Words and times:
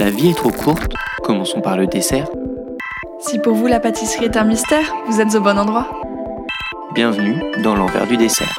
La 0.00 0.08
vie 0.08 0.30
est 0.30 0.34
trop 0.34 0.50
courte, 0.50 0.94
commençons 1.22 1.60
par 1.60 1.76
le 1.76 1.86
dessert. 1.86 2.26
Si 3.20 3.38
pour 3.38 3.54
vous 3.54 3.66
la 3.66 3.80
pâtisserie 3.80 4.24
est 4.24 4.38
un 4.38 4.44
mystère, 4.44 4.94
vous 5.06 5.20
êtes 5.20 5.34
au 5.34 5.42
bon 5.42 5.58
endroit. 5.58 5.90
Bienvenue 6.94 7.38
dans 7.62 7.76
l'envers 7.76 8.06
du 8.06 8.16
dessert. 8.16 8.58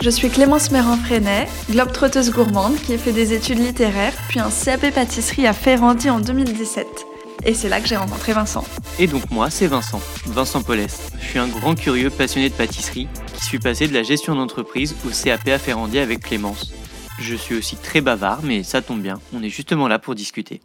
Je 0.00 0.10
suis 0.10 0.28
Clémence 0.28 0.72
Méran-Freinet, 0.72 1.46
globe-trotteuse 1.70 2.32
gourmande 2.32 2.74
qui 2.74 2.94
a 2.94 2.98
fait 2.98 3.12
des 3.12 3.32
études 3.32 3.60
littéraires, 3.60 4.14
puis 4.28 4.40
un 4.40 4.50
CAP 4.50 4.92
pâtisserie 4.92 5.46
à 5.46 5.52
Ferrandi 5.52 6.10
en 6.10 6.18
2017. 6.18 7.06
Et 7.46 7.54
c'est 7.54 7.68
là 7.68 7.80
que 7.80 7.86
j'ai 7.86 7.96
rencontré 7.96 8.32
Vincent. 8.32 8.64
Et 8.98 9.06
donc 9.06 9.30
moi, 9.30 9.50
c'est 9.50 9.68
Vincent, 9.68 10.00
Vincent 10.26 10.62
Paulès. 10.62 10.98
Je 11.20 11.26
suis 11.26 11.38
un 11.38 11.46
grand 11.46 11.76
curieux 11.76 12.10
passionné 12.10 12.48
de 12.48 12.54
pâtisserie 12.54 13.06
passé 13.58 13.88
de 13.88 13.94
la 13.94 14.02
gestion 14.02 14.34
d'entreprise 14.34 14.94
au 15.06 15.10
CAP 15.10 15.48
à 15.48 16.00
avec 16.00 16.20
Clémence. 16.20 16.72
Je 17.20 17.34
suis 17.34 17.54
aussi 17.54 17.76
très 17.76 18.00
bavard, 18.00 18.40
mais 18.42 18.62
ça 18.62 18.82
tombe 18.82 19.00
bien, 19.00 19.20
on 19.32 19.42
est 19.42 19.48
justement 19.48 19.88
là 19.88 19.98
pour 19.98 20.14
discuter. 20.14 20.60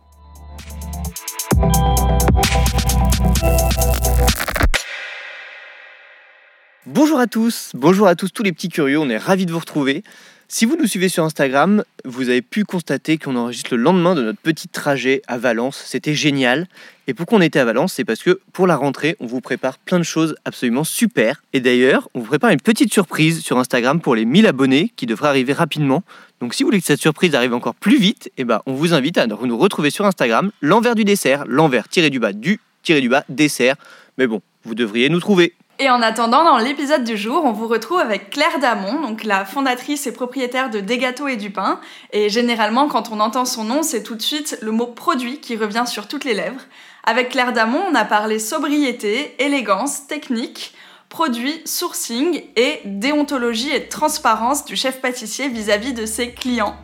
Bonjour 6.85 7.19
à 7.19 7.27
tous, 7.27 7.71
bonjour 7.75 8.07
à 8.07 8.15
tous 8.15 8.29
tous 8.29 8.43
les 8.43 8.51
petits 8.51 8.69
curieux, 8.69 8.99
on 8.99 9.09
est 9.09 9.17
ravis 9.17 9.45
de 9.45 9.51
vous 9.51 9.59
retrouver. 9.59 10.03
Si 10.51 10.65
vous 10.65 10.75
nous 10.77 10.87
suivez 10.87 11.09
sur 11.09 11.23
Instagram, 11.23 11.83
vous 12.05 12.27
avez 12.27 12.41
pu 12.41 12.63
constater 12.63 13.19
qu'on 13.19 13.35
enregistre 13.35 13.75
le 13.75 13.83
lendemain 13.83 14.15
de 14.15 14.23
notre 14.23 14.39
petit 14.39 14.67
trajet 14.67 15.21
à 15.27 15.37
Valence. 15.37 15.79
C'était 15.85 16.15
génial. 16.15 16.65
Et 17.05 17.13
pourquoi 17.13 17.37
on 17.37 17.41
était 17.41 17.59
à 17.59 17.65
Valence 17.65 17.93
C'est 17.93 18.03
parce 18.03 18.23
que 18.23 18.39
pour 18.51 18.65
la 18.65 18.75
rentrée, 18.75 19.15
on 19.19 19.27
vous 19.27 19.41
prépare 19.41 19.77
plein 19.77 19.99
de 19.99 20.03
choses 20.03 20.35
absolument 20.45 20.83
super. 20.83 21.43
Et 21.53 21.59
d'ailleurs, 21.59 22.09
on 22.15 22.21
vous 22.21 22.25
prépare 22.25 22.49
une 22.49 22.61
petite 22.61 22.91
surprise 22.91 23.41
sur 23.41 23.59
Instagram 23.59 24.01
pour 24.01 24.15
les 24.15 24.25
1000 24.25 24.47
abonnés 24.47 24.91
qui 24.95 25.05
devrait 25.05 25.29
arriver 25.29 25.53
rapidement. 25.53 26.01
Donc 26.39 26.55
si 26.55 26.63
vous 26.63 26.69
voulez 26.69 26.79
que 26.79 26.87
cette 26.87 26.99
surprise 26.99 27.35
arrive 27.35 27.53
encore 27.53 27.75
plus 27.75 27.99
vite, 27.99 28.31
eh 28.37 28.43
ben, 28.43 28.61
on 28.65 28.73
vous 28.73 28.95
invite 28.95 29.19
à 29.19 29.27
nous 29.27 29.57
retrouver 29.57 29.91
sur 29.91 30.07
Instagram, 30.07 30.49
l'envers 30.61 30.95
du 30.95 31.03
dessert, 31.03 31.45
l'envers 31.45 31.87
tiré 31.87 32.09
du 32.09 32.19
bas 32.19 32.33
du 32.33 32.59
tiré 32.81 33.01
du 33.01 33.09
bas 33.09 33.23
dessert. 33.29 33.75
Mais 34.17 34.25
bon, 34.25 34.41
vous 34.63 34.73
devriez 34.73 35.09
nous 35.09 35.19
trouver. 35.19 35.53
Et 35.81 35.89
en 35.89 36.01
attendant, 36.01 36.43
dans 36.43 36.57
l'épisode 36.57 37.05
du 37.05 37.15
jour, 37.15 37.45
on 37.45 37.53
vous 37.53 37.69
retrouve 37.69 37.99
avec 37.99 38.31
Claire 38.31 38.59
Damon, 38.59 38.99
donc 38.99 39.23
la 39.23 39.45
fondatrice 39.45 40.07
et 40.07 40.11
propriétaire 40.11 40.69
de 40.69 40.81
Des 40.81 40.97
Gâteaux 40.97 41.29
et 41.29 41.37
du 41.37 41.51
Pain. 41.51 41.79
Et 42.11 42.27
généralement, 42.27 42.89
quand 42.89 43.13
on 43.13 43.21
entend 43.21 43.45
son 43.45 43.63
nom, 43.63 43.81
c'est 43.81 44.03
tout 44.03 44.15
de 44.15 44.21
suite 44.21 44.57
le 44.61 44.73
mot 44.73 44.87
produit 44.87 45.39
qui 45.39 45.55
revient 45.55 45.85
sur 45.87 46.09
toutes 46.09 46.25
les 46.25 46.33
lèvres. 46.33 46.59
Avec 47.05 47.29
Claire 47.29 47.53
Damon, 47.53 47.81
on 47.89 47.95
a 47.95 48.03
parlé 48.03 48.39
sobriété, 48.39 49.35
élégance, 49.39 50.05
technique, 50.05 50.73
produit, 51.07 51.61
sourcing 51.63 52.43
et 52.57 52.81
déontologie 52.83 53.71
et 53.73 53.87
transparence 53.87 54.65
du 54.65 54.75
chef 54.75 54.99
pâtissier 54.99 55.47
vis-à-vis 55.47 55.93
de 55.93 56.05
ses 56.05 56.33
clients. 56.33 56.75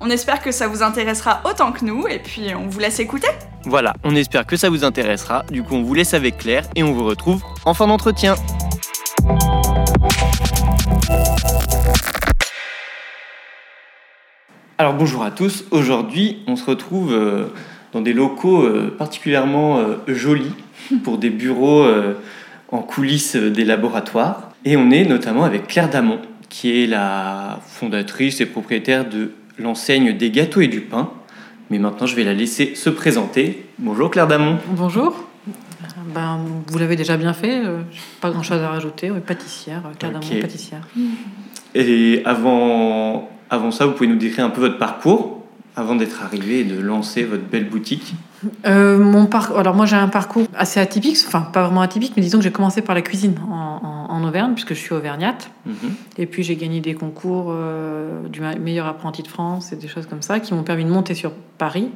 On 0.00 0.10
espère 0.10 0.40
que 0.40 0.52
ça 0.52 0.68
vous 0.68 0.84
intéressera 0.84 1.40
autant 1.44 1.72
que 1.72 1.84
nous 1.84 2.06
et 2.06 2.20
puis 2.20 2.54
on 2.54 2.68
vous 2.68 2.78
laisse 2.78 3.00
écouter. 3.00 3.26
Voilà, 3.64 3.94
on 4.04 4.14
espère 4.14 4.46
que 4.46 4.56
ça 4.56 4.70
vous 4.70 4.84
intéressera. 4.84 5.44
Du 5.50 5.64
coup, 5.64 5.74
on 5.74 5.82
vous 5.82 5.94
laisse 5.94 6.14
avec 6.14 6.38
Claire 6.38 6.62
et 6.76 6.84
on 6.84 6.92
vous 6.92 7.04
retrouve 7.04 7.42
en 7.64 7.74
fin 7.74 7.88
d'entretien. 7.88 8.36
Alors 14.78 14.94
bonjour 14.94 15.24
à 15.24 15.32
tous, 15.32 15.64
aujourd'hui 15.72 16.44
on 16.46 16.54
se 16.54 16.64
retrouve 16.64 17.12
euh, 17.12 17.46
dans 17.92 18.00
des 18.00 18.12
locaux 18.12 18.62
euh, 18.62 18.94
particulièrement 18.96 19.78
euh, 19.78 19.96
jolis 20.06 20.54
pour 21.02 21.18
des 21.18 21.30
bureaux 21.30 21.84
en 22.70 22.78
coulisses 22.82 23.34
des 23.34 23.64
laboratoires 23.64 24.52
et 24.64 24.76
on 24.76 24.92
est 24.92 25.04
notamment 25.04 25.42
avec 25.42 25.66
Claire 25.66 25.90
Damon 25.90 26.20
qui 26.48 26.84
est 26.84 26.86
la 26.86 27.58
fondatrice 27.66 28.40
et 28.40 28.46
propriétaire 28.46 29.08
de 29.08 29.32
l'enseigne 29.58 30.16
des 30.16 30.30
gâteaux 30.30 30.60
et 30.60 30.68
du 30.68 30.80
pain. 30.80 31.10
Mais 31.70 31.78
maintenant, 31.78 32.06
je 32.06 32.16
vais 32.16 32.24
la 32.24 32.34
laisser 32.34 32.74
se 32.74 32.90
présenter. 32.90 33.66
Bonjour 33.78 34.10
Claire 34.10 34.26
Damon. 34.26 34.58
Bonjour. 34.70 35.24
Ben, 36.14 36.40
vous 36.66 36.78
l'avez 36.78 36.96
déjà 36.96 37.16
bien 37.16 37.34
fait, 37.34 37.64
euh, 37.64 37.82
pas 38.20 38.30
grand 38.30 38.42
chose 38.42 38.60
à 38.62 38.70
rajouter. 38.70 39.10
Oui, 39.10 39.20
pâtissière, 39.20 39.82
Claire 39.98 40.12
Damon, 40.12 40.40
pâtissière. 40.40 40.88
Et 41.74 42.22
avant, 42.24 43.28
avant 43.50 43.70
ça, 43.70 43.84
vous 43.86 43.92
pouvez 43.92 44.08
nous 44.08 44.16
décrire 44.16 44.46
un 44.46 44.50
peu 44.50 44.62
votre 44.62 44.78
parcours 44.78 45.44
avant 45.76 45.94
d'être 45.94 46.22
arrivé 46.22 46.60
et 46.60 46.64
de 46.64 46.80
lancer 46.80 47.24
votre 47.24 47.44
belle 47.44 47.68
boutique 47.68 48.14
euh, 48.66 48.98
mon 48.98 49.26
parcours. 49.26 49.58
Alors 49.58 49.74
moi 49.74 49.86
j'ai 49.86 49.96
un 49.96 50.08
parcours 50.08 50.46
assez 50.54 50.80
atypique, 50.80 51.16
enfin 51.26 51.40
pas 51.40 51.64
vraiment 51.64 51.80
atypique, 51.80 52.12
mais 52.16 52.22
disons 52.22 52.38
que 52.38 52.44
j'ai 52.44 52.52
commencé 52.52 52.82
par 52.82 52.94
la 52.94 53.02
cuisine 53.02 53.34
en, 53.50 54.24
Auvergne 54.28 54.52
puisque 54.52 54.74
je 54.74 54.78
suis 54.80 54.92
auvergnate. 54.92 55.50
Mhm. 55.64 55.74
Et 56.18 56.26
puis 56.26 56.42
j'ai 56.42 56.56
gagné 56.56 56.80
des 56.80 56.92
concours 56.92 57.46
euh, 57.48 58.28
du 58.28 58.40
meilleur 58.40 58.86
apprenti 58.86 59.22
de 59.22 59.28
France 59.28 59.72
et 59.72 59.76
des 59.76 59.88
choses 59.88 60.06
comme 60.06 60.22
ça 60.22 60.40
qui 60.40 60.52
m'ont 60.52 60.64
permis 60.64 60.84
de 60.84 60.90
monter 60.90 61.14
sur 61.14 61.32
Paris. 61.56 61.88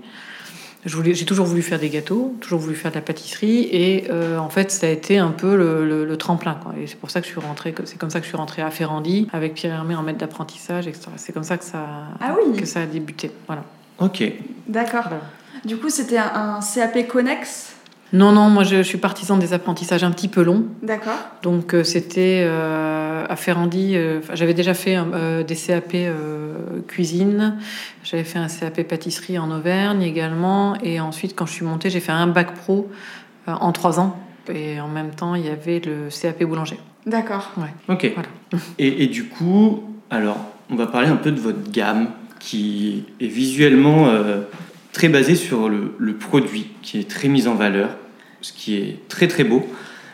J'ai 0.84 1.24
toujours 1.24 1.46
voulu 1.46 1.62
faire 1.62 1.78
des 1.78 1.90
gâteaux, 1.90 2.34
toujours 2.40 2.58
voulu 2.58 2.74
faire 2.74 2.90
de 2.90 2.96
la 2.96 3.02
pâtisserie, 3.02 3.68
et 3.70 4.10
euh, 4.10 4.38
en 4.38 4.48
fait, 4.48 4.72
ça 4.72 4.88
a 4.88 4.90
été 4.90 5.18
un 5.18 5.30
peu 5.30 5.54
le, 5.54 6.16
tremplin. 6.16 6.54
Quoi. 6.54 6.74
Et 6.80 6.88
c'est 6.88 6.98
pour 6.98 7.10
ça 7.10 7.20
que 7.20 7.26
je 7.26 7.32
suis 7.32 7.40
rentrée, 7.40 7.72
c'est 7.84 7.98
comme 7.98 8.10
ça 8.10 8.18
que 8.18 8.24
je 8.24 8.28
suis 8.28 8.36
rentrée 8.36 8.62
à 8.62 8.70
Ferrandi 8.70 9.28
avec 9.32 9.54
Pierre 9.54 9.74
Hermé 9.74 9.94
en 9.94 10.02
maître 10.02 10.18
d'apprentissage, 10.18 10.88
etc. 10.88 11.06
C'est 11.16 11.32
comme 11.32 11.44
ça 11.44 11.56
que 11.56 11.64
ça, 11.64 11.86
ah 12.20 12.34
oui. 12.36 12.58
que 12.58 12.66
ça 12.66 12.80
a 12.80 12.86
débuté. 12.86 13.30
Voilà. 13.46 13.62
Ok. 13.98 14.24
D'accord. 14.66 15.04
Du 15.64 15.76
coup, 15.76 15.90
c'était 15.90 16.18
un, 16.18 16.60
CAP 16.60 17.06
connexe 17.08 17.76
non, 18.14 18.32
non, 18.32 18.50
moi 18.50 18.62
je, 18.62 18.82
suis 18.82 18.98
partisan 18.98 19.38
des 19.38 19.54
apprentissages 19.54 20.04
un 20.04 20.10
petit 20.10 20.28
peu 20.28 20.42
longs. 20.42 20.66
D'accord. 20.82 21.16
Donc 21.42 21.72
euh, 21.72 21.82
c'était 21.82 22.42
euh, 22.44 23.24
à 23.26 23.36
Ferrandi, 23.36 23.96
euh, 23.96 24.20
j'avais 24.34 24.52
déjà 24.52 24.74
fait 24.74 24.98
des 25.46 25.56
CAP 25.56 25.96
cuisine, 26.88 27.56
j'avais 28.04 28.24
fait 28.24 28.38
un 28.38 28.48
CAP 28.48 28.82
pâtisserie 28.82 29.38
en 29.38 29.50
Auvergne 29.50 30.02
également, 30.02 30.76
et 30.82 31.00
ensuite 31.00 31.34
quand 31.34 31.46
je 31.46 31.52
suis 31.52 31.64
montée, 31.64 31.88
j'ai 31.88 32.00
fait 32.00 32.12
un 32.12 32.26
bac 32.26 32.54
pro 32.54 32.90
en 33.46 33.72
trois 33.72 33.98
ans, 33.98 34.20
et 34.52 34.78
en 34.78 34.88
même 34.88 35.12
temps 35.12 35.34
il 35.34 35.46
y 35.46 35.48
avait 35.48 35.80
le 35.80 36.08
CAP 36.10 36.44
boulanger. 36.44 36.78
D'accord. 37.06 37.50
Ouais. 37.56 37.72
Ok. 37.88 38.12
Et, 38.78 39.04
et, 39.04 39.06
du 39.06 39.24
coup, 39.24 39.82
alors 40.10 40.36
on 40.70 40.76
va 40.76 40.86
parler 40.86 41.08
un 41.08 41.16
peu 41.16 41.32
de 41.32 41.40
votre 41.40 41.70
gamme 41.70 42.10
qui 42.38 43.06
est 43.18 43.26
visuellement 43.26 44.08
très 44.92 45.08
basée 45.08 45.34
sur 45.34 45.68
le, 45.68 46.14
produit, 46.14 46.68
qui 46.82 46.98
est 46.98 47.08
très 47.08 47.28
mis 47.28 47.48
en 47.48 47.54
valeur 47.54 47.90
ce 48.42 48.52
qui 48.52 48.74
est 48.74 49.08
très 49.08 49.28
très 49.28 49.44
beau. 49.44 49.64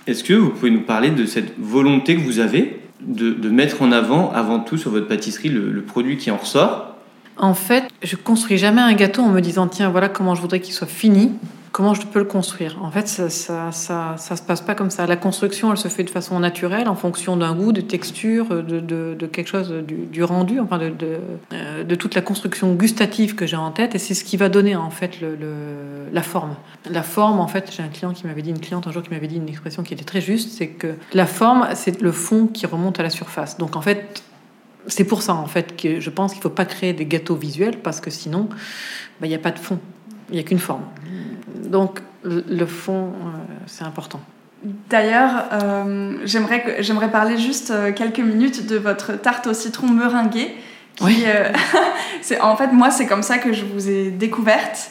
Est-ce 0.06 0.22
que 0.22 0.34
vous 0.34 0.50
pouvez 0.50 0.71
nous 0.71 0.83
parler 0.83 1.11
de 1.11 1.25
cette 1.25 1.59
volonté 1.59 2.15
que 2.15 2.21
vous 2.21 2.41
avez 2.41 2.81
de, 3.00 3.33
de 3.33 3.49
mettre 3.49 3.81
en 3.83 3.91
avant, 3.91 4.31
avant 4.33 4.61
tout 4.61 4.77
sur 4.77 4.91
votre 4.91 5.09
pâtisserie, 5.09 5.49
le, 5.49 5.71
le 5.71 5.83
produit 5.83 6.19
qui 6.19 6.31
en 6.31 6.37
ressort? 6.37 6.94
En 7.39 7.55
fait, 7.55 7.84
je 8.03 8.16
construis 8.16 8.59
jamais 8.59 8.83
un 8.83 8.93
gâteau 8.93 9.22
en 9.22 9.28
me 9.28 9.41
disant 9.41 9.66
tiens, 9.66 9.89
voilà 9.91 10.09
comment 10.09 10.34
je 10.34 10.43
voudrais 10.43 10.61
qu'il 10.61 10.75
soit 10.75 10.89
fini 10.89 11.33
comment 11.78 11.94
je 11.94 12.05
peux 12.05 12.19
le 12.19 12.25
construire 12.25 12.77
En 12.83 12.91
fait, 12.91 13.06
ça, 13.06 13.31
ça, 13.31 13.71
ça, 13.71 14.16
se 14.37 14.43
passe 14.43 14.62
pas 14.62 14.75
comme 14.75 14.91
ça. 14.91 15.06
La 15.06 15.15
construction, 15.15 15.71
elle 15.71 15.78
se 15.78 15.87
fait 15.87 16.03
de 16.03 16.11
façon 16.11 16.41
naturelle, 16.41 16.89
en 16.89 16.97
fonction 16.97 17.37
d'un 17.37 17.55
goût, 17.55 17.71
de 17.71 17.81
texture, 17.81 18.65
de, 18.65 18.81
de, 18.81 19.27
quelque 19.28 19.47
chose, 19.47 19.72
du, 19.87 19.94
du, 20.06 20.25
rendu, 20.25 20.59
enfin 20.59 20.78
de, 20.78 20.93
euh, 21.53 21.84
de, 21.84 21.94
toute 21.94 22.16
la 22.16 22.21
construction 22.21 22.75
gustative 22.75 23.37
que 23.37 23.47
j'ai 23.47 23.55
en 23.55 23.71
tête. 23.71 23.94
Et 23.94 24.00
c'est 24.00 24.15
ce 24.15 24.25
qui 24.25 24.37
va 24.37 24.49
donner 24.49 24.75
en 24.75 24.91
fait 24.91 25.21
la 26.12 26.22
forme. 26.22 26.56
La 26.91 27.05
forme, 27.05 27.39
en 27.39 27.47
fait, 27.47 27.71
j'ai 27.71 27.84
un 27.84 27.89
client 27.89 28.12
qui 28.12 28.27
m'avait 28.27 28.43
dit, 28.43 28.50
une 28.50 28.59
cliente 28.59 28.89
un 28.89 28.91
jour 28.91 29.05
qui 29.05 29.10
m'avait 29.10 29.28
dit 29.28 29.37
une 29.37 29.49
expression 29.49 29.84
qui 29.84 29.95
était 29.95 30.03
très 30.03 30.21
juste, 30.21 30.50
c'est 30.50 30.66
que 30.66 30.97
la 31.12 31.27
forme, 31.27 31.69
c'est 31.75 32.03
le 32.03 32.10
fond 32.10 32.49
qui 32.49 32.66
remonte 32.66 32.99
à 32.99 33.05
la 33.05 33.10
surface. 33.10 33.56
Donc 33.56 33.77
en 33.77 33.83
fait, 33.83 34.25
c'est 34.89 35.05
pour 35.05 35.22
ça 35.22 35.34
en 35.34 35.47
fait 35.47 35.81
que 35.81 36.00
je 36.00 36.10
pense 36.10 36.33
qu'il 36.33 36.43
faut 36.43 36.50
pas 36.50 36.65
créer 36.65 36.93
des 36.93 37.06
gâteaux 37.06 37.37
visuels 37.37 37.78
parce 37.78 38.00
que 38.00 38.10
sinon, 38.10 38.49
bah, 39.21 39.28
il 39.28 39.28
n'y 39.28 39.37
a 39.37 39.39
pas 39.39 39.53
de 39.53 39.60
fond, 39.60 39.78
il 40.31 40.34
n'y 40.34 40.41
a 40.41 40.43
qu'une 40.43 40.59
forme. 40.59 40.83
Donc 41.68 42.00
le 42.22 42.66
fond, 42.66 43.12
euh, 43.12 43.54
c'est 43.66 43.84
important. 43.84 44.20
D'ailleurs, 44.90 45.44
euh, 45.52 46.18
j'aimerais 46.24 47.10
parler 47.10 47.38
juste 47.38 47.70
euh, 47.70 47.92
quelques 47.92 48.18
minutes 48.18 48.66
de 48.66 48.76
votre 48.76 49.12
tarte 49.12 49.47
au 49.47 49.54
citron 49.54 49.88
meringuée. 49.88 50.56
Qui, 50.97 51.04
oui. 51.04 51.24
c'est 52.22 52.41
en 52.41 52.56
fait, 52.56 52.72
moi, 52.72 52.91
c'est 52.91 53.06
comme 53.06 53.22
ça 53.22 53.38
que 53.38 53.53
je 53.53 53.65
vous 53.65 53.88
ai 53.88 54.10
découverte. 54.10 54.91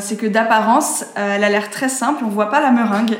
c'est 0.00 0.16
que 0.16 0.26
d'apparence, 0.26 1.04
elle 1.16 1.44
a 1.44 1.50
l'air 1.50 1.68
très 1.68 1.90
simple. 1.90 2.24
On 2.24 2.28
voit 2.28 2.48
pas 2.48 2.62
la 2.62 2.70
meringue, 2.70 3.18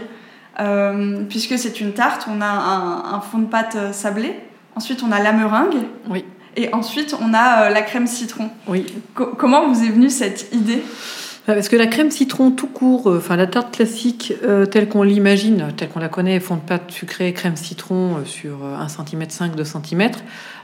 puisque 1.28 1.58
c'est 1.58 1.80
une 1.82 1.92
tarte. 1.92 2.26
On 2.30 2.40
a 2.40 2.46
un, 2.46 3.16
un, 3.16 3.20
fond 3.20 3.40
de 3.40 3.46
pâte 3.46 3.76
sablé. 3.92 4.40
Ensuite, 4.74 5.02
on 5.06 5.12
a 5.12 5.20
la 5.20 5.32
meringue. 5.32 5.82
Oui. 6.08 6.24
Et 6.56 6.72
ensuite, 6.72 7.14
on 7.20 7.34
a 7.34 7.68
la 7.68 7.82
crème 7.82 8.06
citron. 8.06 8.48
Oui. 8.68 8.86
comment 9.14 9.68
vous 9.68 9.84
est 9.84 9.90
venue 9.90 10.08
cette 10.08 10.48
idée? 10.54 10.82
Parce 11.46 11.68
que 11.68 11.76
la 11.76 11.86
crème 11.86 12.10
citron 12.10 12.50
tout 12.50 12.66
court, 12.66 13.10
euh, 13.10 13.18
enfin 13.18 13.36
la 13.36 13.46
tarte 13.46 13.74
classique 13.74 14.32
euh, 14.44 14.64
telle 14.64 14.88
qu'on 14.88 15.02
l'imagine, 15.02 15.68
telle 15.76 15.90
qu'on 15.90 16.00
la 16.00 16.08
connaît, 16.08 16.40
fond 16.40 16.56
de 16.56 16.60
pâte 16.60 16.90
sucrée, 16.90 17.32
crème 17.34 17.56
citron 17.56 18.16
euh, 18.16 18.24
sur 18.24 18.64
1 18.64 18.88
cm 18.88 19.28
5, 19.28 19.54
2 19.54 19.64
cm, 19.64 20.10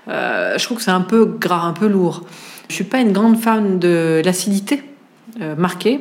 je 0.09 0.65
trouve 0.65 0.79
que 0.79 0.82
c'est 0.82 0.91
un 0.91 1.03
peu 1.03 1.25
gras, 1.25 1.62
un 1.62 1.73
peu 1.73 1.87
lourd. 1.87 2.25
Je 2.69 2.75
suis 2.75 2.85
pas 2.85 3.00
une 3.00 3.12
grande 3.12 3.38
fan 3.38 3.79
de 3.79 4.23
l'acidité 4.25 4.82
marquée, 5.56 6.00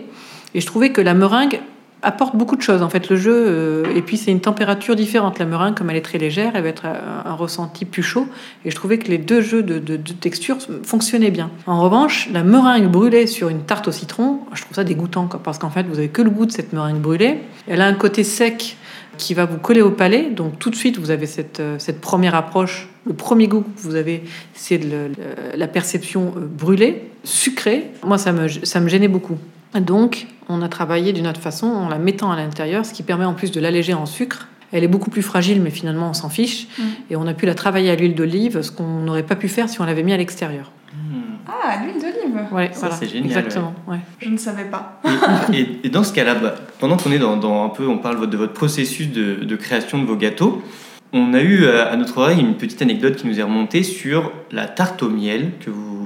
et 0.56 0.62
je 0.62 0.66
trouvais 0.66 0.92
que 0.92 1.02
la 1.02 1.14
meringue 1.14 1.60
apporte 2.02 2.36
beaucoup 2.36 2.56
de 2.56 2.62
choses 2.62 2.82
en 2.82 2.90
fait. 2.90 3.10
Le 3.10 3.16
jeu 3.16 3.34
euh, 3.36 3.96
et 3.96 4.02
puis 4.02 4.18
c'est 4.18 4.32
une 4.32 4.40
température 4.40 4.96
différente. 4.96 5.40
La 5.40 5.46
meringue 5.46 5.76
comme 5.76 5.90
elle 5.90 5.98
est 5.98 6.02
très 6.02 6.18
légère 6.18 6.52
elle 6.56 6.64
va 6.64 6.70
être 6.70 6.86
un, 6.86 7.34
ressenti 7.34 7.86
plus 7.86 8.04
chaud. 8.04 8.28
Et 8.66 8.72
je 8.72 8.76
trouvais 8.76 8.98
que 8.98 9.08
les 9.08 9.18
deux 9.18 9.42
jeux 9.42 9.64
de, 9.64 9.80
de, 9.80 9.98
texture 10.14 10.58
fonctionnaient 10.84 11.32
bien. 11.32 11.52
En 11.68 11.82
revanche 11.82 12.30
la 12.32 12.44
meringue 12.44 12.90
brûlée 12.90 13.28
sur 13.28 13.50
une 13.50 13.62
tarte 13.62 13.88
au 13.88 13.92
citron 13.92 14.40
je 14.54 14.62
trouve 14.62 14.76
ça 14.76 14.84
dégoûtant 14.84 15.28
parce 15.28 15.58
qu'en 15.58 15.70
fait 15.70 15.84
vous 15.84 15.98
avez 15.98 16.10
que 16.10 16.22
le 16.22 16.30
goût 16.30 16.46
de 16.46 16.52
cette 16.52 16.74
meringue 16.74 17.00
brûlée. 17.00 17.40
Elle 17.68 17.82
a 17.82 17.86
un 17.86 17.94
côté 17.94 18.24
sec 18.24 18.78
qui 19.18 19.34
va 19.34 19.46
vous 19.46 19.58
coller 19.58 19.82
au 19.82 19.92
palais. 19.92 20.30
Donc 20.30 20.60
tout 20.60 20.70
de 20.70 20.76
suite 20.76 20.98
vous 20.98 21.12
avez 21.12 21.26
cette, 21.26 21.60
euh, 21.60 21.78
cette 21.80 22.00
première 22.00 22.36
approche. 22.36 22.90
Le 23.06 23.14
premier 23.14 23.48
goût 23.48 23.62
que 23.62 23.82
vous 23.82 23.96
avez 23.96 24.24
c'est 24.54 24.80
la 25.56 25.68
perception 25.68 26.34
euh, 26.38 26.42
brûlée 26.46 27.10
sucrée. 27.26 27.88
Moi 28.06 28.18
ça 28.18 28.32
me, 28.32 28.48
ça 28.48 28.80
me 28.80 28.88
gênait 28.88 29.10
beaucoup 29.10 29.38
donc, 29.76 30.28
on 30.48 30.62
a 30.62 30.70
travaillé 30.70 31.14
d'une 31.14 31.28
autre 31.28 31.42
façon 31.42 31.68
en 31.68 31.90
la 31.90 32.00
mettant 32.00 32.32
à 32.32 32.36
l'intérieur, 32.36 32.86
ce 32.86 32.94
qui 32.94 33.04
permet 33.04 33.26
en 33.26 33.34
plus 33.34 33.52
de 33.52 33.60
l'alléger 33.60 33.94
en 33.94 34.06
sucre. 34.06 34.48
Elle 34.72 34.84
est 34.84 34.88
beaucoup 34.88 35.10
plus 35.10 35.22
fragile, 35.22 35.62
mais 35.62 35.70
finalement, 35.70 36.10
on 36.10 36.14
s'en 36.14 36.30
fiche. 36.30 36.68
Mm. 36.78 36.84
Et 37.12 37.16
on 37.16 37.28
a 37.28 37.34
pu 37.34 37.46
la 37.46 37.56
travailler 37.56 37.90
à 37.92 37.96
l'huile 37.96 38.16
d'olive, 38.16 38.62
ce 38.62 38.72
qu'on 38.72 39.02
n'aurait 39.02 39.24
pas 39.24 39.36
pu 39.36 39.48
faire 39.48 39.70
si 39.70 39.80
on 39.82 39.86
l'avait 39.86 40.04
mis 40.04 40.14
à 40.14 40.18
l'extérieur. 40.18 40.72
Mm. 40.94 41.20
Ah, 41.48 41.78
l'huile 41.84 42.02
d'olive 42.02 42.48
Ouais, 42.52 42.72
voilà. 42.74 42.96
c'est 42.96 43.08
génial. 43.08 43.26
Exactement. 43.26 43.74
Ouais. 43.88 43.96
Ouais. 43.96 44.00
Je 44.22 44.30
ne 44.30 44.38
savais 44.38 44.66
pas. 44.66 45.02
et, 45.54 45.60
et, 45.60 45.80
et, 45.84 45.90
dans 45.90 46.04
ce 46.04 46.14
cas-là, 46.14 46.36
bah, 46.36 46.56
pendant 46.80 46.98
qu'on 46.98 47.12
est 47.12 47.20
dans, 47.20 47.38
dans, 47.38 47.66
un 47.66 47.70
peu, 47.70 47.88
on 47.88 47.98
parle 48.00 48.28
de 48.30 48.38
votre 48.38 48.54
processus 48.54 49.12
de, 49.12 49.36
de 49.44 49.56
création 49.56 50.00
de 50.00 50.06
vos 50.06 50.16
gâteaux, 50.16 50.64
on 51.14 51.34
a 51.34 51.42
eu 51.42 51.66
à 51.66 51.96
notre 51.96 52.20
oreille 52.20 52.40
une 52.40 52.56
petite 52.56 52.82
anecdote 52.84 53.16
qui 53.16 53.26
nous 53.26 53.40
est 53.40 53.44
remontée 53.44 53.82
sur 53.82 54.32
la 54.52 54.68
tarte 54.68 55.02
au 55.02 55.10
miel 55.10 55.54
que 55.60 55.72
vous 55.72 55.99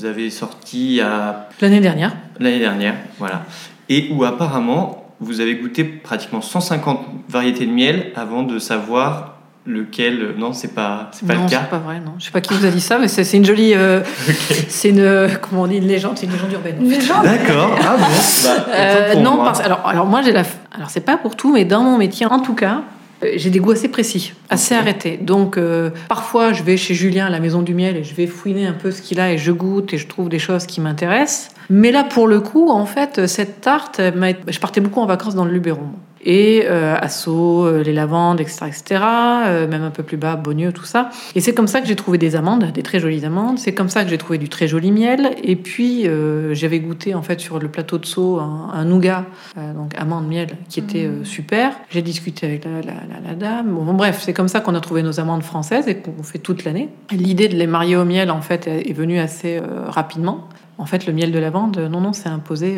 vous 0.00 0.06
avez 0.06 0.30
sorti 0.30 0.98
à... 1.02 1.48
L'année 1.60 1.80
dernière. 1.80 2.16
L'année 2.38 2.58
dernière, 2.58 2.94
voilà. 3.18 3.42
Et 3.90 4.08
où 4.10 4.24
apparemment, 4.24 5.04
vous 5.20 5.42
avez 5.42 5.56
goûté 5.56 5.84
pratiquement 5.84 6.40
150 6.40 7.00
variétés 7.28 7.66
de 7.66 7.72
miel 7.72 8.12
avant 8.16 8.42
de 8.42 8.58
savoir 8.58 9.36
lequel... 9.66 10.36
Non, 10.38 10.54
c'est 10.54 10.74
pas, 10.74 11.10
c'est 11.12 11.26
pas 11.26 11.34
non, 11.34 11.44
le 11.44 11.50
cas. 11.50 11.60
c'est 11.64 11.70
pas 11.70 11.78
vrai, 11.78 12.00
non. 12.00 12.14
Je 12.18 12.24
sais 12.24 12.30
pas 12.30 12.40
qui 12.40 12.54
vous 12.54 12.64
a 12.64 12.70
dit 12.70 12.80
ça, 12.80 12.98
mais 12.98 13.08
c'est, 13.08 13.24
c'est 13.24 13.36
une 13.36 13.44
jolie... 13.44 13.74
Euh, 13.74 14.00
okay. 14.28 14.64
C'est 14.68 14.88
une... 14.88 15.28
Comment 15.42 15.62
on 15.62 15.66
dit 15.66 15.76
Une 15.76 15.86
légende, 15.86 16.16
c'est 16.16 16.24
une 16.24 16.32
légende 16.32 16.52
urbaine. 16.52 16.76
Une 16.80 16.88
légende 16.88 17.24
D'accord. 17.24 17.76
Ah 17.82 17.96
bon 17.98 18.06
bah, 18.44 18.66
euh, 18.70 19.14
Non, 19.16 19.34
moi. 19.34 19.44
parce... 19.44 19.60
Alors, 19.60 19.86
alors 19.86 20.06
moi, 20.06 20.22
j'ai 20.22 20.32
la... 20.32 20.44
Alors, 20.74 20.88
c'est 20.88 21.04
pas 21.04 21.18
pour 21.18 21.36
tout, 21.36 21.52
mais 21.52 21.66
dans 21.66 21.82
mon 21.82 21.98
métier, 21.98 22.24
en 22.24 22.40
tout 22.40 22.54
cas, 22.54 22.76
euh, 22.76 22.99
j'ai 23.36 23.50
des 23.50 23.58
goûts 23.58 23.72
assez 23.72 23.88
précis, 23.88 24.32
assez 24.48 24.74
okay. 24.74 24.82
arrêtés. 24.82 25.16
Donc, 25.16 25.56
euh, 25.56 25.90
parfois, 26.08 26.52
je 26.52 26.62
vais 26.62 26.76
chez 26.76 26.94
Julien 26.94 27.26
à 27.26 27.30
la 27.30 27.40
Maison 27.40 27.62
du 27.62 27.74
Miel 27.74 27.96
et 27.96 28.04
je 28.04 28.14
vais 28.14 28.26
fouiner 28.26 28.66
un 28.66 28.72
peu 28.72 28.90
ce 28.90 29.02
qu'il 29.02 29.20
a 29.20 29.32
et 29.32 29.38
je 29.38 29.52
goûte 29.52 29.92
et 29.92 29.98
je 29.98 30.06
trouve 30.06 30.28
des 30.28 30.38
choses 30.38 30.66
qui 30.66 30.80
m'intéressent. 30.80 31.50
Mais 31.68 31.92
là, 31.92 32.04
pour 32.04 32.26
le 32.26 32.40
coup, 32.40 32.70
en 32.70 32.86
fait, 32.86 33.26
cette 33.26 33.60
tarte, 33.60 34.00
je 34.00 34.58
partais 34.58 34.80
beaucoup 34.80 35.00
en 35.00 35.06
vacances 35.06 35.34
dans 35.34 35.44
le 35.44 35.52
Luberon. 35.52 35.90
Et 36.24 36.64
euh, 36.66 36.96
Asso, 37.00 37.28
euh, 37.28 37.82
les 37.82 37.92
lavandes, 37.92 38.40
etc., 38.40 38.66
etc., 38.66 39.00
euh, 39.46 39.66
même 39.66 39.82
un 39.82 39.90
peu 39.90 40.02
plus 40.02 40.16
bas, 40.16 40.36
Beaunieu, 40.36 40.72
tout 40.72 40.84
ça. 40.84 41.10
Et 41.34 41.40
c'est 41.40 41.54
comme 41.54 41.66
ça 41.66 41.80
que 41.80 41.86
j'ai 41.86 41.96
trouvé 41.96 42.18
des 42.18 42.36
amandes, 42.36 42.70
des 42.72 42.82
très 42.82 43.00
jolies 43.00 43.24
amandes. 43.24 43.58
C'est 43.58 43.72
comme 43.72 43.88
ça 43.88 44.04
que 44.04 44.10
j'ai 44.10 44.18
trouvé 44.18 44.38
du 44.38 44.48
très 44.48 44.68
joli 44.68 44.92
miel. 44.92 45.30
Et 45.42 45.56
puis, 45.56 46.06
euh, 46.06 46.52
j'avais 46.54 46.80
goûté, 46.80 47.14
en 47.14 47.22
fait, 47.22 47.40
sur 47.40 47.58
le 47.58 47.68
plateau 47.68 47.98
de 47.98 48.04
Sceaux, 48.06 48.38
un, 48.38 48.70
un 48.72 48.84
nougat, 48.84 49.24
donc 49.56 49.94
amande 49.96 50.28
miel, 50.28 50.48
qui 50.68 50.80
était 50.80 50.90
Mmh. 51.08 51.20
euh, 51.20 51.24
super. 51.24 51.72
J'ai 51.88 52.02
discuté 52.02 52.46
avec 52.46 52.64
la, 52.64 52.82
la, 52.82 52.92
la, 52.92 53.28
la 53.28 53.34
dame. 53.34 53.70
Bon, 53.74 53.84
bon, 53.84 53.94
bref, 53.94 54.20
c'est 54.20 54.32
comme 54.32 54.48
ça 54.48 54.60
qu'on 54.60 54.74
a 54.74 54.80
trouvé 54.80 55.02
nos 55.02 55.20
amandes 55.20 55.42
françaises 55.42 55.88
et 55.88 55.96
qu'on 55.96 56.22
fait 56.22 56.38
toute 56.38 56.64
l'année. 56.64 56.88
L'idée 57.10 57.48
de 57.48 57.56
les 57.56 57.66
marier 57.66 57.96
au 57.96 58.04
miel, 58.04 58.30
en 58.30 58.42
fait, 58.42 58.66
est 58.66 58.92
venue 58.92 59.18
assez 59.18 59.60
rapidement. 59.88 60.48
En 60.78 60.86
fait, 60.86 61.06
le 61.06 61.12
miel 61.12 61.32
de 61.32 61.38
lavande, 61.38 61.78
non, 61.90 62.00
non, 62.00 62.12
c'est 62.12 62.28
imposé. 62.28 62.76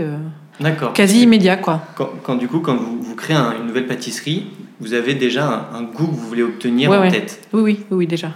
Quasi 0.95 1.23
immédiat, 1.23 1.57
quoi. 1.57 1.83
Quand, 1.95 2.11
quand, 2.23 2.35
du 2.37 2.49
coup, 2.49 2.61
quand 2.61 2.77
vous, 2.77 3.01
vous 3.01 3.15
créez 3.15 3.37
un, 3.37 3.55
une 3.59 3.67
nouvelle 3.67 3.87
pâtisserie, 3.87 4.47
vous 4.81 4.95
avez 4.95 5.15
déjà 5.15 5.69
un, 5.73 5.79
un, 5.79 5.83
goût 5.83 6.07
que 6.07 6.13
vous 6.13 6.29
voulez 6.29 6.43
obtenir 6.43 6.91
ouais, 6.91 6.97
en 6.97 7.03
ouais. 7.03 7.11
tête. 7.11 7.47
Oui, 7.53 7.63
oui, 7.63 7.85
oui, 7.91 8.07
déjà. 8.07 8.31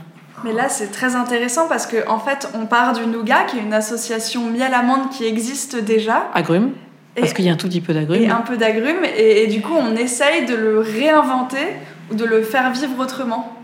Mais 0.44 0.52
là, 0.52 0.68
c'est 0.68 0.92
très 0.92 1.16
intéressant 1.16 1.66
parce 1.68 1.86
qu'en 1.86 2.14
en 2.14 2.18
fait, 2.18 2.48
on 2.54 2.66
part 2.66 2.92
du 2.92 3.06
nougat, 3.06 3.44
qui 3.44 3.58
est 3.58 3.62
une 3.62 3.72
association 3.72 4.48
miel-amande 4.50 5.10
qui 5.10 5.24
existe 5.24 5.76
déjà. 5.76 6.30
Agrumes. 6.34 6.72
Parce 7.18 7.32
qu'il 7.32 7.46
y 7.46 7.48
a 7.48 7.52
un 7.52 7.56
tout 7.56 7.68
petit 7.68 7.80
peu 7.80 7.94
d'agrumes. 7.94 8.22
Et 8.22 8.28
un 8.28 8.42
peu 8.42 8.58
d'agrumes. 8.58 9.04
Et, 9.16 9.44
et, 9.44 9.46
du 9.46 9.62
coup, 9.62 9.72
on 9.74 9.96
essaye 9.96 10.44
de 10.44 10.54
le 10.54 10.80
réinventer 10.80 11.66
ou 12.10 12.14
de 12.14 12.24
le 12.24 12.42
faire 12.42 12.70
vivre 12.72 12.98
autrement. 12.98 13.55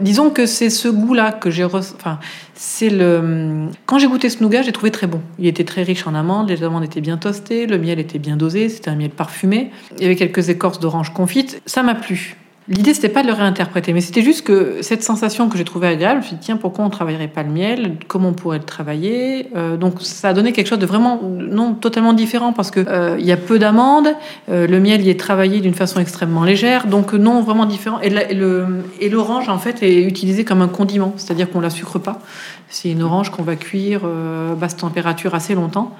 Disons 0.00 0.30
que 0.30 0.46
c'est 0.46 0.70
ce 0.70 0.88
goût-là 0.88 1.32
que 1.32 1.50
j'ai. 1.50 1.64
Re... 1.64 1.76
Enfin, 1.76 2.18
c'est 2.54 2.90
le. 2.90 3.68
Quand 3.86 3.98
j'ai 3.98 4.06
goûté 4.06 4.28
ce 4.30 4.42
nougat, 4.42 4.62
j'ai 4.62 4.72
trouvé 4.72 4.90
très 4.90 5.06
bon. 5.06 5.20
Il 5.38 5.46
était 5.46 5.64
très 5.64 5.82
riche 5.82 6.06
en 6.06 6.14
amandes, 6.14 6.48
les 6.48 6.62
amandes 6.62 6.84
étaient 6.84 7.00
bien 7.00 7.16
toastées, 7.16 7.66
le 7.66 7.78
miel 7.78 7.98
était 7.98 8.18
bien 8.18 8.36
dosé, 8.36 8.68
c'était 8.68 8.90
un 8.90 8.96
miel 8.96 9.10
parfumé. 9.10 9.70
Il 9.96 10.02
y 10.02 10.06
avait 10.06 10.16
quelques 10.16 10.48
écorces 10.48 10.80
d'orange 10.80 11.12
confite. 11.12 11.60
Ça 11.66 11.82
m'a 11.82 11.94
plu. 11.94 12.36
L'idée, 12.68 12.94
c'était 12.94 13.08
pas 13.08 13.22
de 13.22 13.28
le 13.28 13.32
réinterpréter, 13.32 13.92
mais 13.92 14.00
c'était 14.00 14.22
juste 14.22 14.44
que 14.44 14.78
cette 14.82 15.04
sensation 15.04 15.48
que 15.48 15.56
j'ai 15.56 15.62
trouvée 15.62 15.86
agréable, 15.86 16.20
je 16.20 16.24
me 16.24 16.28
suis 16.30 16.36
dit, 16.36 16.46
tiens, 16.46 16.56
pourquoi 16.56 16.84
on 16.84 16.90
travaillerait 16.90 17.28
pas 17.28 17.44
le 17.44 17.50
miel? 17.50 17.96
Comment 18.08 18.30
on 18.30 18.32
pourrait 18.32 18.58
le 18.58 18.64
travailler? 18.64 19.50
Euh, 19.54 19.76
Donc, 19.76 20.00
ça 20.00 20.30
a 20.30 20.32
donné 20.32 20.52
quelque 20.52 20.66
chose 20.66 20.80
de 20.80 20.86
vraiment, 20.86 21.20
non, 21.22 21.74
totalement 21.74 22.12
différent, 22.12 22.52
parce 22.52 22.72
que 22.72 22.80
euh, 22.80 23.16
il 23.20 23.26
y 23.26 23.30
a 23.30 23.36
peu 23.36 23.60
d'amandes, 23.60 24.08
euh, 24.50 24.66
le 24.66 24.80
miel 24.80 25.00
y 25.02 25.10
est 25.10 25.20
travaillé 25.20 25.60
d'une 25.60 25.74
façon 25.74 26.00
extrêmement 26.00 26.42
légère, 26.42 26.88
donc 26.88 27.12
non, 27.14 27.40
vraiment 27.40 27.66
différent. 27.66 28.00
Et, 28.00 29.08
l'orange, 29.08 29.48
en 29.48 29.58
fait, 29.58 29.84
est 29.84 30.02
utilisé 30.02 30.44
comme 30.44 30.60
un 30.60 30.68
condiment, 30.68 31.14
c'est-à-dire 31.16 31.48
qu'on 31.48 31.60
la 31.60 31.70
sucre 31.70 32.00
pas. 32.00 32.20
C'est 32.68 32.90
une 32.90 33.02
orange 33.04 33.30
qu'on 33.30 33.44
va 33.44 33.54
cuire 33.54 34.00
euh, 34.04 34.56
basse 34.56 34.76
température 34.76 35.36
assez 35.36 35.54
longtemps, 35.54 35.94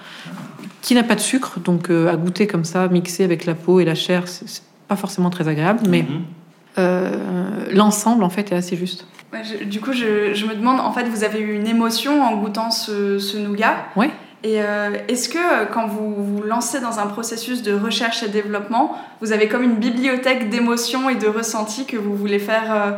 qui 0.82 0.96
n'a 0.96 1.04
pas 1.04 1.14
de 1.14 1.20
sucre, 1.20 1.60
donc 1.60 1.90
à 1.90 2.16
goûter 2.16 2.48
comme 2.48 2.64
ça, 2.64 2.88
mixé 2.88 3.22
avec 3.22 3.44
la 3.44 3.54
peau 3.54 3.78
et 3.78 3.84
la 3.84 3.94
chair, 3.94 4.24
c'est 4.26 4.62
pas 4.88 4.96
forcément 4.96 5.30
très 5.30 5.46
agréable, 5.46 5.82
mais... 5.88 6.02
Mm 6.02 6.06
-hmm. 6.06 6.10
Euh, 6.10 6.45
l'ensemble 6.76 8.24
en 8.24 8.30
fait 8.30 8.52
est 8.52 8.56
assez 8.56 8.76
juste. 8.76 9.06
Ouais, 9.32 9.42
je, 9.42 9.64
du 9.64 9.80
coup, 9.80 9.92
je, 9.92 10.34
je, 10.34 10.46
me 10.46 10.54
demande, 10.54 10.78
en 10.78 10.92
fait, 10.92 11.04
vous 11.08 11.24
avez 11.24 11.40
eu 11.40 11.54
une 11.54 11.66
émotion 11.66 12.22
en 12.22 12.36
goûtant 12.36 12.70
ce, 12.70 13.18
ce 13.18 13.36
nougat. 13.36 13.74
Oui. 13.96 14.06
Et 14.44 14.62
euh, 14.62 14.90
est-ce 15.08 15.28
que 15.28 15.64
quand 15.72 15.88
vous 15.88 16.14
vous 16.14 16.42
lancez 16.42 16.80
dans 16.80 17.00
un 17.00 17.06
processus 17.06 17.62
de 17.62 17.72
recherche 17.72 18.22
et 18.22 18.28
développement, 18.28 18.96
vous 19.20 19.32
avez 19.32 19.48
comme 19.48 19.62
une 19.62 19.76
bibliothèque 19.76 20.50
d'émotions 20.50 21.10
et 21.10 21.16
de 21.16 21.26
ressentis 21.26 21.84
que 21.84 21.96
vous 21.96 22.14
voulez 22.14 22.38
faire, 22.38 22.72
euh, 22.72 22.92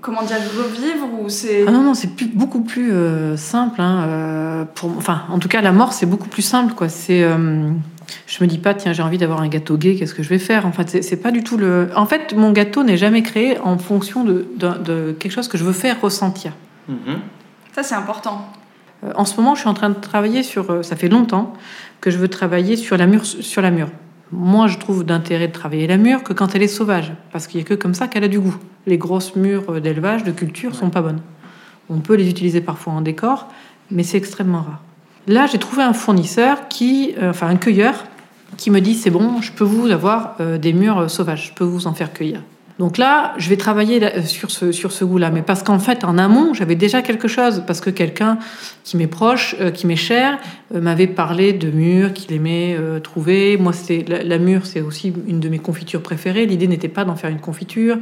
comment 0.00 0.22
dire, 0.22 0.38
revivre 0.58 1.06
ou 1.20 1.28
c'est 1.28 1.64
ah 1.68 1.70
non 1.70 1.82
non 1.82 1.94
c'est 1.94 2.16
plus, 2.16 2.26
beaucoup 2.26 2.62
plus 2.62 2.90
euh, 2.92 3.36
simple. 3.36 3.80
Hein, 3.80 4.66
pour, 4.74 4.90
enfin, 4.96 5.22
en 5.30 5.38
tout 5.38 5.48
cas, 5.48 5.60
la 5.60 5.70
mort 5.70 5.92
c'est 5.92 6.06
beaucoup 6.06 6.28
plus 6.28 6.42
simple 6.42 6.74
quoi. 6.74 6.88
C'est 6.88 7.24
je 8.26 8.42
me 8.42 8.48
dis 8.48 8.58
pas 8.58 8.74
tiens 8.74 8.92
j'ai 8.92 9.02
envie 9.02 9.18
d'avoir 9.18 9.40
un 9.40 9.48
gâteau 9.48 9.76
gay 9.76 9.94
qu'est-ce 9.96 10.14
que 10.14 10.22
je 10.22 10.28
vais 10.28 10.38
faire? 10.38 10.66
En 10.66 10.72
fait 10.72 11.02
c'est 11.02 11.16
pas 11.16 11.30
du 11.30 11.42
tout 11.42 11.56
le 11.56 11.88
en 11.94 12.06
fait 12.06 12.34
mon 12.34 12.52
gâteau 12.52 12.82
n'est 12.82 12.96
jamais 12.96 13.22
créé 13.22 13.58
en 13.60 13.78
fonction 13.78 14.24
de, 14.24 14.46
de, 14.56 14.68
de, 14.84 15.12
quelque 15.18 15.32
chose 15.32 15.48
que 15.48 15.58
je 15.58 15.64
veux 15.64 15.72
faire 15.72 16.00
ressentir. 16.00 16.52
Mm 16.88 16.94
-hmm. 16.94 17.18
ça 17.74 17.82
c'est 17.82 17.94
important. 17.94 18.36
Euh, 19.04 19.12
en 19.14 19.24
ce 19.24 19.36
moment 19.36 19.54
je 19.54 19.60
suis 19.60 19.68
en 19.68 19.74
train 19.74 19.90
de 19.90 20.00
travailler 20.10 20.42
sur 20.42 20.70
euh, 20.70 20.82
ça 20.82 20.96
fait 20.96 21.08
longtemps 21.08 21.46
que 22.02 22.10
je 22.10 22.18
veux 22.18 22.28
travailler 22.28 22.76
sur 22.76 22.96
la 22.96 23.06
mûre 23.06 23.24
sur 23.24 23.62
la 23.62 23.70
mûre 23.70 23.90
moi 24.32 24.66
je 24.68 24.78
trouve 24.78 25.04
d'intérêt 25.04 25.48
de 25.52 25.56
travailler 25.62 25.86
la 25.94 25.96
mûre 25.96 26.22
que 26.22 26.34
quand 26.38 26.54
elle 26.54 26.62
est 26.62 26.74
sauvage 26.80 27.12
parce 27.32 27.46
qu'il 27.46 27.60
y 27.60 27.62
a 27.64 27.66
que 27.66 27.76
comme 27.82 27.94
ça 27.94 28.06
qu'elle 28.08 28.24
a 28.24 28.32
du 28.36 28.40
goût. 28.46 28.58
Les 28.86 28.98
grosses 29.04 29.34
mûres 29.44 29.80
d'élevage 29.84 30.22
de 30.24 30.32
culture 30.40 30.70
ouais. 30.70 30.80
sont 30.82 30.90
pas 30.96 31.02
bonnes. 31.06 31.22
On 31.88 31.98
peut 32.06 32.16
les 32.20 32.28
utiliser 32.34 32.60
parfois 32.70 32.92
en 32.98 33.02
décor 33.10 33.38
mais 33.90 34.02
c'est 34.02 34.18
extrêmement 34.18 34.62
rare. 34.62 34.80
Là, 35.26 35.46
j'ai 35.46 35.58
trouvé 35.58 35.82
un 35.82 35.92
fournisseur 35.92 36.68
qui, 36.68 37.14
euh, 37.20 37.30
enfin 37.30 37.48
un 37.48 37.56
cueilleur, 37.56 38.04
qui 38.56 38.70
me 38.70 38.80
dit 38.80 38.94
c'est 38.94 39.10
bon, 39.10 39.40
je 39.40 39.52
peux 39.52 39.64
vous 39.64 39.90
avoir 39.90 40.36
euh, 40.40 40.58
des 40.58 40.72
murs 40.72 41.10
sauvages, 41.10 41.48
je 41.48 41.54
peux 41.54 41.64
vous 41.64 41.86
en 41.86 41.94
faire 41.94 42.12
cueillir. 42.12 42.42
Donc 42.78 42.96
là, 42.96 43.34
je 43.36 43.50
vais 43.50 43.58
travailler 43.58 44.00
sur 44.24 44.50
ce, 44.50 44.72
sur 44.72 44.90
ce 44.90 45.04
goût-là, 45.04 45.30
mais 45.30 45.42
parce 45.42 45.62
qu'en 45.62 45.78
fait, 45.78 46.02
en 46.02 46.16
amont, 46.16 46.54
j'avais 46.54 46.76
déjà 46.76 47.02
quelque 47.02 47.28
chose, 47.28 47.62
parce 47.66 47.82
que 47.82 47.90
quelqu'un 47.90 48.38
qui 48.84 48.96
m'est 48.96 49.06
proche, 49.06 49.54
euh, 49.60 49.70
qui 49.70 49.86
m'est 49.86 49.96
cher, 49.96 50.38
m'avait 50.72 51.06
parlé 51.06 51.52
de 51.52 51.70
mûres 51.70 52.14
qu'il 52.14 52.32
aimait 52.32 52.78
trouver. 53.02 53.58
Moi, 53.58 53.74
c'est 53.74 54.04
la, 54.08 54.22
la 54.22 54.38
mûre, 54.38 54.64
c'est 54.64 54.80
aussi 54.80 55.12
une 55.26 55.40
de 55.40 55.48
mes 55.50 55.58
confitures 55.58 56.00
préférées. 56.00 56.46
L'idée 56.46 56.68
n'était 56.68 56.88
pas 56.88 57.04
d'en 57.04 57.16
faire 57.16 57.30
une 57.30 57.40
confiture, 57.40 57.98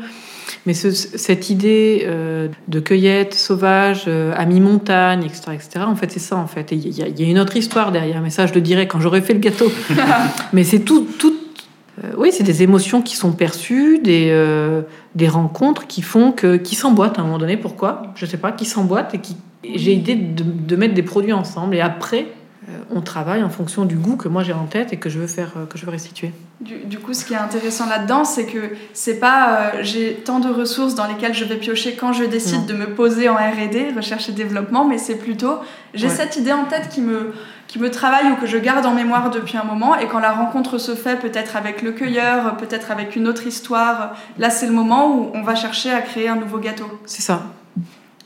mais 0.67 0.75
ce, 0.75 0.91
cette 0.91 1.51
idée 1.51 2.05
euh, 2.07 2.49
de 2.69 2.81
cueillette 2.81 3.35
sauvage 3.35 4.05
euh, 4.07 4.35
à 4.37 4.45
mi-montagne, 4.45 5.25
etc., 5.25 5.53
etc., 5.55 5.85
en 5.87 5.97
fait, 5.97 6.11
c'est 6.11 6.19
ça, 6.19 6.37
en 6.37 6.47
fait. 6.47 6.73
Il 6.73 6.87
y, 6.87 7.01
y, 7.01 7.25
a 7.25 7.29
une 7.29 7.39
autre 7.39 7.57
histoire 7.57 7.93
derrière, 7.93 8.21
mais 8.21 8.31
ça, 8.31 8.47
je 8.47 8.55
le 8.55 8.61
dirai 8.61 8.87
quand 8.87 9.01
j'aurai 9.01 9.23
fait 9.23 9.35
le 9.35 9.41
gâteau. 9.41 9.71
mais 10.53 10.65
c'est 10.65 10.81
tout, 10.81 11.07
tout 11.19 11.35
euh, 12.05 12.13
oui, 12.17 12.31
c'est 12.33 12.45
des 12.45 12.63
émotions 12.63 13.03
qui 13.03 13.17
sont 13.17 13.33
perçues, 13.33 13.99
des, 13.99 14.29
euh, 14.31 14.83
des 15.15 15.29
rencontres 15.29 15.87
qui 15.87 16.03
font 16.03 16.33
que, 16.33 16.57
qui 16.57 16.75
s'emboîtent 16.75 17.19
à 17.19 17.23
un 17.23 17.25
moment 17.25 17.39
donné. 17.39 17.57
Pourquoi? 17.57 18.03
Je 18.15 18.27
sais 18.27 18.37
pas, 18.37 18.53
qui 18.53 18.65
s'emboîtent 18.65 19.15
et 19.15 19.19
qui. 19.19 19.37
J'ai 19.75 19.93
idée 19.93 20.15
de, 20.15 20.45
de, 20.45 20.77
mettre 20.77 20.95
des 20.95 21.03
produits 21.03 21.33
ensemble 21.33 21.75
et 21.75 21.81
après, 21.81 22.29
on 22.91 23.01
travaille 23.01 23.43
en 23.43 23.49
fonction 23.51 23.85
du 23.85 23.97
goût 23.97 24.17
que 24.17 24.29
moi 24.29 24.43
j'ai 24.43 24.53
en 24.53 24.67
tête 24.67 24.93
et 24.93 24.97
que 24.97 25.09
je 25.09 25.19
veux 25.19 25.27
faire, 25.27 25.53
euh, 25.57 25.67
que 25.67 25.79
je 25.79 25.85
veux 25.87 25.91
restituer. 25.93 26.33
Du, 26.61 26.77
du 26.79 26.99
coup, 26.99 27.15
ce 27.15 27.25
qui 27.25 27.35
est 27.35 27.37
intéressant 27.39 27.87
là-dedans, 27.89 28.25
c'est 28.25 28.47
que 28.47 28.71
c'est 28.93 29.19
pas 29.21 29.51
euh, 29.51 29.71
j'ai 29.83 30.15
tant 30.15 30.41
de 30.41 30.49
ressources 30.49 30.95
dans 30.95 31.07
lesquelles 31.07 31.35
je 31.35 31.45
vais 31.45 31.57
piocher 31.57 31.95
quand 31.95 32.13
je 32.13 32.25
décide 32.25 32.61
Non. 32.61 32.67
de 32.67 32.73
me 32.75 32.87
poser 32.95 33.29
en 33.29 33.35
R&D, 33.37 33.93
recherche 33.97 34.29
et 34.29 34.33
développement, 34.33 34.85
mais 34.85 34.99
c'est 34.99 35.17
plutôt 35.17 35.59
j'ai 35.95 36.09
Ouais. 36.09 36.15
cette 36.15 36.37
idée 36.37 36.53
en 36.53 36.65
tête 36.65 36.89
qui 36.89 37.01
me 37.01 37.33
qui 37.69 37.79
me 37.79 37.91
travaille 37.91 38.33
ou 38.33 38.37
que 38.37 38.47
je 38.47 38.57
garde 38.57 38.87
en 38.87 38.95
mémoire 38.95 39.29
depuis 39.31 39.59
un 39.59 39.65
moment 39.65 39.95
et 39.99 40.07
quand 40.07 40.21
la 40.21 40.33
rencontre 40.33 40.79
se 40.79 40.95
fait 40.95 41.17
peut-être 41.21 41.55
avec 41.55 41.83
le 41.83 41.93
cueilleur, 41.93 42.57
peut-être 42.57 42.91
avec 42.91 43.15
une 43.15 43.29
autre 43.29 43.47
histoire, 43.47 44.15
là 44.39 44.49
c'est 44.49 44.67
le 44.67 44.73
moment 44.73 45.15
où 45.15 45.31
on 45.35 45.43
va 45.43 45.55
chercher 45.55 45.91
à 45.93 46.01
créer 46.01 46.29
un 46.29 46.37
nouveau 46.37 46.59
gâteau. 46.59 46.87
C'est 47.05 47.21
ça. 47.23 47.43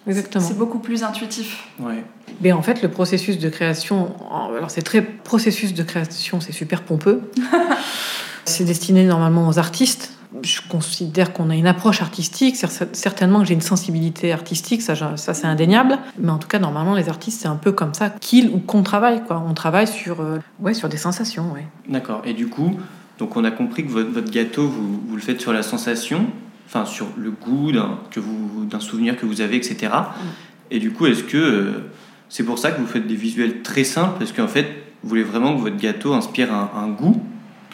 Exactement. 0.07 0.45
C'est 0.45 0.59
beaucoup 0.59 0.79
plus 0.79 1.03
intuitif. 1.05 1.69
Ouais. 1.79 2.05
Mais 2.41 2.53
en 2.53 2.63
fait, 2.63 2.83
le 2.83 2.89
processus 2.91 3.39
de 3.39 3.49
création, 3.49 4.13
alors 4.57 4.71
c'est 4.71 4.83
très 4.83 5.03
processus 5.03 5.75
de 5.75 5.83
création, 5.83 6.41
c'est 6.41 6.53
super 6.53 6.83
pompeux. 6.83 7.23
c'est 8.45 8.65
destiné 8.65 9.05
normalement 9.05 9.49
aux 9.49 9.59
artistes. 9.59 10.13
Je 10.43 10.61
considère 10.69 11.33
qu'on 11.35 11.51
a 11.51 11.55
une 11.55 11.67
approche 11.67 12.01
artistique, 12.01 12.57
cer- 12.57 12.89
certainement 12.95 13.41
que 13.41 13.45
j'ai 13.45 13.55
une 13.55 13.61
sensibilité 13.61 14.33
artistique, 14.33 14.81
ça, 14.81 14.95
ça 15.17 15.35
c'est 15.35 15.47
indéniable. 15.47 15.99
Mais 16.19 16.31
en 16.31 16.39
tout 16.39 16.49
cas, 16.49 16.59
normalement, 16.59 16.95
les 16.95 17.09
artistes, 17.11 17.43
c'est 17.43 17.49
un 17.49 17.57
peu 17.57 17.71
comme 17.71 17.93
ça 17.95 18.09
qu'ils 18.11 18.49
ou 18.49 18.59
qu'on 18.59 18.83
travaille. 18.83 19.23
Quoi. 19.25 19.45
On 19.47 19.53
travaille 19.55 19.87
sur, 19.87 20.21
euh, 20.23 20.39
ouais, 20.59 20.73
sur 20.75 20.89
des 20.89 20.97
sensations. 20.97 21.53
Ouais. 21.53 21.67
D'accord. 21.89 22.23
Et 22.25 22.33
du 22.33 22.49
coup, 22.49 22.75
donc 23.19 23.37
on 23.37 23.45
a 23.45 23.51
compris 23.51 23.85
que 23.85 23.91
votre, 23.91 24.11
votre 24.11 24.31
gâteau, 24.33 24.67
vous, 24.67 25.01
vous 25.07 25.15
le 25.17 25.23
faites 25.23 25.41
sur 25.41 25.53
la 25.53 25.63
sensation, 25.63 26.27
enfin 26.67 26.85
sur 26.85 27.07
le 27.17 27.31
goût 27.31 27.73
d'un 27.73 27.99
que 28.11 28.21
vous 28.21 28.65
d'un 28.65 28.81
souvenir 28.81 29.17
que 29.17 29.27
vous 29.27 29.41
avez, 29.41 29.57
etc. 29.57 29.93
Et 30.71 30.79
du 30.79 30.91
coup, 30.91 31.07
est-ce 31.07 31.25
que 31.25 31.37
euh, 31.37 31.73
c'est 32.29 32.45
pour 32.45 32.59
ça 32.59 32.71
que 32.71 32.81
vous 32.81 32.87
faites 32.87 33.07
des 33.07 33.15
visuels 33.15 33.63
très 33.63 33.85
simples 33.85 34.17
Parce 34.19 34.33
qu'en 34.33 34.49
fait, 34.49 34.67
vous 35.03 35.09
voulez 35.11 35.23
vraiment 35.23 35.55
que 35.55 35.61
votre 35.61 35.77
gâteau 35.77 36.15
inspire 36.15 36.53
un, 36.53 36.71
un 36.75 36.89
goût 36.89 37.23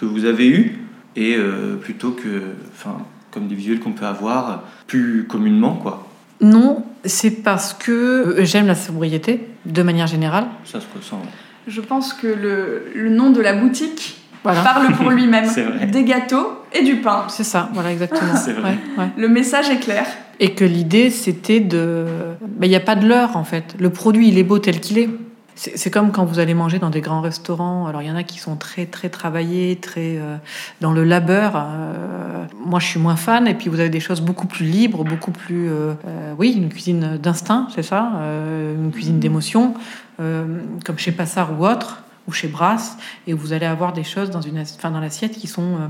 que 0.01 0.05
vous 0.05 0.25
avez 0.25 0.49
eu, 0.49 0.79
et 1.17 1.37
euh, 1.37 1.77
plutôt 1.77 2.13
que, 2.13 2.43
enfin, 2.73 2.99
comme 3.31 3.49
des 3.49 3.55
visuels 3.55 3.81
qu'on 3.81 3.93
peut 3.93 4.07
avoir 4.07 4.65
plus 4.87 5.27
communément, 5.29 5.75
quoi. 5.75 6.07
Non, 6.41 6.85
c'est 7.05 7.43
parce 7.43 7.73
que 7.73 7.93
euh, 7.93 8.45
j'aime 8.45 8.67
la 8.67 8.77
sobriété, 8.77 9.49
de 9.67 9.83
manière 9.83 10.07
générale. 10.07 10.47
Ça 10.65 10.81
se 10.81 10.87
ressent. 10.97 11.21
Je 11.67 11.81
pense 11.81 12.15
que 12.15 12.29
le, 12.29 12.85
le 12.95 13.11
nom 13.11 13.31
de 13.31 13.41
la 13.41 13.53
boutique 13.53 14.17
Voilà. 14.53 14.63
parle 14.63 14.93
pour 14.95 15.11
lui-même. 15.11 15.49
Des 15.93 16.05
gâteaux 16.05 16.63
et 16.73 16.83
du 16.85 16.97
pain. 16.97 17.25
C'est 17.29 17.45
ça, 17.45 17.69
voilà, 17.73 17.93
exactement. 17.93 18.35
C'est 18.37 18.53
vrai. 18.53 18.77
Ouais, 18.97 19.05
ouais. 19.05 19.11
Le 19.17 19.29
message 19.29 19.71
est 19.71 19.79
clair. 19.79 20.07
Et 20.41 20.55
que 20.55 20.65
l'idée, 20.65 21.11
c'était 21.11 21.61
de... 21.61 22.07
Ben, 22.41 22.67
Il 22.67 22.71
n'y 22.71 22.77
a 22.77 22.81
pas 22.81 22.95
de 22.95 23.07
leurre, 23.07 23.37
en 23.37 23.45
fait. 23.45 23.75
Le 23.79 23.91
produit, 23.91 24.29
il 24.29 24.39
est 24.39 24.45
beau 24.45 24.59
tel 24.59 24.81
qu'il 24.81 24.99
est. 24.99 25.09
C'est 25.57 25.77
c'est 25.77 25.91
comme 25.91 26.13
quand 26.13 26.25
vous 26.25 26.39
allez 26.39 26.55
manger 26.55 26.79
dans 26.79 26.91
des 26.91 27.01
grands 27.01 27.21
restaurants. 27.21 27.89
Alors, 27.89 28.01
il 28.03 28.07
y 28.07 28.11
en 28.13 28.15
a 28.17 28.23
qui 28.23 28.39
sont 28.39 28.55
très, 28.55 28.87
très 28.87 29.09
travaillés, 29.09 29.75
très 29.75 30.17
euh, 30.19 30.37
dans 30.81 30.93
le 30.93 31.03
labeur. 31.03 31.57
Euh, 31.57 32.45
moi, 32.65 32.79
je 32.79 32.87
suis 32.87 33.01
moins 33.01 33.17
fan. 33.17 33.49
Et 33.49 33.55
puis, 33.55 33.69
vous 33.69 33.81
avez 33.81 33.89
des 33.91 33.99
choses 33.99 34.21
beaucoup 34.21 34.47
plus 34.47 34.65
libres, 34.67 35.03
beaucoup 35.03 35.33
plus... 35.33 35.69
euh, 35.69 35.95
euh, 36.07 36.35
oui, 36.39 36.53
une 36.57 36.69
cuisine 36.69 37.19
d'instinct, 37.21 37.67
c'est 37.75 37.83
ça. 37.83 38.13
euh, 38.21 38.77
une 38.77 38.93
cuisine 38.93 39.19
d'émotion, 39.19 39.75
euh, 40.21 40.45
comme 40.85 40.99
chez 40.99 41.11
Passard 41.11 41.51
ou 41.59 41.67
autre, 41.67 42.05
ou 42.29 42.33
chez 42.33 42.47
Brasse. 42.47 42.97
Et 43.27 43.33
vous 43.33 43.53
allez 43.53 43.67
avoir 43.67 43.93
des 43.93 44.05
choses 44.05 44.31
dans, 44.31 44.41
une, 44.43 44.61
enfin, 44.61 44.91
dans 44.93 45.01
l'assiette 45.01 45.33
qui 45.33 45.49
sont 45.49 45.63
euh, 45.75 45.87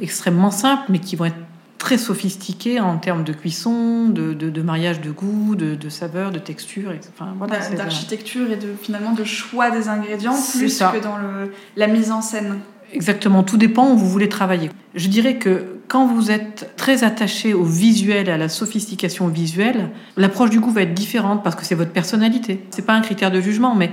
extrêmement 0.00 0.50
simples, 0.50 0.84
mais 0.88 0.98
qui 1.00 1.16
vont 1.16 1.26
être 1.26 1.36
très 1.78 1.98
sophistiquées 1.98 2.78
en 2.78 2.96
termes 2.96 3.24
de 3.24 3.32
cuisson, 3.32 4.08
de, 4.08 4.34
de, 4.34 4.50
de 4.50 4.62
mariage 4.62 5.00
de 5.00 5.10
goût, 5.10 5.56
de, 5.56 5.74
de 5.74 5.88
saveur, 5.88 6.30
de 6.30 6.38
texture. 6.38 6.92
Enfin, 7.12 7.34
voilà, 7.36 7.60
c'est- 7.60 7.74
d'architecture 7.74 8.50
et 8.52 8.56
de 8.56 8.68
finalement 8.80 9.12
de 9.12 9.24
choix 9.24 9.70
des 9.72 9.88
ingrédients 9.88 10.36
plus 10.56 10.68
ça. 10.68 10.92
que 10.94 11.02
dans 11.02 11.16
le, 11.18 11.52
la 11.76 11.88
mise 11.88 12.12
en 12.12 12.22
scène. 12.22 12.60
Exactement, 12.92 13.42
tout 13.42 13.56
dépend 13.56 13.90
où 13.90 13.96
vous 13.96 14.08
voulez 14.08 14.28
travailler. 14.28 14.70
Je 14.94 15.08
dirais 15.08 15.36
que 15.38 15.78
quand 15.88 16.06
vous 16.06 16.30
êtes 16.30 16.72
très 16.76 17.04
attaché 17.04 17.54
au 17.54 17.64
visuel 17.64 18.28
et 18.28 18.32
à 18.32 18.36
la 18.36 18.50
sophistication 18.50 19.28
visuelle, 19.28 19.90
l'approche 20.18 20.50
du 20.50 20.60
goût 20.60 20.70
va 20.70 20.82
être 20.82 20.92
différente 20.94 21.42
parce 21.42 21.56
que 21.56 21.64
c'est 21.64 21.74
votre 21.74 21.90
personnalité. 21.92 22.62
C'est 22.70 22.84
pas 22.84 22.92
un 22.92 23.00
critère 23.00 23.30
de 23.30 23.40
jugement, 23.40 23.74
mais 23.74 23.90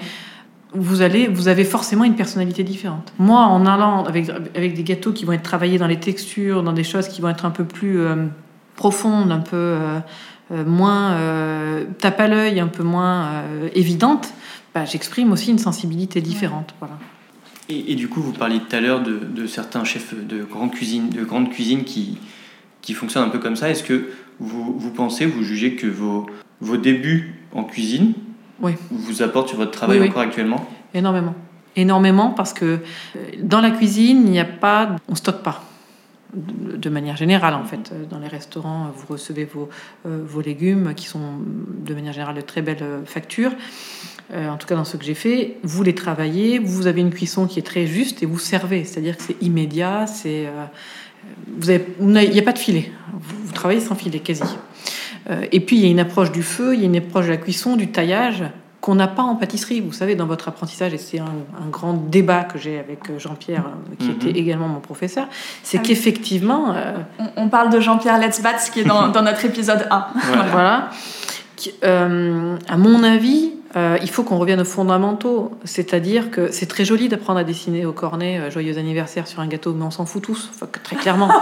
vous 0.74 1.02
allez, 1.02 1.28
vous 1.28 1.48
avez 1.48 1.64
forcément 1.64 2.04
une 2.04 2.16
personnalité 2.16 2.64
différente. 2.64 3.12
Moi, 3.18 3.40
en 3.40 3.66
allant 3.66 4.04
avec, 4.04 4.28
des 4.54 4.84
gâteaux 4.84 5.14
qui 5.14 5.26
vont 5.26 5.34
être 5.34 5.44
travaillés 5.44 5.78
dans 5.78 5.88
les 5.88 6.00
textures, 6.00 6.62
dans 6.64 6.74
des 6.74 6.84
choses 6.84 7.08
qui 7.08 7.22
vont 7.22 7.30
être 7.30 7.46
un 7.46 7.52
peu 7.52 7.64
plus 7.64 8.00
euh, 8.00 8.28
profondes, 8.76 9.32
un 9.32 9.40
peu 9.40 9.56
euh, 9.56 10.00
euh, 10.52 10.64
moins 10.66 11.14
euh, 11.14 11.86
tape 11.98 12.20
à 12.20 12.28
l'œil, 12.28 12.60
un 12.60 12.68
peu 12.68 12.84
moins 12.84 13.28
euh, 13.28 13.70
évidentes, 13.74 14.34
bah, 14.76 14.86
j'exprime 14.86 15.32
aussi 15.32 15.52
une 15.52 15.60
sensibilité 15.60 16.22
différente. 16.22 16.76
Et, 17.72 17.94
du 17.94 18.08
coup, 18.08 18.22
vous 18.22 18.32
parliez 18.32 18.60
tout 18.60 18.76
à 18.76 18.80
l'heure 18.80 19.04
de, 19.04 19.20
de 19.20 19.46
certains 19.46 19.84
chefs 19.84 20.16
de 20.16 20.44
grande 20.44 20.72
cuisine, 20.72 21.10
de 21.10 21.24
grande 21.24 21.52
cuisine 21.52 21.84
qui, 21.84 22.18
qui 22.82 22.94
fonctionnent 22.96 23.26
un 23.26 23.30
peu 23.30 23.38
comme 23.38 23.56
ça. 23.56 23.70
Est-ce 23.70 23.84
que 23.84 24.10
vous, 24.40 24.76
vous 24.78 24.90
pensez, 24.90 25.28
vous 25.28 25.44
jugez 25.44 25.76
que 25.76 25.86
vos, 25.86 26.26
vos 26.62 26.78
débuts 26.78 27.36
en 27.54 27.64
cuisine 27.64 28.14
Oui. 28.62 28.74
vous 28.92 29.22
apportent 29.22 29.50
sur 29.50 29.58
votre 29.58 29.72
travail 29.72 29.98
Oui, 29.98 30.04
oui. 30.04 30.10
encore 30.10 30.22
actuellement 30.24 30.68
Énormément. 30.94 31.36
Énormément 31.76 32.32
parce 32.32 32.54
que 32.54 32.66
euh, 32.66 32.80
dans 33.42 33.62
la 33.62 33.72
cuisine, 33.72 34.24
il 34.26 34.32
n'y 34.32 34.40
a 34.40 34.46
pas, 34.46 34.96
on 35.08 35.16
stocke 35.16 35.44
pas. 35.44 35.64
De 36.34 36.90
manière 36.92 37.18
générale, 37.18 37.56
en 37.56 37.64
fait, 37.64 37.92
Euh, 37.92 38.06
dans 38.06 38.20
les 38.20 38.28
restaurants, 38.28 38.92
vous 38.96 39.06
recevez 39.08 39.46
vos, 39.46 39.70
euh, 40.06 40.22
vos 40.28 40.42
légumes 40.42 40.94
qui 40.96 41.06
sont 41.08 41.20
de 41.84 41.94
manière 41.96 42.14
générale 42.14 42.36
de 42.36 42.42
très 42.42 42.62
belles 42.62 42.86
factures. 43.06 43.52
En 44.32 44.58
tout 44.58 44.68
cas, 44.68 44.76
dans 44.76 44.86
ce 44.86 44.96
que 44.96 45.04
j'ai 45.04 45.16
fait, 45.16 45.58
vous 45.64 45.82
les 45.82 45.96
travaillez, 45.96 46.60
vous 46.60 46.86
avez 46.86 47.02
une 47.02 47.10
cuisson 47.10 47.48
qui 47.48 47.58
est 47.58 47.64
très 47.64 47.88
juste 47.88 48.22
et 48.22 48.28
vous 48.28 48.38
servez. 48.38 48.84
C'est-à-dire 48.84 49.18
que 49.18 49.24
c'est 49.24 49.42
immédiat, 49.42 50.06
c'est, 50.06 50.46
euh, 50.46 50.66
vous 51.58 51.72
avez, 51.72 51.84
vous 51.98 52.12
n'avez- 52.12 52.28
il 52.28 52.34
n'y 52.34 52.40
a 52.40 52.44
pas 52.44 52.52
de 52.54 52.60
filet. 52.60 52.92
Vous, 53.12 53.36
vous 53.46 53.54
travaillez 53.54 53.80
sans 53.82 53.96
filet, 53.96 54.20
quasi. 54.20 54.44
Euh, 55.30 55.46
et 55.52 55.60
puis, 55.60 55.78
il 55.78 55.84
y 55.84 55.88
a 55.88 55.90
une 55.92 56.00
approche 56.00 56.32
du 56.32 56.44
feu, 56.44 56.74
il 56.74 56.80
y 56.80 56.84
a 56.84 56.86
une 56.88 56.96
approche 56.98 57.26
de 57.26 57.32
la 57.32 57.38
cuisson, 57.38 57.76
du 57.76 57.90
taillage, 57.92 58.44
qu'on 58.82 58.96
n'a 58.96 59.08
pas 59.08 59.24
en 59.24 59.36
pâtisserie. 59.36 59.82
Vous 59.82 59.92
savez, 59.92 60.16
dans 60.16 60.26
votre 60.26 60.48
apprentissage, 60.48 60.94
et 60.94 60.98
c'est 60.98 61.20
un, 61.20 61.26
un 61.26 61.68
grand 61.70 61.94
débat 61.94 62.44
que 62.46 62.58
j'ai 62.58 62.80
avec 62.80 63.10
euh, 63.10 63.20
Jean-Pierre, 63.20 63.66
euh, 63.68 63.96
qui 64.00 64.06
Mhm. 64.08 64.16
était 64.16 64.40
également 64.40 64.68
mon 64.70 64.80
professeur, 64.80 65.28
c'est 65.64 65.78
Ah 65.78 65.82
oui. 65.84 65.90
qu'effectivement, 65.90 66.74
euh, 66.74 66.94
On, 67.20 67.44
on 67.44 67.50
parle 67.50 67.70
de 67.72 67.80
Jean-Pierre 67.80 68.18
Letzbatz 68.20 68.70
qui 68.70 68.80
est 68.80 68.84
dans, 68.86 69.08
dans 69.16 69.22
notre 69.22 69.44
épisode 69.46 69.86
1. 69.92 70.06
Voilà. 70.28 70.44
voilà, 70.52 70.90
qui- 71.58 71.74
euh, 71.84 72.56
à 72.70 72.78
mon 72.78 73.04
avis, 73.04 73.52
euh, 73.76 73.98
il 74.02 74.10
faut 74.10 74.24
qu'on 74.24 74.38
revienne 74.38 74.62
aux 74.62 74.66
fondamentaux. 74.66 75.52
C'est-à-dire 75.66 76.32
que 76.32 76.50
c'est 76.52 76.66
très 76.68 76.86
joli 76.86 77.10
d'apprendre 77.10 77.40
à 77.40 77.44
dessiner 77.44 77.86
au 77.86 77.92
cornet 77.92 78.40
euh, 78.40 78.50
joyeux 78.50 78.78
anniversaire 78.78 79.28
sur 79.28 79.42
un 79.42 79.48
gâteau, 79.48 79.74
mais 79.74 79.84
on 79.84 79.92
s'en 79.92 80.06
fout 80.06 80.24
tous, 80.24 80.50
enfin, 80.56 80.68
très 80.84 80.96
clairement. 80.96 81.30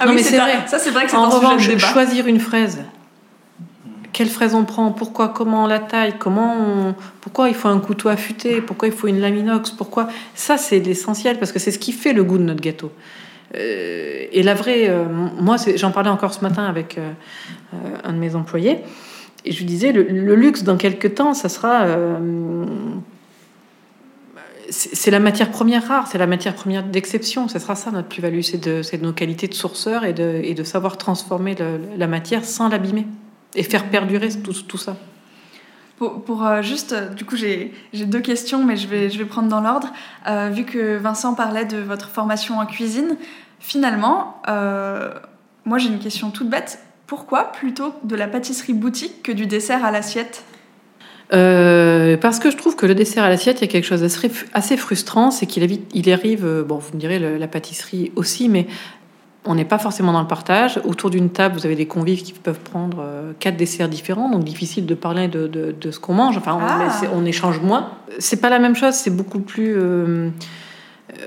Ah 0.00 0.04
Non, 0.06 0.10
oui, 0.10 0.16
mais 0.16 0.22
c'est 0.22 0.36
vrai. 0.38 0.58
Ça, 0.66 0.78
c'est 0.78 0.90
vrai 0.90 1.04
que 1.04 1.10
c'est 1.10 1.16
un 1.16 1.30
sujet 1.30 1.36
revanche, 1.46 1.66
de 1.68 1.74
débat. 1.74 1.86
choisir 1.86 2.26
une 2.26 2.38
fraise. 2.40 2.78
Quelle 4.18 4.30
fraise 4.30 4.56
on 4.56 4.64
prend 4.64 4.90
Pourquoi 4.90 5.28
Comment 5.28 5.62
on 5.62 5.66
la 5.68 5.78
taille 5.78 6.14
Comment 6.18 6.92
Pourquoi 7.20 7.50
il 7.50 7.54
faut 7.54 7.68
un 7.68 7.78
couteau 7.78 8.08
affûté 8.08 8.60
Pourquoi 8.60 8.88
il 8.88 8.92
faut 8.92 9.06
une 9.06 9.20
lame 9.20 9.36
inox 9.36 9.70
Pourquoi 9.70 10.08
Ça, 10.34 10.56
c'est 10.56 10.80
l'essentiel 10.80 11.38
parce 11.38 11.52
que 11.52 11.60
c'est 11.60 11.70
ce 11.70 11.78
qui 11.78 11.92
fait 11.92 12.12
le 12.12 12.24
goût 12.24 12.36
de 12.36 12.42
notre 12.42 12.60
gâteau. 12.60 12.90
Euh, 13.54 14.24
et 14.32 14.42
la 14.42 14.54
vraie, 14.54 14.88
euh, 14.88 15.04
moi, 15.38 15.54
j'en 15.76 15.92
parlais 15.92 16.10
encore 16.10 16.34
ce 16.34 16.40
matin 16.40 16.64
avec 16.64 16.98
euh, 16.98 17.12
un 18.02 18.12
de 18.12 18.18
mes 18.18 18.34
employés, 18.34 18.78
et 19.44 19.52
je 19.52 19.58
lui 19.58 19.66
disais 19.66 19.92
le, 19.92 20.34
luxe 20.34 20.64
dans 20.64 20.76
quelques 20.76 21.14
temps, 21.14 21.32
ça 21.32 21.48
sera 21.48 21.86
c'est 24.68 25.12
la 25.12 25.20
matière 25.20 25.52
première 25.52 25.86
rare, 25.86 26.08
c'est 26.10 26.18
la 26.18 26.26
matière 26.26 26.56
première 26.56 26.82
d'exception. 26.82 27.46
Ce 27.46 27.60
sera 27.60 27.76
ça 27.76 27.92
notre 27.92 28.08
plus-value, 28.08 28.40
c'est 28.40 28.58
de, 28.58 28.82
de 28.82 29.02
nos 29.04 29.12
qualités 29.12 29.46
de 29.46 29.54
sourceur 29.54 30.04
et 30.04 30.12
de, 30.12 30.40
et 30.42 30.54
de 30.54 30.64
savoir 30.64 30.98
transformer 30.98 31.54
la 31.96 32.06
matière 32.08 32.44
sans 32.44 32.68
l'abîmer 32.68 33.06
et 33.58 33.62
faire 33.62 33.84
perdurer 33.90 34.28
tout, 34.44 34.52
tout 34.52 34.78
ça. 34.78 34.96
Pour, 35.98 36.22
pour, 36.22 36.46
euh, 36.46 36.62
juste, 36.62 36.92
euh, 36.92 37.08
du 37.08 37.24
coup, 37.24 37.36
j'ai 37.36 37.72
j'ai 37.92 38.06
deux 38.06 38.20
questions, 38.20 38.64
mais 38.64 38.76
je 38.76 38.86
vais, 38.86 39.10
je 39.10 39.18
vais 39.18 39.24
prendre 39.24 39.48
dans 39.48 39.60
l'ordre. 39.60 39.88
Euh, 40.28 40.48
vu 40.48 40.64
que 40.64 40.96
Vincent 40.96 41.34
parlait 41.34 41.64
de 41.64 41.78
votre 41.78 42.08
formation 42.08 42.58
en 42.58 42.66
cuisine, 42.66 43.16
finalement, 43.58 44.40
euh, 44.48 45.10
moi 45.64 45.78
j'ai 45.78 45.88
une 45.88 45.98
question 45.98 46.30
toute 46.30 46.48
bête. 46.48 46.78
Pourquoi 47.08 47.50
plutôt 47.50 47.94
de 48.04 48.14
la 48.14 48.28
pâtisserie 48.28 48.74
boutique 48.74 49.22
que 49.24 49.32
du 49.32 49.46
dessert 49.46 49.84
à 49.84 49.90
l'assiette? 49.90 50.44
Euh, 51.32 52.16
parce 52.16 52.38
que 52.38 52.50
je 52.50 52.56
trouve 52.56 52.76
que 52.76 52.86
le 52.86 52.94
dessert 52.94 53.24
à 53.24 53.28
l'assiette, 53.28 53.58
il 53.60 53.62
y 53.62 53.68
a 53.68 53.72
quelque 53.72 53.84
chose 53.84 54.00
d'assez 54.02 54.30
assez 54.54 54.76
frustrant, 54.76 55.30
c'est 55.30 55.46
qu'il 55.46 55.80
il 55.92 56.12
arrive, 56.12 56.64
bon, 56.66 56.76
vous 56.78 56.94
me 56.94 57.00
direz 57.00 57.18
le- 57.18 57.36
la 57.36 57.48
pâtisserie 57.48 58.12
aussi, 58.16 58.48
mais 58.48 58.66
on 59.48 59.54
n'est 59.56 59.64
pas 59.64 59.78
forcément 59.78 60.12
dans 60.12 60.20
le 60.20 60.26
partage. 60.28 60.80
Autour 60.84 61.10
d'une 61.10 61.30
table, 61.30 61.56
vous 61.58 61.66
avez 61.66 61.74
des 61.74 61.86
convives 61.86 62.22
qui 62.22 62.32
peuvent 62.32 62.60
prendre 62.60 62.98
euh, 63.00 63.32
quatre 63.40 63.56
desserts 63.56 63.88
différents, 63.88 64.30
donc 64.30 64.44
difficile 64.44 64.86
de 64.86 64.94
parler 64.94 65.26
de, 65.26 65.46
de- 65.48 65.74
de 65.78 65.90
ce 65.90 65.98
qu'on 65.98 66.14
mange. 66.14 66.36
Enfin, 66.38 66.54
on, 66.54 66.60
Ah. 66.62 66.90
on 67.14 67.24
échange 67.24 67.60
moins. 67.60 67.90
C'est 68.18 68.40
pas 68.40 68.50
la 68.50 68.58
même 68.60 68.76
chose, 68.76 68.94
c'est 68.94 69.10
beaucoup 69.14 69.40
plus. 69.40 69.74
euh, 69.76 70.28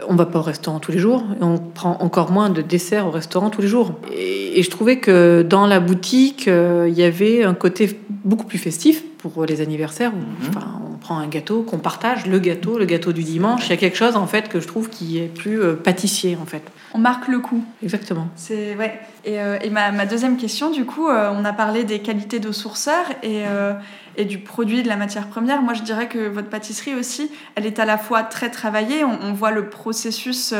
on 0.07 0.15
va 0.15 0.25
pas 0.27 0.39
au 0.39 0.43
restaurant 0.43 0.79
tous 0.79 0.91
les 0.91 0.99
jours, 0.99 1.23
et 1.39 1.43
on 1.43 1.57
prend 1.57 1.97
encore 2.01 2.31
moins 2.31 2.49
de 2.49 2.61
desserts 2.61 3.07
au 3.07 3.11
restaurant 3.11 3.49
tous 3.49 3.61
les 3.61 3.67
jours. 3.67 3.93
Et, 4.15 4.59
et 4.59 4.63
je 4.63 4.69
trouvais 4.69 4.99
que 4.99 5.41
dans 5.41 5.65
la 5.65 5.79
boutique, 5.79 6.47
euh, 6.47 6.85
il 6.87 6.93
y 6.93 7.03
avait 7.03 7.43
un 7.43 7.55
côté 7.55 7.99
beaucoup 8.23 8.45
plus 8.45 8.59
festif 8.59 9.03
pour 9.17 9.45
les 9.45 9.59
anniversaires. 9.59 10.11
Où, 10.13 10.17
Mhm. 10.17 10.49
enfin, 10.49 10.67
on 10.75 10.97
prend 10.97 11.15
prend 11.15 11.17
un 11.17 11.27
gâteau, 11.27 11.63
qu'on 11.63 11.79
partage 11.79 12.27
le 12.27 12.37
gâteau, 12.37 12.77
le 12.77 12.85
gâteau 12.85 13.11
du 13.11 13.23
dimanche. 13.23 13.65
Il 13.67 13.71
y 13.71 13.73
a 13.73 13.77
quelque 13.77 13.97
chose 13.97 14.15
en 14.15 14.27
fait 14.27 14.49
que 14.49 14.59
je 14.59 14.67
trouve 14.67 14.87
qui 14.87 15.17
est 15.17 15.33
plus 15.33 15.59
euh, 15.59 15.73
pâtissier 15.73 16.37
en 16.39 16.45
fait. 16.45 16.61
On 16.93 16.99
marque 16.99 17.27
le 17.27 17.39
coup. 17.39 17.63
Exactement. 17.81 18.27
C'est 18.35 18.75
ouais. 18.75 18.99
Et, 19.23 19.39
euh, 19.39 19.57
et 19.61 19.69
ma, 19.69 19.91
ma, 19.91 20.05
deuxième 20.05 20.35
question, 20.35 20.71
du 20.71 20.85
coup, 20.85 21.07
euh, 21.07 21.31
on 21.33 21.45
a 21.45 21.53
parlé 21.53 21.83
des 21.83 21.99
qualités 21.99 22.39
de 22.39 22.51
sourceur 22.51 23.05
et, 23.23 23.45
euh, 23.45 23.73
et 24.17 24.25
du 24.25 24.39
produit, 24.39 24.83
de 24.83 24.87
la 24.87 24.97
matière 24.97 25.27
première. 25.27 25.61
Moi, 25.61 25.73
je 25.73 25.83
dirais 25.83 26.07
que 26.07 26.27
votre 26.27 26.49
pâtisserie 26.49 26.95
aussi, 26.95 27.31
elle 27.55 27.65
est 27.65 27.79
à 27.79 27.85
la 27.85 27.97
fois 27.97 28.23
très 28.23 28.49
travaillée. 28.49 29.03
On, 29.03 29.17
on 29.21 29.33
voit 29.33 29.51
le 29.51 29.69
processus 29.69 30.53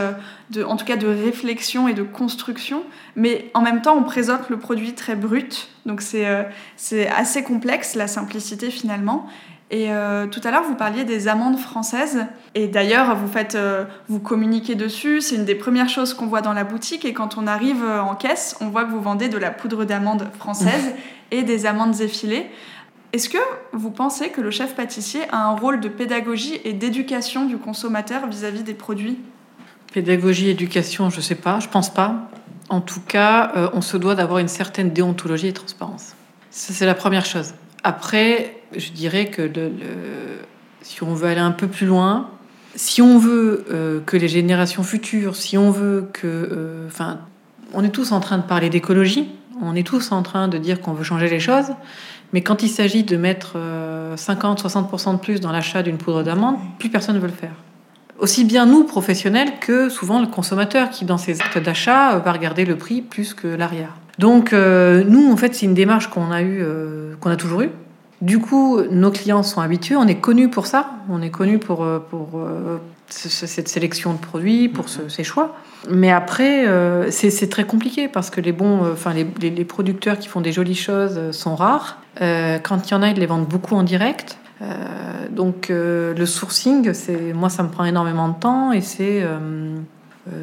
de, 0.51 0.63
en 0.63 0.77
tout 0.77 0.85
cas, 0.85 0.95
de 0.95 1.07
réflexion 1.07 1.87
et 1.87 1.93
de 1.93 2.03
construction, 2.03 2.83
mais 3.15 3.49
en 3.53 3.61
même 3.61 3.81
temps, 3.81 3.97
on 3.97 4.03
présente 4.03 4.49
le 4.49 4.57
produit 4.57 4.93
très 4.93 5.15
brut. 5.15 5.69
Donc 5.85 6.01
c'est 6.01 6.27
c'est 6.77 7.07
assez 7.09 7.43
complexe, 7.43 7.95
la 7.95 8.07
simplicité 8.07 8.69
finalement. 8.69 9.27
Et 9.71 9.89
euh, 9.89 10.27
tout 10.27 10.41
à 10.43 10.51
l'heure, 10.51 10.63
vous 10.63 10.75
parliez 10.75 11.05
des 11.05 11.29
amandes 11.29 11.57
françaises. 11.57 12.25
Et 12.55 12.67
d'ailleurs, 12.67 13.15
vous 13.15 13.27
faites, 13.27 13.55
euh, 13.55 13.85
vous 14.09 14.19
communiquez 14.19 14.75
dessus. 14.75 15.21
C'est 15.21 15.35
une 15.35 15.45
des 15.45 15.55
premières 15.55 15.87
choses 15.87 16.13
qu'on 16.13 16.27
voit 16.27 16.41
dans 16.41 16.51
la 16.51 16.65
boutique. 16.65 17.05
Et 17.05 17.13
quand 17.13 17.37
on 17.37 17.47
arrive 17.47 17.81
euh, 17.81 18.01
en 18.01 18.15
caisse, 18.15 18.57
on 18.59 18.67
voit 18.67 18.83
que 18.83 18.91
vous 18.91 19.01
vendez 19.01 19.29
de 19.29 19.37
la 19.37 19.49
poudre 19.49 19.85
d'amande 19.85 20.27
française 20.37 20.93
et 21.31 21.43
des 21.43 21.65
amandes 21.65 22.01
effilées. 22.01 22.51
Est-ce 23.13 23.29
que 23.29 23.37
vous 23.71 23.91
pensez 23.91 24.29
que 24.29 24.41
le 24.41 24.51
chef 24.51 24.75
pâtissier 24.75 25.21
a 25.31 25.45
un 25.45 25.55
rôle 25.55 25.79
de 25.79 25.87
pédagogie 25.87 26.59
et 26.65 26.73
d'éducation 26.73 27.45
du 27.45 27.57
consommateur 27.57 28.27
vis-à-vis 28.27 28.63
des 28.63 28.73
produits? 28.73 29.19
Pédagogie, 29.93 30.49
éducation, 30.49 31.09
je 31.09 31.17
ne 31.17 31.21
sais 31.21 31.35
pas, 31.35 31.59
je 31.61 31.69
pense 31.69 31.93
pas. 31.93 32.29
En 32.69 32.81
tout 32.81 33.01
cas, 33.01 33.51
euh, 33.55 33.69
on 33.73 33.81
se 33.81 33.95
doit 33.95 34.15
d'avoir 34.15 34.39
une 34.39 34.47
certaine 34.49 34.91
déontologie 34.91 35.47
et 35.47 35.53
transparence. 35.53 36.15
Ça, 36.49 36.73
c'est 36.73 36.85
la 36.85 36.93
première 36.93 37.25
chose. 37.25 37.53
Après, 37.83 38.61
je 38.75 38.91
dirais 38.91 39.27
que 39.27 39.49
si 40.81 41.03
on 41.03 41.13
veut 41.13 41.27
aller 41.27 41.39
un 41.39 41.51
peu 41.51 41.67
plus 41.67 41.85
loin, 41.85 42.29
si 42.75 43.01
on 43.01 43.17
veut 43.17 43.65
euh, 43.71 43.99
que 44.05 44.17
les 44.17 44.27
générations 44.27 44.83
futures, 44.83 45.35
si 45.35 45.57
on 45.57 45.71
veut 45.71 46.09
que... 46.13 46.85
Enfin, 46.87 47.19
on 47.73 47.83
est 47.83 47.89
tous 47.89 48.11
en 48.11 48.19
train 48.19 48.37
de 48.37 48.43
parler 48.43 48.69
d'écologie, 48.69 49.29
on 49.61 49.75
est 49.75 49.85
tous 49.85 50.11
en 50.11 50.23
train 50.23 50.47
de 50.47 50.57
dire 50.57 50.81
qu'on 50.81 50.93
veut 50.93 51.03
changer 51.03 51.29
les 51.29 51.39
choses, 51.39 51.67
mais 52.33 52.41
quand 52.41 52.63
il 52.63 52.69
s'agit 52.69 53.03
de 53.03 53.17
mettre 53.17 53.53
euh, 53.55 54.15
50-60% 54.15 55.13
de 55.13 55.19
plus 55.19 55.41
dans 55.41 55.51
l'achat 55.51 55.83
d'une 55.83 55.97
poudre 55.97 56.23
d'amande, 56.23 56.55
plus 56.79 56.89
personne 56.89 57.15
ne 57.15 57.19
veut 57.19 57.27
le 57.27 57.33
faire. 57.33 57.53
Aussi 58.19 58.45
bien 58.45 58.65
nous, 58.65 58.83
professionnels, 58.83 59.59
que 59.59 59.89
souvent 59.89 60.21
le 60.21 60.27
consommateur 60.27 60.89
qui, 60.89 61.05
dans 61.05 61.17
ses 61.17 61.41
actes 61.41 61.57
d'achat, 61.57 62.17
va 62.19 62.31
regarder 62.31 62.65
le 62.65 62.77
prix 62.77 63.01
plus 63.01 63.33
que 63.33 63.47
l'arrière. 63.47 63.95
Donc, 64.19 64.53
euh, 64.53 65.03
nous, 65.07 65.31
en 65.31 65.37
fait, 65.37 65.55
c'est 65.55 65.65
une 65.65 65.73
démarche 65.73 66.07
qu'on 66.07 66.31
a, 66.31 66.41
eu, 66.41 66.59
euh, 66.61 67.15
qu'on 67.19 67.29
a 67.29 67.35
toujours 67.35 67.61
eue. 67.61 67.71
Du 68.21 68.37
coup, 68.37 68.79
nos 68.91 69.09
clients 69.09 69.41
sont 69.41 69.61
habitués, 69.61 69.95
on 69.95 70.07
est 70.07 70.19
connus 70.19 70.49
pour 70.49 70.67
ça, 70.67 70.91
on 71.09 71.23
est 71.23 71.31
connus 71.31 71.57
pour, 71.57 71.83
euh, 71.83 71.97
pour 71.97 72.39
cette 73.07 73.67
sélection 73.67 74.13
de 74.13 74.19
produits, 74.19 74.69
pour 74.69 74.89
ce, 74.89 75.09
ces 75.09 75.23
choix. 75.23 75.55
Mais 75.89 76.11
après, 76.11 76.67
euh, 76.67 77.09
c'est 77.09 77.49
très 77.49 77.63
compliqué 77.63 78.07
parce 78.07 78.29
que 78.29 78.39
les 78.39 78.51
bons, 78.51 78.91
enfin 78.91 79.13
les, 79.13 79.25
les, 79.41 79.49
les, 79.49 79.65
producteurs 79.65 80.19
qui 80.19 80.27
font 80.27 80.39
des 80.39 80.51
jolies 80.51 80.75
choses 80.75 81.31
sont 81.31 81.55
rares. 81.55 81.97
Euh, 82.21 82.59
quand 82.59 82.87
il 82.87 82.91
y 82.91 82.93
en 82.93 83.01
a, 83.01 83.09
ils 83.09 83.17
les 83.17 83.25
vendent 83.25 83.47
beaucoup 83.47 83.75
en 83.75 83.83
direct. 83.83 84.37
Donc 85.31 85.69
le 85.69 86.25
sourcing, 86.27 86.93
c'est 86.93 87.33
moi, 87.33 87.49
ça 87.49 87.63
me 87.63 87.69
prend 87.69 87.83
énormément 87.83 88.29
de 88.29 88.35
temps 88.35 88.71
et 88.71 88.81
c'est 88.81 89.25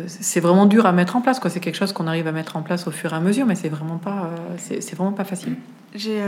c'est 0.06 0.40
vraiment 0.40 0.66
dur 0.66 0.86
à 0.86 0.92
mettre 0.92 1.16
en 1.16 1.20
place. 1.20 1.40
C'est 1.48 1.60
quelque 1.60 1.76
chose 1.76 1.92
qu'on 1.92 2.06
arrive 2.06 2.26
à 2.26 2.32
mettre 2.32 2.56
en 2.56 2.62
place 2.62 2.86
au 2.86 2.90
fur 2.90 3.12
et 3.12 3.16
à 3.16 3.20
mesure, 3.20 3.46
mais 3.46 3.54
c'est 3.54 3.68
vraiment 3.68 3.98
pas, 3.98 4.30
c'est 4.58 4.94
vraiment 4.94 5.12
pas 5.12 5.24
facile. 5.24 5.54
J'ai 5.94 6.22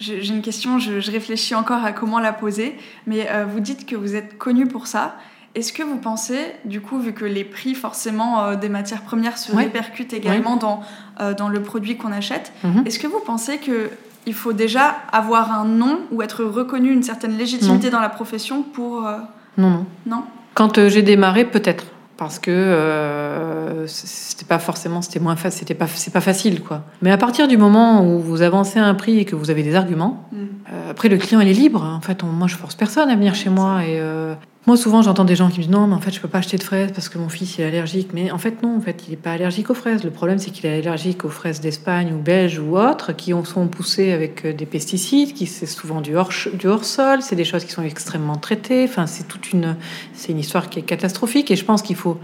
j'ai 0.00 0.26
une 0.28 0.42
question, 0.42 0.78
je, 0.80 0.98
je, 0.98 1.10
réfléchis 1.12 1.54
encore 1.54 1.84
à 1.84 1.92
comment 1.92 2.18
la 2.18 2.32
poser, 2.32 2.76
mais 3.06 3.28
euh, 3.30 3.44
vous 3.48 3.60
dites 3.60 3.86
que 3.86 3.94
vous 3.94 4.16
êtes 4.16 4.36
connu 4.38 4.66
pour 4.66 4.88
ça. 4.88 5.14
Est-ce 5.54 5.72
que 5.72 5.84
vous 5.84 5.98
pensez, 5.98 6.40
du 6.64 6.80
coup, 6.80 6.98
vu 6.98 7.12
que 7.12 7.24
les 7.24 7.44
prix 7.44 7.76
forcément 7.76 8.42
euh, 8.42 8.56
des 8.56 8.68
matières 8.68 9.02
premières 9.02 9.38
se 9.38 9.52
Ouais. 9.52 9.62
répercutent 9.64 10.12
également 10.12 10.54
Ouais. 10.54 10.58
dans, 10.58 10.80
euh, 11.20 11.32
dans 11.32 11.48
le 11.48 11.62
produit 11.62 11.96
qu'on 11.96 12.10
achète, 12.10 12.52
Mhm. 12.64 12.82
est-ce 12.86 12.98
que 12.98 13.06
vous 13.06 13.20
pensez 13.24 13.58
que 13.58 13.88
il 14.26 14.34
faut 14.34 14.52
déjà 14.52 14.96
avoir 15.12 15.52
un 15.52 15.64
nom 15.64 16.00
ou 16.10 16.22
être 16.22 16.42
reconnu 16.42 16.90
une 16.90 17.04
certaine 17.04 17.36
légitimité 17.38 17.90
dans 17.90 18.00
la 18.00 18.08
profession 18.08 18.62
pour... 18.64 19.06
euh, 19.06 19.18
Non, 19.58 19.70
non. 19.70 19.86
Non 20.06 20.24
Quand 20.54 20.78
euh, 20.78 20.88
j'ai 20.88 21.02
démarré, 21.02 21.44
peut-être. 21.44 21.84
Parce 22.16 22.38
que 22.38 22.50
euh, 22.52 23.86
c'était 23.88 24.44
pas 24.44 24.58
forcément, 24.60 25.02
c'était 25.02 25.18
moins 25.20 25.34
facile, 25.36 25.60
c'était 25.60 25.74
pas, 25.74 25.86
c'est 25.88 26.12
pas 26.12 26.20
facile 26.20 26.62
quoi. 26.62 26.82
Mais 27.02 27.10
à 27.10 27.16
partir 27.18 27.48
du 27.48 27.56
moment 27.56 28.06
où 28.06 28.20
vous 28.20 28.42
avancez 28.42 28.78
un 28.78 28.94
prix 28.94 29.18
et 29.18 29.24
que 29.24 29.34
vous 29.34 29.50
avez 29.50 29.62
des 29.62 29.74
arguments, 29.74 30.28
Mm. 30.32 30.36
euh, 30.72 30.90
après 30.92 31.08
le 31.08 31.16
client 31.16 31.40
il 31.40 31.48
est 31.48 31.52
libre. 31.52 31.82
En 31.82 32.00
fait, 32.00 32.22
on- 32.22 32.28
moi 32.28 32.46
je 32.46 32.54
force 32.56 32.74
personne 32.76 33.10
à 33.10 33.16
venir 33.16 33.34
chez 33.34 33.50
moi 33.50 33.84
et 33.84 33.98
euh, 34.00 34.34
moi 34.66 34.78
souvent 34.78 35.02
j'entends 35.02 35.24
des 35.24 35.36
gens 35.36 35.48
qui 35.50 35.58
me 35.58 35.64
disent 35.64 35.72
non 35.72 35.86
mais 35.86 35.94
en 35.94 36.00
fait 36.00 36.10
je 36.10 36.20
peux 36.20 36.28
pas 36.28 36.38
acheter 36.38 36.56
de 36.56 36.62
fraises 36.62 36.90
parce 36.92 37.08
que 37.08 37.18
mon 37.18 37.28
fils 37.28 37.58
il 37.58 37.62
est 37.62 37.66
allergique. 37.66 38.10
Mais 38.14 38.30
en 38.30 38.38
fait 38.38 38.62
non, 38.62 38.76
en 38.76 38.80
fait 38.80 39.04
il 39.06 39.12
est 39.12 39.18
pas 39.18 39.32
allergique 39.32 39.70
aux 39.70 39.74
fraises. 39.74 40.04
Le 40.04 40.10
problème 40.10 40.38
c'est 40.38 40.50
qu'il 40.50 40.66
est 40.66 40.78
allergique 40.78 41.24
aux 41.24 41.28
fraises 41.28 41.60
d'Espagne 41.60 42.12
ou 42.14 42.18
belges 42.18 42.58
ou 42.58 42.78
autres 42.78 43.12
qui 43.12 43.34
ont, 43.34 43.44
sont 43.44 43.68
poussées 43.68 44.12
avec 44.12 44.44
euh, 44.44 44.52
des 44.52 44.66
pesticides, 44.66 45.34
qui 45.34 45.46
c'est 45.46 45.66
souvent 45.66 46.00
du 46.00 46.16
hors 46.16 46.30
du 46.54 46.66
hors 46.66 46.84
sol, 46.84 47.20
c'est 47.20 47.36
des 47.36 47.44
choses 47.44 47.64
qui 47.64 47.72
sont 47.72 47.82
extrêmement 47.82 48.36
traitées. 48.36 48.84
Enfin 48.84 49.06
c'est 49.06 49.28
toute 49.28 49.52
une 49.52 49.76
c'est 50.14 50.32
une 50.32 50.38
histoire 50.38 50.70
qui 50.70 50.78
est 50.78 50.82
catastrophique 50.82 51.50
et 51.50 51.56
je 51.56 51.64
pense 51.64 51.82
qu'il 51.82 51.96
faut 51.96 52.18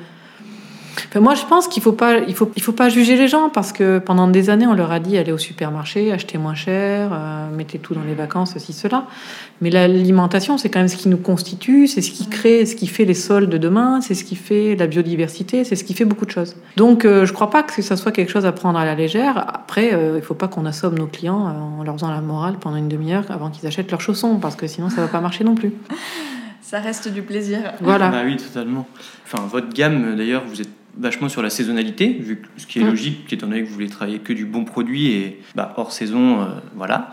Enfin, 1.09 1.21
moi, 1.21 1.35
je 1.35 1.45
pense 1.45 1.69
qu'il 1.69 1.83
faut 1.83 1.93
pas, 1.93 2.19
il 2.19 2.35
faut, 2.35 2.51
il 2.57 2.63
faut 2.63 2.73
pas 2.73 2.89
juger 2.89 3.17
les 3.17 3.29
gens 3.29 3.49
parce 3.49 3.73
que 3.73 3.99
pendant 3.99 4.29
des 4.29 4.51
années, 4.51 4.67
on 4.67 4.75
leur 4.75 4.93
a 4.93 5.01
dit 5.01 5.19
allez 5.19 5.33
au 5.33 5.39
supermarché, 5.39 6.13
achetez 6.13 6.39
moins 6.39 6.55
cher, 6.55 7.11
euh, 7.13 7.51
mettez 7.55 7.79
tout 7.79 7.95
dans 7.95 8.03
les 8.03 8.15
vacances, 8.15 8.53
ceci, 8.55 8.73
cela. 8.73 9.07
Mais 9.61 9.69
l'alimentation, 9.69 10.57
c'est 10.57 10.71
quand 10.71 10.79
même 10.79 10.89
ce 10.89 10.97
qui 10.97 11.09
nous 11.09 11.19
constitue, 11.19 11.87
c'est 11.87 12.01
ce 12.01 12.11
qui 12.11 12.29
crée, 12.29 12.65
ce 12.65 12.75
qui 12.75 12.87
fait 12.87 13.05
les 13.05 13.15
sols 13.15 13.49
de 13.49 13.59
demain, 13.59 14.01
c'est 14.01 14.15
ce 14.15 14.25
qui 14.25 14.35
fait 14.35 14.75
la 14.75 14.87
biodiversité, 14.87 15.65
c'est 15.65 15.77
ce 15.77 15.85
qui 15.85 15.93
fait 15.93 16.07
beaucoup 16.07 16.25
de 16.25 16.31
choses. 16.31 16.57
Donc, 16.77 17.05
euh, 17.05 17.27
je 17.27 17.33
crois 17.35 17.51
pas 17.51 17.63
que 17.63 17.83
ça 17.83 17.97
soit 17.97 18.11
quelque 18.13 18.31
chose 18.31 18.47
à 18.47 18.53
prendre 18.53 18.79
à 18.79 18.87
la 18.87 18.95
légère. 18.95 19.37
Après, 19.37 19.93
euh, 19.93 20.15
il 20.17 20.23
faut 20.23 20.35
pas 20.35 20.49
qu'on 20.49 20.65
assomme 20.65 20.99
nos 20.99 21.07
clients 21.07 21.47
euh, 21.47 21.81
en 21.81 21.83
leur 21.83 21.95
faisant 21.95 22.11
la 22.11 22.23
morale 22.23 22.57
pendant 22.59 22.77
une 22.77 22.89
demi-heure 22.89 23.25
avant 23.29 23.51
qu'ils 23.51 23.67
achètent 23.67 23.91
leurs 23.91 24.01
chaussons 24.01 24.37
parce 24.37 24.57
que 24.57 24.67
sinon, 24.67 24.89
ça 24.89 25.03
va 25.03 25.09
pas 25.09 25.21
marcher 25.21 25.45
non 25.45 25.55
plus. 25.55 25.75
Ça 26.63 26.81
reste 26.81 27.09
du 27.13 27.21
plaisir. 27.21 27.59
Voilà. 27.81 28.09
Bah 28.09 28.23
oui, 28.25 28.37
totalement. 28.37 28.87
Enfin, 29.25 29.47
votre 29.47 29.75
gamme, 29.75 30.17
d'ailleurs, 30.17 30.45
vous 30.47 30.61
êtes 30.63 30.71
vachement 30.99 31.29
sur 31.29 31.43
la 31.43 31.51
saisonnalité, 31.51 32.21
ce 32.57 32.67
qui 32.67 32.79
est 32.79 32.83
Mm. 32.83 32.87
logique, 32.89 33.33
étant 33.33 33.47
donné 33.47 33.63
que 33.63 33.67
vous 33.69 33.75
voulez 33.75 33.89
travailler 33.89 34.19
que 34.19 34.33
du 34.33 34.45
bon 34.45 34.65
produit 34.65 35.09
et 35.13 35.41
bah, 35.55 35.75
hors 35.77 35.93
saison, 35.93 36.43
euh, 36.43 36.45
voilà. 36.75 37.11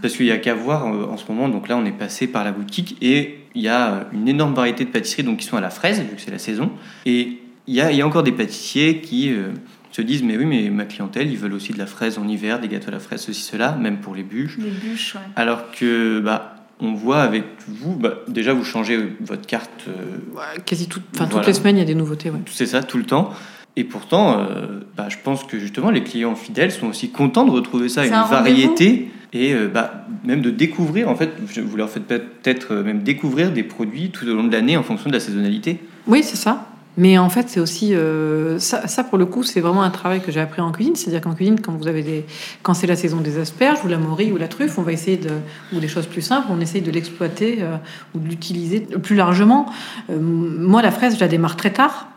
Parce 0.00 0.16
qu'il 0.16 0.26
n'y 0.26 0.32
a 0.32 0.38
qu'à 0.38 0.54
voir 0.54 0.86
euh, 0.86 1.06
en 1.06 1.16
ce 1.16 1.30
moment, 1.30 1.48
donc 1.48 1.68
là 1.68 1.76
on 1.76 1.84
est 1.84 1.92
passé 1.92 2.26
par 2.26 2.44
la 2.44 2.52
boutique 2.52 2.96
et 3.02 3.40
il 3.54 3.62
y 3.62 3.68
a 3.68 3.92
euh, 3.92 4.02
une 4.12 4.28
énorme 4.28 4.54
variété 4.54 4.84
de 4.84 4.90
pâtisseries 4.90 5.22
donc, 5.24 5.38
qui 5.38 5.46
sont 5.46 5.56
à 5.56 5.60
la 5.60 5.70
fraise, 5.70 6.00
vu 6.00 6.16
que 6.16 6.20
c'est 6.22 6.30
la 6.30 6.38
saison. 6.38 6.70
Et 7.04 7.38
il 7.66 7.74
y 7.74 7.80
a, 7.80 7.90
il 7.92 7.98
y 7.98 8.02
a 8.02 8.06
encore 8.06 8.22
des 8.22 8.32
pâtissiers 8.32 9.00
qui 9.00 9.30
euh, 9.30 9.50
se 9.90 10.00
disent 10.00 10.22
Mais 10.22 10.36
oui, 10.38 10.46
mais 10.46 10.70
ma 10.70 10.86
clientèle, 10.86 11.30
ils 11.30 11.36
veulent 11.36 11.52
aussi 11.52 11.72
de 11.74 11.78
la 11.78 11.86
fraise 11.86 12.16
en 12.18 12.26
hiver, 12.26 12.58
des 12.58 12.68
gâteaux 12.68 12.88
à 12.88 12.92
la 12.92 12.98
fraise, 13.00 13.20
ceci, 13.20 13.42
cela, 13.42 13.72
même 13.72 13.98
pour 13.98 14.14
les 14.14 14.22
bûches. 14.22 14.56
Les 14.58 14.70
bûches, 14.70 15.14
ouais. 15.14 15.20
Alors 15.36 15.70
que 15.70 16.20
bah, 16.20 16.56
on 16.82 16.94
voit 16.94 17.22
avec 17.22 17.44
vous, 17.68 17.94
bah, 17.94 18.14
déjà 18.28 18.52
vous 18.52 18.64
changez 18.64 18.98
votre 19.20 19.46
carte. 19.46 19.70
euh, 19.88 19.92
Ouais, 20.36 20.60
quasi 20.66 20.88
tout, 20.88 21.00
enfin, 21.14 21.24
Voilà. 21.26 21.38
toutes 21.38 21.46
les 21.46 21.54
semaines, 21.54 21.76
il 21.76 21.80
y 21.80 21.82
a 21.82 21.86
des 21.86 21.94
nouveautés. 21.94 22.30
Ouais. 22.30 22.40
c'est 22.46 22.66
ça, 22.66 22.82
tout 22.82 22.98
le 22.98 23.04
temps. 23.04 23.30
Et 23.76 23.84
pourtant, 23.84 24.38
euh, 24.40 24.80
bah, 24.96 25.06
je 25.08 25.16
pense 25.22 25.44
que 25.44 25.58
justement, 25.58 25.90
les 25.90 26.02
clients 26.02 26.34
fidèles 26.34 26.72
sont 26.72 26.88
aussi 26.88 27.10
contents 27.10 27.44
de 27.46 27.50
retrouver 27.50 27.88
ça, 27.88 28.04
une 28.04 28.12
un 28.12 28.24
variété, 28.24 29.10
et 29.32 29.54
euh, 29.54 29.68
bah, 29.72 30.06
même 30.24 30.42
de 30.42 30.50
découvrir, 30.50 31.08
en 31.08 31.14
fait, 31.14 31.30
vous 31.64 31.76
leur 31.76 31.88
faites 31.88 32.06
peut-être 32.06 32.74
même 32.74 33.02
découvrir 33.02 33.50
des 33.52 33.62
produits 33.62 34.10
tout 34.10 34.26
au 34.26 34.34
long 34.34 34.44
de 34.44 34.52
l'année 34.52 34.76
en 34.76 34.82
fonction 34.82 35.08
de 35.08 35.14
la 35.14 35.20
saisonnalité. 35.20 35.78
Oui, 36.06 36.22
c'est 36.22 36.36
ça. 36.36 36.66
Mais 36.98 37.16
en 37.16 37.30
fait, 37.30 37.48
c'est 37.48 37.60
aussi 37.60 37.94
euh, 37.94 38.58
ça, 38.58 39.04
pour 39.04 39.16
le 39.16 39.24
coup, 39.24 39.42
c'est 39.42 39.60
vraiment 39.60 39.82
un 39.82 39.90
travail 39.90 40.20
que 40.20 40.30
j'ai 40.30 40.40
appris 40.40 40.60
en 40.60 40.72
cuisine. 40.72 40.94
C'est-à-dire 40.94 41.22
qu'en 41.22 41.34
cuisine, 41.34 41.60
quand 41.60 41.72
vous 41.72 41.88
avez 41.88 42.02
des, 42.02 42.26
quand 42.62 42.74
c'est 42.74 42.86
la 42.86 42.96
saison 42.96 43.18
des 43.18 43.38
asperges 43.38 43.82
ou 43.84 43.88
la 43.88 43.98
morille 43.98 44.32
ou 44.32 44.36
la 44.36 44.48
truffe, 44.48 44.78
on 44.78 44.82
va 44.82 44.92
essayer 44.92 45.16
de, 45.16 45.30
ou 45.72 45.80
des 45.80 45.88
choses 45.88 46.06
plus 46.06 46.20
simples, 46.20 46.48
on 46.50 46.60
essaye 46.60 46.82
de 46.82 46.90
l'exploiter 46.90 47.58
euh, 47.60 47.76
ou 48.14 48.18
de 48.18 48.28
l'utiliser 48.28 48.80
plus 48.80 49.16
largement. 49.16 49.66
Euh, 50.10 50.18
moi, 50.20 50.82
la 50.82 50.90
fraise, 50.90 51.14
je 51.14 51.20
la 51.20 51.28
démarre 51.28 51.56
très 51.56 51.72
tard. 51.72 52.08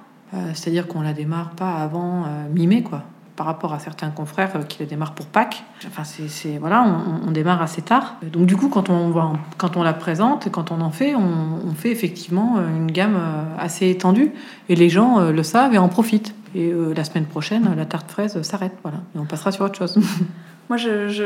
C'est-à-dire 0.53 0.87
qu'on 0.87 0.99
la 0.99 1.13
démarre 1.13 1.51
pas 1.51 1.75
avant 1.75 2.25
mi-mai, 2.53 2.81
quoi. 2.81 3.03
Par 3.35 3.45
rapport 3.45 3.73
à 3.73 3.79
certains 3.79 4.09
confrères 4.11 4.55
euh, 4.55 4.63
qui 4.63 4.79
la 4.79 4.85
démarrent 4.85 5.13
pour 5.13 5.25
Pâques. 5.25 5.63
Enfin, 5.87 6.03
c'est, 6.03 6.57
voilà, 6.57 6.85
on, 7.25 7.31
démarre 7.31 7.61
assez 7.61 7.81
tard. 7.81 8.15
Donc 8.23 8.45
du 8.45 8.55
coup, 8.55 8.69
quand 8.69 8.89
on, 8.89 9.09
va 9.09 9.33
quand 9.57 9.75
on 9.75 9.83
la 9.83 9.93
présente, 9.93 10.49
quand 10.51 10.71
on 10.71 10.79
en 10.79 10.91
fait, 10.91 11.15
on, 11.15 11.59
on 11.67 11.73
fait 11.73 11.91
effectivement 11.91 12.55
euh, 12.57 12.69
une 12.69 12.91
gamme 12.91 13.15
euh, 13.15 13.43
assez 13.59 13.89
étendue. 13.89 14.31
Et 14.69 14.75
les 14.75 14.89
gens 14.89 15.31
le 15.31 15.43
savent 15.43 15.73
et 15.73 15.77
en 15.77 15.89
profitent. 15.89 16.33
Et 16.55 16.71
la 16.95 17.03
semaine 17.03 17.25
prochaine, 17.25 17.75
la 17.75 17.85
tarte 17.85 18.09
fraise 18.09 18.41
s'arrête, 18.41 18.71
voilà. 18.81 18.99
Et 19.13 19.19
on 19.19 19.25
passera 19.25 19.51
sur 19.51 19.65
autre 19.65 19.77
chose. 19.77 19.99
Moi, 20.67 20.77
je, 20.77 21.09
je, 21.09 21.23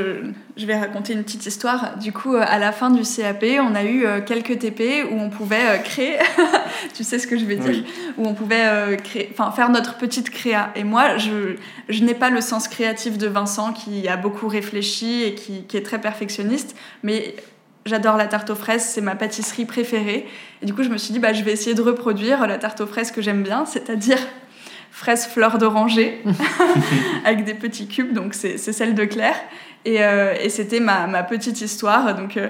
je 0.58 0.66
vais 0.66 0.78
raconter 0.78 1.14
une 1.14 1.24
petite 1.24 1.46
histoire. 1.46 1.98
Du 1.98 2.12
coup, 2.12 2.36
euh, 2.36 2.44
à 2.46 2.60
la 2.60 2.74
fin 2.74 2.90
du 2.90 3.04
CAP, 3.04 3.46
on 3.62 3.74
a 3.74 3.84
eu 3.84 4.06
euh, 4.06 4.20
quelques 4.20 4.60
TP 4.60 5.06
où 5.10 5.16
on 5.18 5.30
pouvait 5.30 5.56
euh, 5.70 5.78
créer, 5.78 6.18
tu 6.94 7.06
sais 7.06 7.20
ce 7.20 7.26
que 7.26 7.38
je 7.38 7.46
vais 7.46 7.56
dire, 7.56 7.70
Oui. 7.72 7.86
où 8.18 8.28
on 8.28 8.34
pouvait 8.34 8.98
créer, 9.02 9.30
enfin, 9.32 9.52
faire 9.52 9.70
notre 9.70 9.96
petite 9.98 10.30
créa. 10.30 10.72
Et 10.76 10.84
moi, 10.84 11.16
je, 11.18 11.56
je 11.88 12.04
n'ai 12.04 12.16
pas 12.16 12.30
le 12.30 12.42
sens 12.42 12.68
créatif 12.68 13.18
de 13.18 13.28
Vincent 13.28 13.72
qui 13.72 14.10
a 14.10 14.18
beaucoup 14.18 14.50
réfléchi 14.50 15.24
et 15.24 15.36
qui, 15.36 15.64
qui 15.64 15.78
est 15.78 15.84
très 15.84 16.02
perfectionniste, 16.02 16.76
mais 17.04 17.36
j'adore 17.86 18.18
la 18.18 18.28
tarte 18.28 18.50
aux 18.50 18.56
fraises, 18.56 18.84
c'est 18.84 19.02
ma 19.02 19.16
pâtisserie 19.16 19.66
préférée. 19.66 20.28
Et 20.62 20.66
du 20.66 20.74
coup, 20.74 20.84
je 20.84 20.90
me 20.90 20.98
suis 20.98 21.14
dit, 21.14 21.20
bah, 21.20 21.32
je 21.32 21.44
vais 21.44 21.54
essayer 21.54 21.76
de 21.76 21.82
reproduire 21.82 22.46
la 22.46 22.58
tarte 22.58 22.82
aux 22.82 22.88
fraises 22.88 23.12
que 23.12 23.22
j'aime 23.22 23.44
bien, 23.44 23.66
c'est-à-dire 23.66 24.20
fraises 24.92 25.28
fleurs 25.28 25.58
d'oranger 25.58 26.22
avec 27.26 27.46
des 27.46 27.54
petits 27.54 27.88
cubes, 27.88 28.14
donc 28.14 28.34
c'est 28.34 28.58
celle 28.58 28.96
de 28.96 29.06
Claire. 29.06 29.36
Et, 29.86 30.04
euh, 30.04 30.34
et 30.42 30.50
c'était 30.50 30.80
ma, 30.80 31.08
ma, 31.08 31.24
petite 31.24 31.62
histoire. 31.62 32.16
Donc 32.16 32.36
euh, 32.36 32.50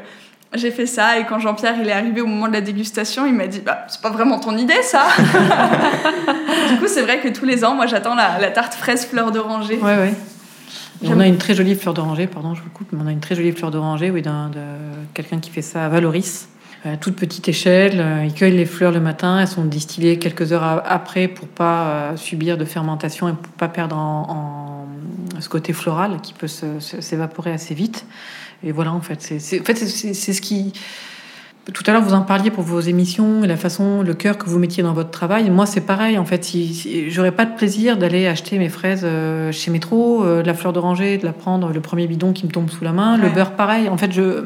j'ai 0.56 0.72
fait 0.72 0.88
ça 0.88 1.20
et 1.20 1.26
quand 1.26 1.40
Jean-Pierre 1.40 1.76
il 1.80 1.88
est 1.88 1.94
arrivé 1.94 2.22
au 2.22 2.26
moment 2.26 2.48
de 2.48 2.54
la 2.54 2.62
dégustation, 2.62 3.28
il 3.28 3.34
m'a 3.34 3.48
dit 3.48 3.62
bah 3.62 3.86
c'est 3.88 4.02
pas 4.02 4.10
vraiment 4.10 4.40
ton 4.40 4.58
idée 4.58 4.82
ça. 4.82 5.04
du 6.70 6.78
coup 6.78 6.88
c'est 6.88 7.04
vrai 7.04 7.20
que 7.20 7.28
tous 7.28 7.46
les 7.46 7.64
ans 7.64 7.76
moi 7.76 7.86
j'attends 7.86 8.16
la, 8.16 8.40
la, 8.40 8.50
tarte 8.50 8.74
fraise 8.74 9.06
fleur 9.06 9.32
d'oranger. 9.32 9.78
Ouais 9.78 9.98
ouais. 9.98 10.14
On 11.06 11.20
a 11.20 11.28
une 11.28 11.38
très 11.38 11.56
jolie 11.56 11.76
fleur 11.76 11.94
d'oranger, 11.94 12.28
pardon, 12.28 12.56
je 12.56 12.62
vous 12.62 12.70
coupe, 12.70 12.90
mais 12.92 13.00
on 13.02 13.08
a 13.08 13.12
une 13.12 13.22
très 13.22 13.36
jolie 13.36 13.54
fleur 13.54 13.72
d'oranger, 13.72 14.12
oui, 14.12 14.22
d'un, 14.22 14.50
de 14.50 14.60
quelqu'un 15.14 15.40
qui 15.40 15.50
fait 15.50 15.62
ça 15.62 15.86
à 15.86 15.90
Valoris. 15.90 16.50
À 16.86 16.96
toute 16.96 17.18
petite 17.18 17.50
échelle, 17.50 18.00
euh, 18.00 18.24
ils 18.24 18.34
cueillent 18.34 18.56
les 18.56 18.66
fleurs 18.66 18.94
le 18.94 19.02
matin, 19.02 19.40
elles 19.42 19.50
sont 19.50 19.66
distillées 19.66 20.18
quelques 20.18 20.54
heures 20.54 20.82
après 20.86 21.28
pour 21.28 21.50
pas 21.50 21.88
euh, 21.88 22.16
subir 22.16 22.58
de 22.58 22.64
fermentation 22.64 23.28
et 23.28 23.34
pour 23.34 23.52
pas 23.54 23.68
perdre 23.68 23.98
en, 23.98 24.88
en 25.36 25.42
ce 25.42 25.50
côté 25.50 25.74
floral 25.74 26.22
qui 26.22 26.34
peut 26.34 26.48
s'évaporer 26.48 27.52
assez 27.52 27.74
vite. 27.74 28.06
Et 28.64 28.72
voilà, 28.72 28.94
en 28.94 29.02
fait, 29.02 29.22
c'est 29.22 29.60
en 29.60 29.64
fait, 29.64 29.76
ce 29.76 30.42
qui. 30.42 30.72
Tout 31.74 31.84
à 31.86 31.92
l'heure, 31.92 32.02
vous 32.02 32.14
en 32.14 32.22
parliez 32.22 32.50
pour 32.50 32.64
vos 32.64 32.80
émissions 32.80 33.44
et 33.44 33.48
la 33.48 33.58
façon, 33.58 34.02
le 34.02 34.14
cœur 34.14 34.38
que 34.38 34.50
vous 34.50 34.58
mettiez 34.58 34.82
dans 34.82 34.94
votre 34.94 35.12
travail. 35.12 35.50
Moi, 35.52 35.66
c'est 35.66 35.82
pareil. 35.82 36.18
En 36.18 36.26
fait, 36.26 36.44
si, 36.44 37.12
j'aurais 37.12 37.34
pas 37.34 37.46
de 37.46 37.56
plaisir 37.56 37.98
d'aller 37.98 38.26
acheter 38.26 38.58
mes 38.58 38.70
fraises 38.70 39.04
euh, 39.04 39.52
chez 39.52 39.70
Métro, 39.70 40.24
de 40.26 40.42
la 40.42 40.54
fleur 40.54 40.74
d'oranger, 40.74 41.18
de 41.18 41.26
la 41.26 41.34
prendre, 41.34 41.72
le 41.72 41.82
premier 41.82 42.08
bidon 42.08 42.32
qui 42.32 42.46
me 42.48 42.52
tombe 42.52 42.70
sous 42.70 42.84
la 42.84 42.94
main, 42.94 43.18
le 43.18 43.30
beurre, 43.30 43.52
pareil. 43.52 43.88
En 43.90 43.98
fait, 43.98 44.12
je 44.12 44.46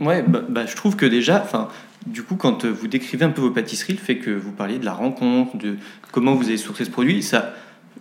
Ouais, 0.00 0.22
bah, 0.22 0.40
bah, 0.48 0.66
je 0.66 0.74
trouve 0.74 0.96
que 0.96 1.06
déjà, 1.06 1.42
enfin, 1.42 1.68
du 2.06 2.22
coup, 2.22 2.36
quand 2.36 2.64
vous 2.64 2.88
décrivez 2.88 3.24
un 3.24 3.30
peu 3.30 3.42
vos 3.42 3.50
pâtisseries, 3.50 3.92
le 3.92 3.98
fait 3.98 4.16
que 4.16 4.30
vous 4.30 4.52
parliez 4.52 4.78
de 4.78 4.84
la 4.84 4.94
rencontre, 4.94 5.56
de 5.58 5.76
comment 6.10 6.34
vous 6.34 6.48
avez 6.48 6.56
sourcé 6.56 6.84
ce 6.84 6.90
produit, 6.90 7.22
ça, 7.22 7.52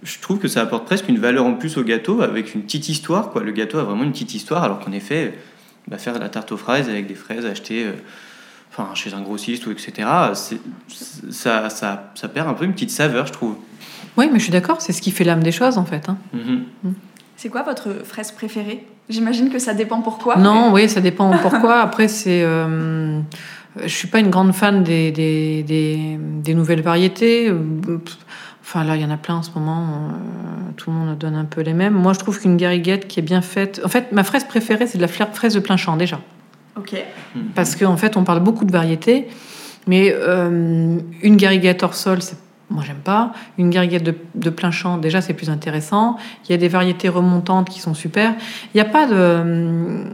je 0.04 0.20
trouve 0.20 0.40
que 0.40 0.48
ça 0.48 0.62
apporte 0.62 0.86
presque 0.86 1.10
une 1.10 1.20
valeur 1.20 1.46
en 1.46 1.54
plus 1.54 1.78
au 1.78 1.84
gâteau 1.84 2.22
avec 2.22 2.56
une 2.56 2.64
petite 2.64 2.88
histoire. 2.90 3.32
Quoi. 3.32 3.44
Le 3.44 3.52
gâteau 3.52 3.78
a 3.80 3.84
vraiment 3.84 4.04
une 4.04 4.12
petite 4.12 4.34
histoire, 4.34 4.64
alors 4.64 4.80
qu'en 4.80 4.94
effet, 4.94 5.34
bah, 5.88 5.98
faire 5.98 6.14
de 6.14 6.20
la 6.20 6.30
tarte 6.30 6.52
aux 6.52 6.58
fraises 6.58 6.88
avec 6.90 7.08
des 7.08 7.16
fraises 7.16 7.46
achetées 7.46 7.86
euh, 7.86 7.94
enfin, 8.72 8.96
chez 8.96 9.14
un 9.14 9.22
grossiste 9.22 9.68
ou 9.68 9.72
etc., 9.72 10.08
ça, 11.30 11.70
ça, 11.70 12.12
ça, 12.16 12.28
perd 12.30 12.48
un 12.48 12.54
peu 12.54 12.66
une 12.66 12.74
petite 12.74 12.92
saveur, 12.92 13.28
je 13.28 13.34
trouve. 13.34 13.58
Oui, 14.16 14.30
mais 14.32 14.40
je 14.40 14.44
suis 14.44 14.52
d'accord, 14.52 14.82
c'est 14.82 14.94
ce 14.94 15.02
qui 15.02 15.12
fait 15.12 15.24
l'âme 15.24 15.44
des 15.44 15.52
choses 15.52 15.78
en 15.78 15.86
fait. 15.86 16.08
Hein. 16.08 16.18
Mm-hmm. 16.36 16.64
Mm. 16.84 16.94
C'est 17.36 17.50
quoi 17.50 17.64
votre 17.64 18.06
fraise 18.06 18.32
préférée? 18.32 18.86
J'imagine 19.10 19.50
que 19.50 19.60
ça 19.60 19.74
dépend 19.74 20.02
pourquoi. 20.02 20.38
Non, 20.38 20.72
oui, 20.72 20.88
ça 20.88 21.02
dépend 21.02 21.32
pourquoi. 21.42 21.82
Après, 21.82 22.08
c'est. 22.08 22.44
Euh, 22.44 23.20
je 23.82 23.88
suis 23.88 24.08
pas 24.08 24.20
une 24.20 24.30
grande 24.30 24.54
fan 24.54 24.84
des, 24.84 25.12
des, 25.12 25.64
des, 25.64 26.18
des, 26.20 26.54
nouvelles 26.54 26.82
variétés. 26.82 27.52
Enfin, 28.62 28.84
là, 28.84 28.96
il 28.96 29.02
y 29.02 29.06
en 29.06 29.10
a 29.10 29.18
plein 29.18 29.36
en 29.36 29.44
ce 29.44 29.52
moment. 29.56 29.82
Euh, 29.82 30.72
tout 30.78 30.92
le 30.92 30.96
monde 30.96 31.18
donne 31.18 31.36
un 31.36 31.46
peu 31.46 31.62
les 31.62 31.74
mêmes. 31.74 31.94
Moi, 31.94 32.14
je 32.14 32.20
trouve 32.20 32.40
qu'une 32.40 32.58
gariguette 32.58 33.08
qui 33.08 33.20
est 33.20 33.24
bien 33.24 33.42
faite. 33.42 33.82
En 33.84 33.90
fait, 33.90 34.12
ma 34.12 34.24
fraise 34.24 34.44
préférée, 34.44 34.86
c'est 34.86 34.98
de 34.98 35.02
la 35.02 35.08
fraise 35.08 35.54
de 35.54 35.60
plein 35.60 35.78
champ, 35.78 35.98
déjà. 35.98 36.20
Ok. 36.78 36.96
Parce 37.56 37.76
qu'en 37.76 37.92
en 37.92 37.98
fait, 37.98 38.16
on 38.16 38.24
parle 38.24 38.42
beaucoup 38.42 38.66
de 38.66 38.72
variétés. 38.72 39.28
Mais 39.88 40.14
euh, 40.14 41.00
une 41.24 41.36
gariguette 41.36 41.82
hors 41.82 41.96
sol, 41.96 42.22
c'est 42.22 42.38
moi, 42.70 42.84
j'aime 42.86 42.98
pas. 42.98 43.32
Une 43.58 43.72
gariguette 43.72 44.04
de, 44.04 44.50
plein 44.50 44.70
champ, 44.70 44.98
déjà, 44.98 45.22
c'est 45.22 45.34
plus 45.34 45.50
intéressant. 45.50 46.18
Il 46.46 46.52
y 46.52 46.54
a 46.54 46.58
des 46.58 46.68
variétés 46.68 47.10
remontantes 47.10 47.70
qui 47.70 47.80
sont 47.80 47.96
super. 47.96 48.36
Il 48.74 48.78
n'y 48.78 48.82
a 48.82 48.86
pas 48.86 49.08
de. 49.08 49.16
Hum, 49.16 50.06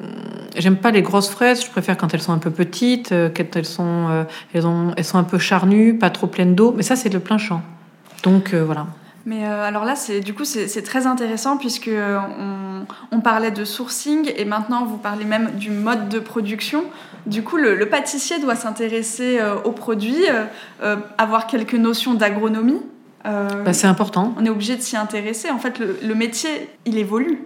j'aime 0.55 0.77
pas 0.77 0.91
les 0.91 1.01
grosses 1.01 1.29
fraises. 1.29 1.65
Je 1.65 1.69
préfère 1.69 1.97
quand 1.97 2.13
elles 2.13 2.21
sont 2.21 2.31
un 2.31 2.37
peu 2.37 2.51
petites, 2.51 3.11
euh, 3.11 3.29
quand 3.35 3.55
elles 3.55 3.65
sont, 3.65 4.07
euh, 4.09 4.23
elles, 4.53 4.63
elles 4.95 5.03
sont 5.03 5.17
un 5.17 5.23
peu 5.23 5.37
charnues, 5.37 5.97
pas 5.97 6.09
trop 6.09 6.27
pleines 6.27 6.55
d'eau. 6.55 6.73
Mais 6.75 6.83
ça, 6.83 6.95
c'est 6.95 7.09
le 7.09 7.19
plein 7.19 7.37
champ. 7.37 7.61
Donc, 8.23 8.53
euh, 8.53 8.63
voilà. 8.63 8.87
Mais 9.25 9.43
alors 9.43 9.85
là, 9.85 9.95
c'est 9.95 10.19
du 10.19 10.33
coup, 10.35 10.45
c'est 10.45 10.83
très 10.83 11.07
intéressant 11.07 11.57
puisque 11.57 11.89
on, 11.89 12.85
on, 13.11 13.21
parlait 13.21 13.49
de 13.49 13.65
sourcing 13.65 14.31
et 14.35 14.45
maintenant 14.45 14.85
vous 14.85 14.97
parlez 14.97 15.25
même 15.25 15.51
du 15.55 15.71
mode 15.71 16.09
de 16.09 16.19
production. 16.19 16.83
Du 17.25 17.43
coup, 17.43 17.57
le, 17.57 17.89
pâtissier 17.89 18.39
doit 18.39 18.55
s'intéresser 18.55 19.39
euh, 19.39 19.55
aux 19.63 19.71
produits, 19.71 20.29
euh, 20.29 20.45
euh, 20.83 20.97
avoir 21.17 21.47
quelques 21.47 21.73
notions 21.73 22.13
d'agronomie. 22.13 22.81
Bah, 23.23 23.73
c'est 23.73 23.87
important. 23.87 24.35
On 24.37 24.45
est 24.45 24.49
obligé 24.49 24.75
de 24.75 24.81
s'y 24.81 24.95
intéresser. 24.95 25.49
En 25.49 25.57
fait, 25.57 25.79
le, 25.79 26.13
métier, 26.13 26.69
il 26.85 26.99
évolue. 26.99 27.39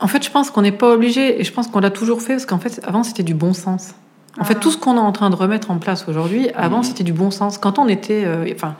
En 0.00 0.08
fait, 0.08 0.24
je 0.24 0.30
pense 0.30 0.50
qu'on 0.50 0.62
n'est 0.62 0.72
pas 0.72 0.90
obligé, 0.90 1.40
et 1.40 1.44
je 1.44 1.52
pense 1.52 1.68
qu'on 1.68 1.78
l'a 1.78 1.90
toujours 1.90 2.20
fait, 2.20 2.32
parce 2.32 2.46
qu'en 2.46 2.58
fait, 2.58 2.80
avant, 2.82 3.04
c'était 3.04 3.22
du 3.22 3.34
bon 3.34 3.54
sens. 3.54 3.94
En 4.38 4.44
fait, 4.44 4.54
tout 4.54 4.70
ce 4.70 4.78
qu'on 4.78 4.96
est 4.96 5.00
en 5.00 5.10
train 5.10 5.28
de 5.28 5.34
remettre 5.34 5.72
en 5.72 5.78
place 5.78 6.06
aujourd'hui, 6.06 6.50
avant, 6.54 6.78
mhm. 6.78 6.84
c'était 6.84 7.02
du 7.02 7.12
bon 7.12 7.30
sens. 7.30 7.58
Quand 7.58 7.78
on 7.80 7.88
était, 7.88 8.24
euh, 8.24 8.46
enfin, 8.54 8.76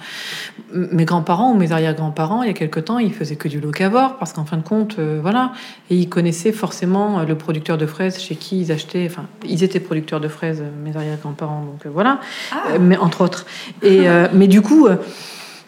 mes 0.73 1.05
grands-parents 1.05 1.51
ou 1.51 1.55
mes 1.55 1.73
arrière-grands-parents, 1.73 2.43
il 2.43 2.47
y 2.47 2.51
a 2.51 2.55
quelque 2.55 2.79
temps, 2.79 2.99
ils 2.99 3.13
faisaient 3.13 3.37
que 3.37 3.49
du 3.49 3.61
locavore 3.61 4.17
parce 4.17 4.33
qu'en 4.33 4.45
fin 4.45 4.57
de 4.57 4.63
compte, 4.63 4.99
euh, 4.99 5.19
voilà, 5.21 5.53
et 5.91 5.97
ils 5.97 6.09
connaissaient 6.09 6.53
forcément 6.53 7.19
euh, 7.19 7.25
le 7.25 7.35
producteur 7.35 7.79
de 7.79 7.87
fraises 7.87 8.21
chez 8.21 8.37
qui 8.37 8.61
ils 8.61 8.71
achetaient. 8.71 9.07
Enfin, 9.11 9.27
ils 9.45 9.65
étaient 9.65 9.81
producteurs 9.81 10.21
de 10.21 10.29
fraises, 10.29 10.63
mes 10.85 10.97
arrière-grands-parents, 10.97 11.65
donc 11.65 11.93
voilà, 11.93 12.21
ah. 12.53 12.79
mais 12.79 12.97
entre 12.97 13.23
autres. 13.23 13.45
Et 13.83 14.07
mais 14.33 14.47
du 14.47 14.63
coup 14.63 14.89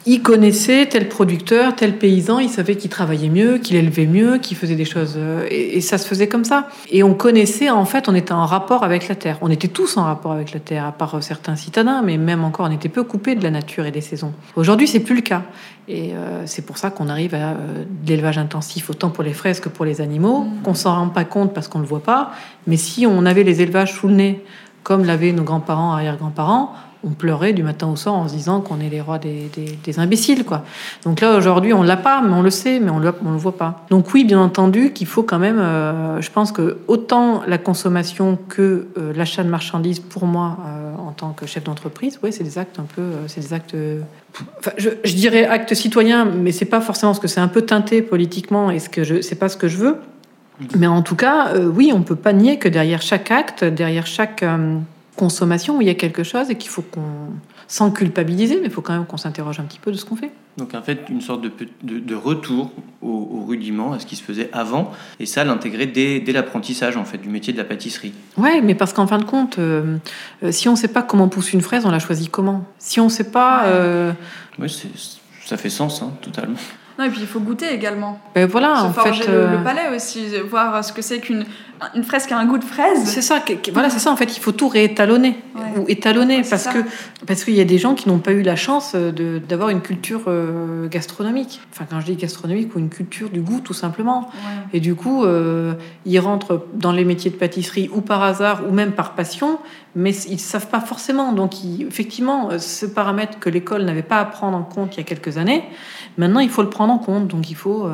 il 0.04 0.22
connaissait 0.22 0.86
tel 0.86 1.08
producteur, 1.08 1.76
tel 1.76 1.96
paysan, 1.96 2.40
il 2.40 2.48
savait 2.48 2.76
qu'il 2.76 2.90
travaillait 2.90 3.28
mieux, 3.28 3.58
qu'il 3.58 3.76
élevait 3.76 4.06
mieux, 4.06 4.38
qu'il 4.38 4.56
faisait 4.56 4.74
des 4.74 4.84
choses. 4.84 5.14
Euh, 5.16 5.46
et, 5.50 5.80
ça 5.80 5.98
se 5.98 6.06
faisait 6.06 6.28
comme 6.28 6.44
ça. 6.44 6.68
Et 6.90 7.02
on 7.02 7.14
connaissait, 7.14 7.70
en 7.70 7.84
fait, 7.84 8.08
on 8.08 8.14
était 8.14 8.32
en 8.32 8.46
rapport 8.46 8.84
avec 8.84 9.08
la 9.08 9.14
terre. 9.14 9.38
On 9.42 9.50
était 9.50 9.68
tous 9.68 9.96
en 9.96 10.04
rapport 10.04 10.32
avec 10.32 10.52
la 10.52 10.60
terre, 10.60 10.86
à 10.86 10.92
part 10.92 11.22
certains 11.22 11.56
citadins, 11.56 12.02
mais 12.02 12.18
même 12.18 12.44
encore, 12.44 12.66
on 12.68 12.72
était 12.72 12.88
peu 12.88 13.04
coupés 13.04 13.34
de 13.34 13.42
la 13.42 13.50
nature 13.50 13.86
et 13.86 13.90
des 13.90 14.00
saisons. 14.00 14.32
Aujourd'hui, 14.56 14.88
c'est 14.88 15.00
plus 15.00 15.16
le 15.16 15.22
cas. 15.22 15.42
Et 15.88 16.12
euh, 16.14 16.42
c'est 16.46 16.64
pour 16.64 16.78
ça 16.78 16.90
qu'on 16.90 17.08
arrive 17.08 17.34
à 17.34 17.50
euh, 17.50 17.84
l'élevage 18.06 18.38
intensif, 18.38 18.90
autant 18.90 19.10
pour 19.10 19.24
les 19.24 19.32
fraises 19.32 19.60
que 19.60 19.68
pour 19.68 19.84
les 19.84 20.00
animaux, 20.00 20.42
mmh. 20.42 20.62
qu'on 20.62 20.74
s'en 20.74 20.94
rend 20.94 21.08
pas 21.08 21.24
compte 21.24 21.54
parce 21.54 21.68
qu'on 21.68 21.78
ne 21.78 21.84
le 21.84 21.88
voit 21.88 22.02
pas. 22.02 22.32
Mais 22.66 22.76
si 22.76 23.06
on 23.06 23.24
avait 23.26 23.44
les 23.44 23.62
élevages 23.62 23.92
sous 23.92 24.08
le 24.08 24.14
nez, 24.14 24.44
comme 24.82 25.04
l'avaient 25.04 25.32
nos 25.32 25.44
grands-parents, 25.44 25.92
arrière-grands-parents, 25.92 26.74
on 27.04 27.10
pleurait 27.10 27.52
du 27.52 27.62
matin 27.62 27.88
au 27.88 27.96
soir 27.96 28.14
en 28.14 28.28
se 28.28 28.34
disant 28.34 28.60
qu'on 28.60 28.80
est 28.80 28.88
les 28.88 29.00
rois 29.00 29.18
des, 29.18 29.50
imbéciles, 29.98 30.44
quoi. 30.44 30.64
Donc 31.04 31.20
là, 31.20 31.36
aujourd'hui, 31.36 31.72
on 31.72 31.82
l'a 31.82 31.96
pas, 31.96 32.22
mais 32.22 32.32
on 32.32 32.42
le 32.42 32.50
sait, 32.50 32.80
mais 32.80 32.90
on 32.90 33.02
on 33.24 33.32
le 33.32 33.38
voit 33.38 33.56
pas. 33.56 33.84
Donc 33.90 34.14
oui, 34.14 34.24
bien 34.24 34.40
entendu, 34.40 34.92
qu'il 34.92 35.06
faut 35.06 35.22
quand 35.22 35.38
même, 35.38 35.58
euh, 35.58 36.20
je 36.20 36.30
pense 36.30 36.52
que 36.52 36.78
autant 36.86 37.42
la 37.46 37.58
consommation 37.58 38.38
que 38.48 38.86
euh, 38.96 39.12
l'achat 39.14 39.42
de 39.42 39.48
marchandises, 39.48 40.00
pour 40.00 40.26
moi, 40.26 40.58
euh, 40.66 40.94
en 40.96 41.12
tant 41.12 41.32
que 41.32 41.46
chef 41.46 41.64
d'entreprise, 41.64 42.18
ouais, 42.22 42.32
c'est 42.32 42.44
des 42.44 42.58
actes 42.58 42.78
un 42.78 42.86
peu, 42.94 43.02
c'est 43.26 43.40
des 43.40 43.52
actes, 43.52 43.76
je, 44.76 45.14
dirais 45.14 45.44
actes 45.44 45.74
citoyens, 45.74 46.24
mais 46.24 46.52
c'est 46.52 46.64
pas 46.64 46.80
forcément 46.80 47.14
ce 47.14 47.20
que 47.20 47.28
c'est 47.28 47.40
un 47.40 47.48
peu 47.48 47.62
teinté 47.62 48.02
politiquement 48.02 48.70
et 48.70 48.78
ce 48.78 48.88
que 48.88 49.04
je, 49.04 49.20
c'est 49.20 49.34
pas 49.34 49.48
ce 49.48 49.56
que 49.56 49.68
je 49.68 49.78
veux. 49.78 49.96
Mais 50.76 50.86
en 50.86 51.02
tout 51.02 51.16
cas, 51.16 51.54
oui, 51.58 51.92
on 51.92 52.02
peut 52.02 52.14
pas 52.14 52.32
nier 52.32 52.58
que 52.58 52.68
derrière 52.68 53.02
chaque 53.02 53.32
acte, 53.32 53.64
derrière 53.64 54.06
chaque 54.06 54.44
consommation 55.16 55.76
où 55.76 55.82
il 55.82 55.86
y 55.86 55.90
a 55.90 55.94
quelque 55.94 56.22
chose 56.22 56.50
et 56.50 56.56
qu'il 56.56 56.70
faut 56.70 56.82
qu'on, 56.82 57.00
sans 57.68 57.90
culpabiliser, 57.90 58.56
mais 58.56 58.66
il 58.66 58.70
faut 58.70 58.80
quand 58.80 58.92
même 58.92 59.06
qu'on 59.06 59.16
s'interroge 59.16 59.60
un 59.60 59.64
petit 59.64 59.78
peu 59.78 59.92
de 59.92 59.96
ce 59.96 60.04
qu'on 60.04 60.16
fait. 60.16 60.30
Donc 60.56 60.74
en 60.74 60.82
fait, 60.82 61.06
une 61.08 61.20
sorte 61.20 61.42
de, 61.42 61.50
de, 61.82 62.14
retour 62.14 62.70
au, 63.00 63.44
rudiment, 63.46 63.92
à 63.92 63.98
ce 63.98 64.06
qui 64.06 64.16
se 64.16 64.22
faisait 64.22 64.50
avant, 64.52 64.92
et 65.18 65.26
ça 65.26 65.44
l'intégrer 65.44 65.86
dès, 65.86 66.20
dès 66.20 66.32
l'apprentissage 66.32 66.96
en 66.96 67.04
fait 67.04 67.18
du 67.18 67.28
métier 67.28 67.52
de 67.52 67.58
la 67.58 67.64
pâtisserie. 67.64 68.12
Ouais, 68.36 68.60
mais 68.60 68.74
parce 68.74 68.92
qu'en 68.92 69.06
fin 69.06 69.18
de 69.18 69.24
compte, 69.24 69.58
euh, 69.58 69.96
euh, 70.42 70.52
si 70.52 70.68
on 70.68 70.72
ne 70.72 70.76
sait 70.76 70.88
pas 70.88 71.02
comment 71.02 71.28
pousse 71.28 71.52
une 71.52 71.62
fraise, 71.62 71.86
on 71.86 71.90
la 71.90 71.98
choisit 71.98 72.30
comment? 72.30 72.64
Si 72.78 73.00
on 73.00 73.04
ne 73.04 73.10
sait 73.10 73.30
pas... 73.30 73.64
Euh... 73.66 74.12
Oui, 74.58 74.68
ça 75.44 75.56
fait 75.56 75.70
sens, 75.70 76.02
hein, 76.02 76.12
totalement. 76.20 76.56
Non, 77.02 77.08
et 77.08 77.10
puis 77.10 77.20
il 77.20 77.26
faut 77.26 77.40
goûter 77.40 77.72
également. 77.72 78.20
Ben 78.34 78.46
voilà, 78.46 78.84
en 78.84 78.92
fait, 78.92 79.26
le, 79.26 79.56
le, 79.56 79.64
palais 79.64 79.94
aussi, 79.96 80.26
voir 80.48 80.84
ce 80.84 80.92
que 80.92 81.02
c'est 81.02 81.18
qu'une 81.18 81.44
une 81.94 82.04
fraise 82.04 82.26
qui 82.26 82.34
a 82.34 82.38
un 82.38 82.46
goût 82.46 82.58
de 82.58 82.64
fraise. 82.64 83.04
C'est 83.04 83.22
ça, 83.22 83.42
voilà, 83.72 83.90
c'est 83.90 83.98
ça. 83.98 84.10
En 84.10 84.16
fait, 84.16 84.36
il 84.36 84.40
faut 84.40 84.52
tout 84.52 84.68
réétalonner 84.68 85.36
ou 85.76 85.84
étalonner 85.88 86.42
parce 86.48 86.66
que 86.66 86.78
parce 87.26 87.44
qu'il 87.44 87.54
y 87.54 87.60
a 87.60 87.64
des 87.64 87.78
gens 87.78 87.94
qui 87.94 88.08
n'ont 88.08 88.18
pas 88.18 88.32
eu 88.32 88.42
la 88.42 88.56
chance 88.56 88.94
de 88.94 89.38
d'avoir 89.38 89.70
une 89.70 89.80
culture 89.80 90.22
euh, 90.28 90.88
gastronomique. 90.88 91.60
Enfin, 91.72 91.86
quand 91.88 92.00
je 92.00 92.06
dis 92.06 92.16
gastronomique 92.16 92.74
ou 92.74 92.78
une 92.78 92.88
culture 92.88 93.30
du 93.30 93.40
goût, 93.40 93.60
tout 93.60 93.74
simplement. 93.74 94.30
Et 94.72 94.80
du 94.80 94.94
coup, 94.94 95.24
euh, 95.24 95.74
ils 96.04 96.18
rentrent 96.18 96.66
dans 96.74 96.92
les 96.92 97.04
métiers 97.04 97.30
de 97.30 97.36
pâtisserie 97.36 97.90
ou 97.92 98.00
par 98.00 98.22
hasard 98.22 98.62
ou 98.68 98.72
même 98.72 98.92
par 98.92 99.14
passion, 99.14 99.58
mais 99.94 100.14
ils 100.14 100.40
savent 100.40 100.68
pas 100.68 100.80
forcément. 100.80 101.32
Donc, 101.32 101.52
effectivement, 101.80 102.50
euh, 102.50 102.58
ce 102.58 102.86
paramètre 102.86 103.38
que 103.38 103.50
l'école 103.50 103.84
n'avait 103.84 104.02
pas 104.02 104.18
à 104.18 104.24
prendre 104.24 104.56
en 104.56 104.62
compte 104.62 104.96
il 104.96 104.98
y 104.98 105.00
a 105.00 105.04
quelques 105.04 105.38
années, 105.38 105.64
maintenant, 106.16 106.40
il 106.40 106.50
faut 106.50 106.62
le 106.62 106.70
prendre 106.70 106.92
en 106.92 106.98
compte. 106.98 107.28
Donc, 107.28 107.50
il 107.50 107.56
faut 107.56 107.88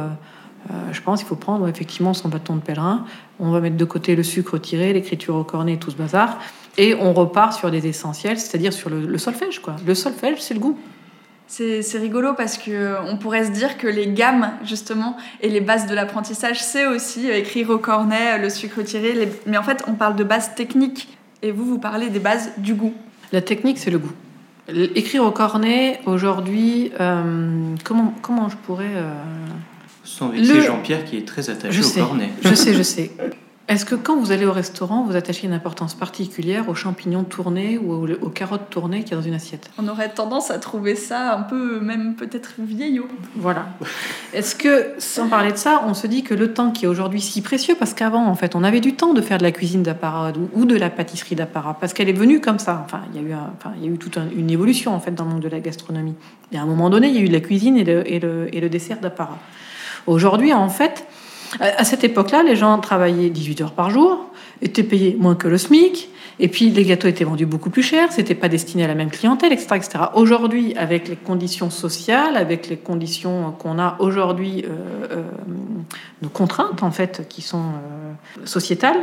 euh, 0.70 0.74
je 0.92 1.00
pense 1.00 1.20
qu'il 1.20 1.28
faut 1.28 1.36
prendre 1.36 1.66
effectivement 1.68 2.14
son 2.14 2.28
bâton 2.28 2.56
de 2.56 2.60
pèlerin. 2.60 3.04
On 3.38 3.50
va 3.50 3.60
mettre 3.60 3.76
de 3.76 3.84
côté 3.84 4.16
le 4.16 4.22
sucre 4.22 4.54
retiré, 4.54 4.92
l'écriture 4.92 5.36
au 5.36 5.44
cornet, 5.44 5.76
tout 5.76 5.90
ce 5.90 5.96
bazar, 5.96 6.38
et 6.76 6.94
on 6.94 7.12
repart 7.12 7.52
sur 7.52 7.70
des 7.70 7.86
essentiels, 7.86 8.38
c'est-à-dire 8.38 8.72
sur 8.72 8.90
le, 8.90 9.18
solfège. 9.18 9.60
Quoi. 9.60 9.76
Le 9.86 9.94
solfège, 9.94 10.40
c'est 10.40 10.54
le 10.54 10.60
goût. 10.60 10.78
C'est 11.46 11.98
rigolo 11.98 12.34
parce 12.34 12.58
que 12.58 12.70
euh, 12.70 13.02
on 13.04 13.16
pourrait 13.16 13.46
se 13.46 13.50
dire 13.50 13.78
que 13.78 13.86
les 13.86 14.08
gammes, 14.08 14.52
justement, 14.64 15.16
et 15.40 15.48
les 15.48 15.62
bases 15.62 15.86
de 15.86 15.94
l'apprentissage, 15.94 16.62
c'est 16.62 16.84
aussi 16.84 17.30
euh, 17.30 17.38
écrire 17.38 17.70
au 17.70 17.78
cornet, 17.78 18.34
euh, 18.34 18.38
le 18.38 18.50
sucre 18.50 18.82
tiré. 18.82 19.30
Mais 19.46 19.56
en 19.56 19.62
fait, 19.62 19.82
on 19.86 19.94
parle 19.94 20.14
de 20.14 20.24
bases 20.24 20.54
techniques. 20.54 21.17
Et 21.42 21.50
vous, 21.52 21.64
vous 21.64 21.78
parlez 21.78 22.08
des 22.10 22.18
bases 22.18 22.50
du 22.58 22.74
goût. 22.74 22.94
La 23.32 23.40
technique, 23.42 23.78
c'est 23.78 23.90
le 23.90 23.98
goût. 23.98 24.12
L- 24.68 24.90
Écrire 24.94 25.24
au 25.24 25.30
cornet, 25.30 26.00
aujourd'hui, 26.06 26.90
euh, 27.00 27.74
comment, 27.84 28.14
comment 28.22 28.48
je 28.48 28.56
pourrais... 28.56 28.94
euh, 28.96 29.12
Sans 30.04 30.28
vexer 30.30 30.54
Le- 30.54 30.60
Jean-Pierre 30.62 31.04
qui 31.04 31.16
est 31.16 31.26
très 31.26 31.48
attaché 31.50 31.72
Je 31.72 31.80
au 31.80 31.84
sais. 31.84 32.00
cornet. 32.00 32.30
Je 32.42 32.54
sais, 32.54 32.74
je 32.74 32.82
sais. 32.82 33.10
Est-ce 33.68 33.84
que 33.84 33.94
quand 33.94 34.16
vous 34.16 34.32
allez 34.32 34.46
au 34.46 34.52
restaurant, 34.52 35.04
vous 35.04 35.14
attachez 35.14 35.46
une 35.46 35.52
importance 35.52 35.94
particulière 35.94 36.70
aux 36.70 36.74
champignons 36.74 37.22
tournés 37.22 37.76
ou 37.76 37.92
aux, 37.92 38.30
carottes 38.30 38.70
tournées 38.70 39.02
qu'il 39.02 39.10
y 39.10 39.14
a 39.14 39.16
dans 39.18 39.26
une 39.26 39.34
assiette? 39.34 39.68
On 39.78 39.86
aurait 39.88 40.08
tendance 40.08 40.50
à 40.50 40.58
trouver 40.58 40.94
ça 40.94 41.34
un 41.36 41.42
peu, 41.42 41.78
même 41.78 42.14
peut-être 42.14 42.52
vieillot. 42.58 43.06
Voilà. 43.36 43.66
Est-ce 44.32 44.54
que, 44.54 44.94
sans 44.96 45.28
parler 45.28 45.52
de 45.52 45.58
ça, 45.58 45.82
on 45.86 45.92
se 45.92 46.06
dit 46.06 46.22
que 46.22 46.32
le 46.32 46.54
temps 46.54 46.70
qui 46.70 46.86
est 46.86 46.88
aujourd'hui 46.88 47.20
si 47.20 47.42
précieux, 47.42 47.74
parce 47.78 47.92
qu'avant, 47.92 48.24
en 48.26 48.34
fait, 48.34 48.56
on 48.56 48.64
avait 48.64 48.80
du 48.80 48.94
temps 48.94 49.12
de 49.12 49.20
faire 49.20 49.36
de 49.36 49.42
la 49.42 49.52
cuisine 49.52 49.82
d'apparat 49.82 50.32
ou- 50.32 50.62
ou 50.62 50.64
de 50.64 50.74
la 50.76 50.88
pâtisserie 50.88 51.34
d'apparat, 51.34 51.76
parce 51.78 51.92
qu'elle 51.92 52.08
est 52.08 52.14
venue 52.14 52.40
comme 52.40 52.58
ça. 52.58 52.80
Enfin, 52.86 53.02
il 53.12 53.20
y 53.20 53.24
a 53.24 53.28
eu, 53.28 53.32
un- 53.34 53.52
enfin, 53.58 53.74
il 53.76 53.84
y 53.84 53.88
a 53.90 53.92
eu 53.92 53.98
toute 53.98 54.16
un- 54.16 54.30
une 54.34 54.48
évolution, 54.50 54.94
en 54.94 55.00
fait, 55.00 55.10
dans 55.14 55.24
le 55.24 55.30
monde 55.32 55.42
de 55.42 55.48
la 55.50 55.60
gastronomie. 55.60 56.14
Et 56.52 56.56
à 56.58 56.62
un 56.62 56.66
moment 56.66 56.88
donné, 56.88 57.08
il 57.08 57.14
y 57.16 57.18
a 57.18 57.20
eu 57.20 57.28
de 57.28 57.34
la 57.34 57.40
cuisine 57.40 57.76
et 57.76 57.84
le, 57.84 58.10
et 58.10 58.18
le, 58.18 58.48
et 58.56 58.60
le 58.62 58.70
dessert 58.70 58.98
d'apparat. 59.00 59.36
Aujourd'hui, 60.06 60.54
en 60.54 60.70
fait, 60.70 61.06
à 61.60 61.84
cette 61.84 62.04
époque-là, 62.04 62.42
les 62.42 62.56
gens 62.56 62.78
travaillaient 62.78 63.30
18 63.30 63.60
heures 63.62 63.72
par 63.72 63.90
jour, 63.90 64.26
étaient 64.62 64.82
payés 64.82 65.16
moins 65.18 65.34
que 65.34 65.48
le 65.48 65.58
SMIC, 65.58 66.08
et 66.40 66.48
puis 66.48 66.70
les 66.70 66.84
gâteaux 66.84 67.08
étaient 67.08 67.24
vendus 67.24 67.46
beaucoup 67.46 67.70
plus 67.70 67.82
cher, 67.82 68.12
c'était 68.12 68.34
pas 68.34 68.48
destiné 68.48 68.84
à 68.84 68.88
la 68.88 68.94
même 68.94 69.10
clientèle, 69.10 69.52
etc. 69.52 69.68
etc. 69.74 69.98
Aujourd'hui, 70.14 70.74
avec 70.76 71.08
les 71.08 71.16
conditions 71.16 71.70
sociales, 71.70 72.36
avec 72.36 72.68
les 72.68 72.76
conditions 72.76 73.52
qu'on 73.52 73.78
a 73.78 73.96
aujourd'hui, 73.98 74.64
euh, 74.64 75.06
euh, 75.10 75.22
nos 76.22 76.28
contraintes 76.28 76.82
en 76.82 76.90
fait, 76.90 77.26
qui 77.28 77.42
sont 77.42 77.58
euh, 77.62 78.44
sociétales, 78.44 78.98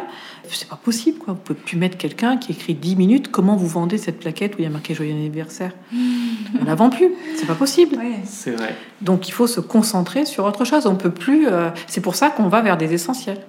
c'est 0.49 0.69
pas 0.69 0.79
possible 0.81 1.17
quoi. 1.17 1.33
Vous 1.33 1.39
pouvez 1.39 1.59
plus 1.59 1.77
mettre 1.77 1.97
quelqu'un 1.97 2.37
qui 2.37 2.51
écrit 2.51 2.73
10 2.73 2.95
minutes 2.95 3.31
comment 3.31 3.55
vous 3.55 3.67
vendez 3.67 3.97
cette 3.97 4.19
plaquette 4.19 4.55
où 4.55 4.59
il 4.59 4.63
y 4.63 4.67
a 4.67 4.69
marqué 4.69 4.93
joyeux 4.93 5.11
anniversaire. 5.11 5.71
On 6.61 6.65
la 6.65 6.75
vend 6.75 6.89
plus, 6.89 7.11
c'est 7.35 7.47
pas 7.47 7.55
possible. 7.55 7.97
Ouais. 7.97 8.19
C'est 8.23 8.51
vrai. 8.51 8.75
Donc 9.01 9.27
il 9.27 9.31
faut 9.31 9.47
se 9.47 9.59
concentrer 9.59 10.25
sur 10.25 10.45
autre 10.45 10.65
chose. 10.65 10.85
On 10.85 10.95
peut 10.95 11.11
plus. 11.11 11.47
euh, 11.47 11.69
c'est 11.87 12.01
pour 12.01 12.15
ça 12.15 12.29
qu'on 12.29 12.47
va 12.47 12.61
vers 12.61 12.77
des 12.77 12.93
essentiels. 12.93 13.39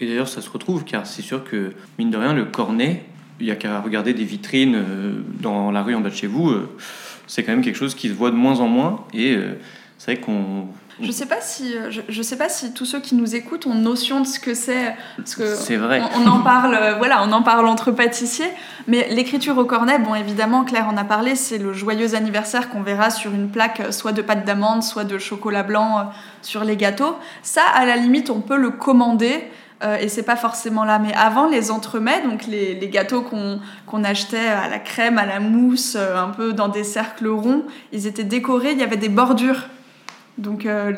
Et 0.00 0.06
d'ailleurs, 0.06 0.28
ça 0.28 0.42
se 0.42 0.50
retrouve, 0.50 0.84
car 0.84 1.06
c'est 1.06 1.22
sûr 1.22 1.42
que, 1.44 1.72
mine 1.98 2.10
de 2.10 2.18
rien, 2.18 2.34
le 2.34 2.44
cornet, 2.44 3.04
il 3.40 3.46
y 3.46 3.50
a 3.50 3.56
qu'à 3.56 3.80
regarder 3.80 4.14
des 4.14 4.24
vitrines 4.24 4.74
euh, 4.76 5.12
dans 5.40 5.70
la 5.70 5.82
rue 5.82 5.94
en 5.94 6.00
bas 6.00 6.10
de 6.10 6.14
chez 6.14 6.26
vous, 6.26 6.50
euh, 6.50 6.68
c'est 7.26 7.42
quand 7.42 7.52
même 7.52 7.62
quelque 7.62 7.76
chose 7.76 7.94
qui 7.94 8.08
se 8.08 8.14
voit 8.14 8.30
de 8.30 8.36
moins 8.36 8.60
en 8.60 8.68
moins. 8.68 9.04
Et 9.12 9.34
euh, 9.34 9.58
c'est 9.98 10.12
vrai 10.12 10.20
qu'on. 10.20 10.66
Je 10.98 11.10
sais 11.10 11.26
pas 11.26 11.42
si, 11.42 11.74
je, 11.90 12.00
je 12.08 12.22
sais 12.22 12.38
pas 12.38 12.48
si 12.48 12.72
tous 12.72 12.86
ceux 12.86 13.00
qui 13.00 13.16
nous 13.16 13.36
écoutent 13.36 13.66
ont 13.66 13.74
notion 13.74 14.22
de 14.22 14.26
ce 14.26 14.40
que 14.40 14.54
c'est, 14.54 14.96
parce 15.18 15.34
que 15.34 15.54
C'est 15.54 15.76
vrai. 15.76 16.00
on, 16.16 16.22
on 16.22 16.26
en 16.26 16.40
parle, 16.40 16.94
voilà, 16.96 17.22
on 17.22 17.32
en 17.32 17.42
parle 17.42 17.66
entre 17.66 17.90
pâtissiers. 17.90 18.48
Mais 18.86 19.06
l'écriture 19.10 19.58
au 19.58 19.66
cornet, 19.66 19.98
bon, 19.98 20.14
évidemment, 20.14 20.64
Claire 20.64 20.88
en 20.88 20.96
a 20.96 21.04
parlé, 21.04 21.34
c'est 21.34 21.58
le 21.58 21.74
joyeux 21.74 22.14
anniversaire 22.14 22.70
qu'on 22.70 22.80
verra 22.80 23.10
sur 23.10 23.34
une 23.34 23.50
plaque, 23.50 23.92
soit 23.92 24.12
de 24.12 24.22
pâte 24.22 24.46
d'amande, 24.46 24.82
soit 24.82 25.04
de 25.04 25.18
chocolat 25.18 25.64
blanc 25.64 26.10
sur 26.40 26.64
les 26.64 26.78
gâteaux. 26.78 27.16
Ça, 27.42 27.60
à 27.74 27.84
la 27.84 27.96
limite, 27.96 28.30
on 28.30 28.40
peut 28.40 28.56
le 28.56 28.70
commander. 28.70 29.44
Euh, 29.84 29.96
et 29.98 30.08
c'est 30.08 30.22
pas 30.22 30.36
forcément 30.36 30.84
là. 30.84 30.98
Mais 30.98 31.12
avant, 31.14 31.48
les 31.48 31.70
entremets, 31.70 32.22
donc 32.22 32.46
les, 32.46 32.74
les 32.74 32.88
gâteaux 32.88 33.22
qu'on 33.22 33.60
qu'on 33.86 34.04
achetait 34.04 34.48
à 34.48 34.68
la 34.68 34.78
crème, 34.78 35.18
à 35.18 35.26
la 35.26 35.40
mousse, 35.40 35.96
euh, 35.98 36.16
un 36.16 36.28
peu 36.28 36.52
dans 36.52 36.68
des 36.68 36.84
cercles 36.84 37.28
ronds, 37.28 37.64
ils 37.92 38.06
étaient 38.06 38.24
décorés, 38.24 38.72
il 38.72 38.78
y 38.78 38.82
avait 38.82 38.96
des 38.96 39.08
bordures. 39.10 39.64
Donc 40.38 40.66
euh, 40.66 40.92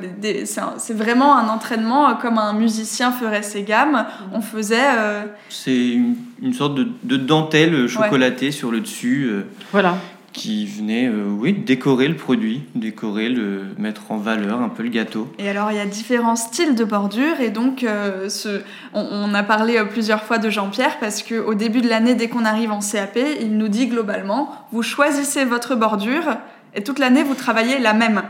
c'est 0.78 0.94
vraiment 0.96 1.36
un 1.36 1.48
entraînement 1.48 2.08
euh, 2.10 2.14
comme 2.14 2.38
un 2.38 2.52
musicien 2.52 3.12
ferait 3.12 3.44
ses 3.44 3.62
gammes. 3.62 4.04
On 4.32 4.40
faisait 4.40 4.76
euh, 4.98 5.22
C'est 5.48 5.90
une, 5.90 6.16
une 6.42 6.52
sorte 6.54 6.74
de, 6.74 6.88
de 7.04 7.16
dentelle 7.16 7.86
chocolatée 7.86 8.50
sur 8.50 8.72
le 8.72 8.80
dessus 8.80 9.28
euh, 9.30 9.46
Voilà. 9.70 9.96
Qui 10.38 10.66
venait, 10.66 11.08
euh, 11.08 11.26
oui, 11.28 11.52
décorer 11.52 12.06
le 12.06 12.14
produit, 12.14 12.62
décorer, 12.76 13.28
le 13.28 13.74
mettre 13.76 14.12
en 14.12 14.18
valeur 14.18 14.60
un 14.60 14.68
peu 14.68 14.84
le 14.84 14.88
gâteau. 14.88 15.26
Et 15.40 15.48
alors, 15.48 15.72
il 15.72 15.76
y 15.76 15.80
a 15.80 15.84
différents 15.84 16.36
styles 16.36 16.76
de 16.76 16.84
bordure. 16.84 17.40
Et 17.40 17.50
donc, 17.50 17.82
euh, 17.82 18.28
on, 18.94 19.00
on 19.00 19.34
a 19.34 19.42
parlé 19.42 19.78
euh, 19.78 19.84
plusieurs 19.84 20.22
fois 20.22 20.38
de 20.38 20.48
Jean-Pierre 20.48 21.00
parce 21.00 21.24
qu'au 21.24 21.54
début 21.54 21.80
de 21.80 21.88
l'année, 21.88 22.14
dès 22.14 22.28
qu'on 22.28 22.44
arrive 22.44 22.70
en 22.70 22.78
CAP, 22.78 23.18
il 23.40 23.58
nous 23.58 23.66
dit 23.66 23.88
globalement 23.88 24.52
vous 24.70 24.82
choisissez 24.82 25.44
votre 25.44 25.74
bordure 25.74 26.36
et 26.74 26.84
toute 26.84 27.00
l'année, 27.00 27.24
vous 27.24 27.34
travaillez 27.34 27.78
la 27.78 27.92
même. 27.92 28.22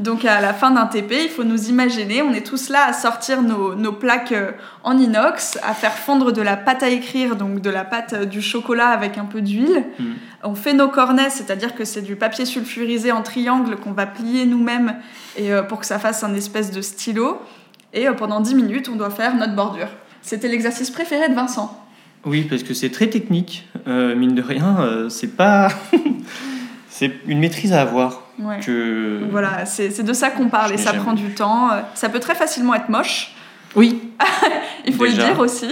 Donc, 0.00 0.24
à 0.24 0.40
la 0.40 0.52
fin 0.52 0.70
d'un 0.70 0.86
TP, 0.86 1.14
il 1.24 1.28
faut 1.28 1.44
nous 1.44 1.68
imaginer 1.68 2.22
on 2.22 2.32
est 2.32 2.46
tous 2.46 2.68
là 2.68 2.86
à 2.86 2.92
sortir 2.92 3.42
nos, 3.42 3.74
nos 3.74 3.92
plaques 3.92 4.32
euh, 4.32 4.52
en 4.82 4.98
inox, 4.98 5.58
à 5.62 5.74
faire 5.74 5.94
fondre 5.94 6.32
de 6.32 6.42
la 6.42 6.56
pâte 6.56 6.82
à 6.82 6.88
écrire, 6.88 7.36
donc 7.36 7.60
de 7.60 7.70
la 7.70 7.84
pâte 7.84 8.12
euh, 8.12 8.24
du 8.24 8.42
chocolat 8.42 8.88
avec 8.88 9.18
un 9.18 9.24
peu 9.24 9.40
d'huile. 9.40 9.84
Mm. 9.98 10.04
On 10.42 10.54
fait 10.54 10.74
nos 10.74 10.88
cornets, 10.88 11.30
c'est-à-dire 11.30 11.74
que 11.74 11.84
c'est 11.84 12.02
du 12.02 12.16
papier 12.16 12.44
sulfurisé 12.44 13.12
en 13.12 13.22
triangle 13.22 13.76
qu'on 13.76 13.92
va 13.92 14.06
plier 14.06 14.46
nous-mêmes 14.46 14.96
et 15.36 15.52
euh, 15.52 15.62
pour 15.62 15.80
que 15.80 15.86
ça 15.86 15.98
fasse 15.98 16.24
un 16.24 16.34
espèce 16.34 16.70
de 16.70 16.82
stylo. 16.82 17.40
Et 17.92 18.06
pendant 18.18 18.40
10 18.40 18.56
minutes, 18.56 18.88
on 18.92 18.96
doit 18.96 19.10
faire 19.10 19.36
notre 19.36 19.54
bordure. 19.54 19.88
C'était 20.20 20.48
l'exercice 20.48 20.90
préféré 20.90 21.28
de 21.28 21.34
Vincent. 21.34 21.80
Oui, 22.24 22.46
parce 22.48 22.62
que 22.62 22.72
c'est 22.72 22.90
très 22.90 23.08
technique, 23.08 23.68
euh, 23.86 24.16
mine 24.16 24.34
de 24.34 24.40
rien, 24.40 24.78
euh, 24.80 25.08
c'est 25.10 25.36
pas. 25.36 25.68
c'est 26.88 27.12
une 27.26 27.38
maîtrise 27.38 27.74
à 27.74 27.82
avoir. 27.82 28.23
Ouais. 28.38 28.60
Que... 28.60 29.20
Voilà, 29.30 29.64
c'est 29.66 29.90
c'est 29.90 30.02
de 30.02 30.12
ça 30.12 30.30
qu'on 30.30 30.48
parle 30.48 30.70
Je 30.70 30.74
et 30.74 30.78
ça 30.78 30.92
prend 30.92 31.12
du 31.12 31.34
temps. 31.34 31.70
Ça 31.94 32.08
peut 32.08 32.20
très 32.20 32.34
facilement 32.34 32.74
être 32.74 32.88
moche, 32.88 33.34
Oui. 33.76 34.10
il 34.86 34.94
faut 34.94 35.06
Déjà. 35.06 35.22
le 35.22 35.28
dire 35.32 35.40
aussi. 35.40 35.68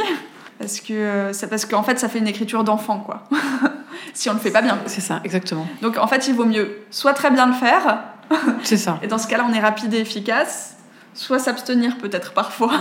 Parce 0.59 0.81
que 0.81 1.31
c'est 1.33 1.48
parce 1.51 1.64
qu'en 1.66 1.83
fait, 1.83 1.98
ça 1.98 2.09
fait 2.09 2.20
une 2.20 2.29
écriture 2.29 2.62
d'enfant, 2.62 2.98
quoi. 3.01 3.25
si 4.14 4.31
on 4.31 4.35
le 4.35 4.38
fait 4.38 4.53
pas 4.53 4.62
bien. 4.62 4.79
C'est 4.87 5.01
ça, 5.01 5.20
exactement. 5.25 5.66
Donc 5.81 5.96
en 5.98 6.07
fait, 6.07 6.29
il 6.29 6.35
vaut 6.35 6.44
mieux 6.44 6.79
soit 6.90 7.14
très 7.14 7.31
bien 7.33 7.46
le 7.46 7.53
faire, 7.53 8.05
C'est 8.62 8.77
ça. 8.77 8.98
et 9.03 9.09
dans 9.09 9.18
ce 9.18 9.27
cas-là, 9.27 9.44
on 9.48 9.53
est 9.53 9.61
rapide 9.61 9.92
et 9.94 9.98
efficace, 10.01 10.77
soit 11.14 11.40
s'abstenir 11.40 11.98
peut-être 11.98 12.33
parfois. 12.33 12.72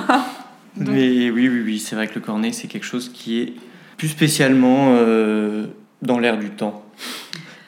Donc- 0.78 0.89
Mais 0.94 1.32
oui, 1.32 1.50
oui, 1.50 1.62
oui, 1.65 1.80
c'est 1.80 1.96
vrai 1.96 2.08
que 2.08 2.15
le 2.15 2.22
cornet, 2.22 2.52
c'est 2.52 2.67
quelque 2.67 2.86
chose 2.86 3.10
qui 3.12 3.41
est 3.41 3.54
plus 3.98 4.10
spécialement 4.10 4.89
euh, 4.91 5.65
dans 6.04 6.20
l'air 6.20 6.38
du 6.38 6.52
temps. 6.52 6.84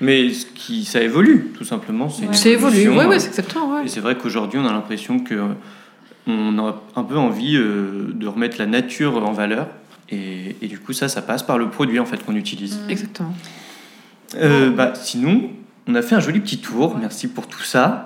Mais 0.02 0.32
ce 0.34 0.46
qui, 0.46 0.86
ça 0.86 1.02
évolue, 1.02 1.52
tout 1.58 1.64
simplement. 1.64 2.10
C'est 2.10 2.52
évolué. 2.52 2.82
évolution, 2.82 2.92
Oui, 2.98 3.06
euh, 3.06 3.10
oui, 3.10 3.20
c'est 3.20 3.28
exactement. 3.28 3.76
ouais. 3.76 3.86
Et 3.86 3.88
c'est 3.88 4.00
vrai 4.02 4.18
qu'aujourd'hui, 4.18 4.60
on 4.60 4.66
a 4.68 4.72
l'impression 4.74 5.20
que 5.20 5.34
euh, 5.36 5.48
on 6.28 6.58
a 6.60 6.82
un 6.96 7.04
peu 7.04 7.18
envie 7.18 7.56
euh, 7.58 8.12
de 8.14 8.28
remettre 8.28 8.58
la 8.60 8.66
nature 8.66 9.18
en 9.26 9.32
valeur. 9.34 9.68
Et, 10.10 10.56
et 10.62 10.68
du 10.68 10.80
coup, 10.80 10.94
ça, 10.94 11.08
ça 11.08 11.22
passe 11.22 11.44
par 11.44 11.58
le 11.58 11.70
produit 11.70 12.00
en 12.00 12.06
fait 12.06 12.24
qu'on 12.26 12.36
utilise. 12.36 12.80
Exactement. 12.90 13.34
Euh, 14.36 14.70
bah, 14.72 14.94
sinon, 14.96 15.50
on 15.88 15.96
a 15.96 16.02
fait 16.02 16.16
un 16.16 16.20
joli 16.20 16.40
petit 16.40 16.58
tour. 16.60 16.98
Merci 17.00 17.28
pour 17.28 17.48
tout 17.48 17.64
ça. 17.64 18.06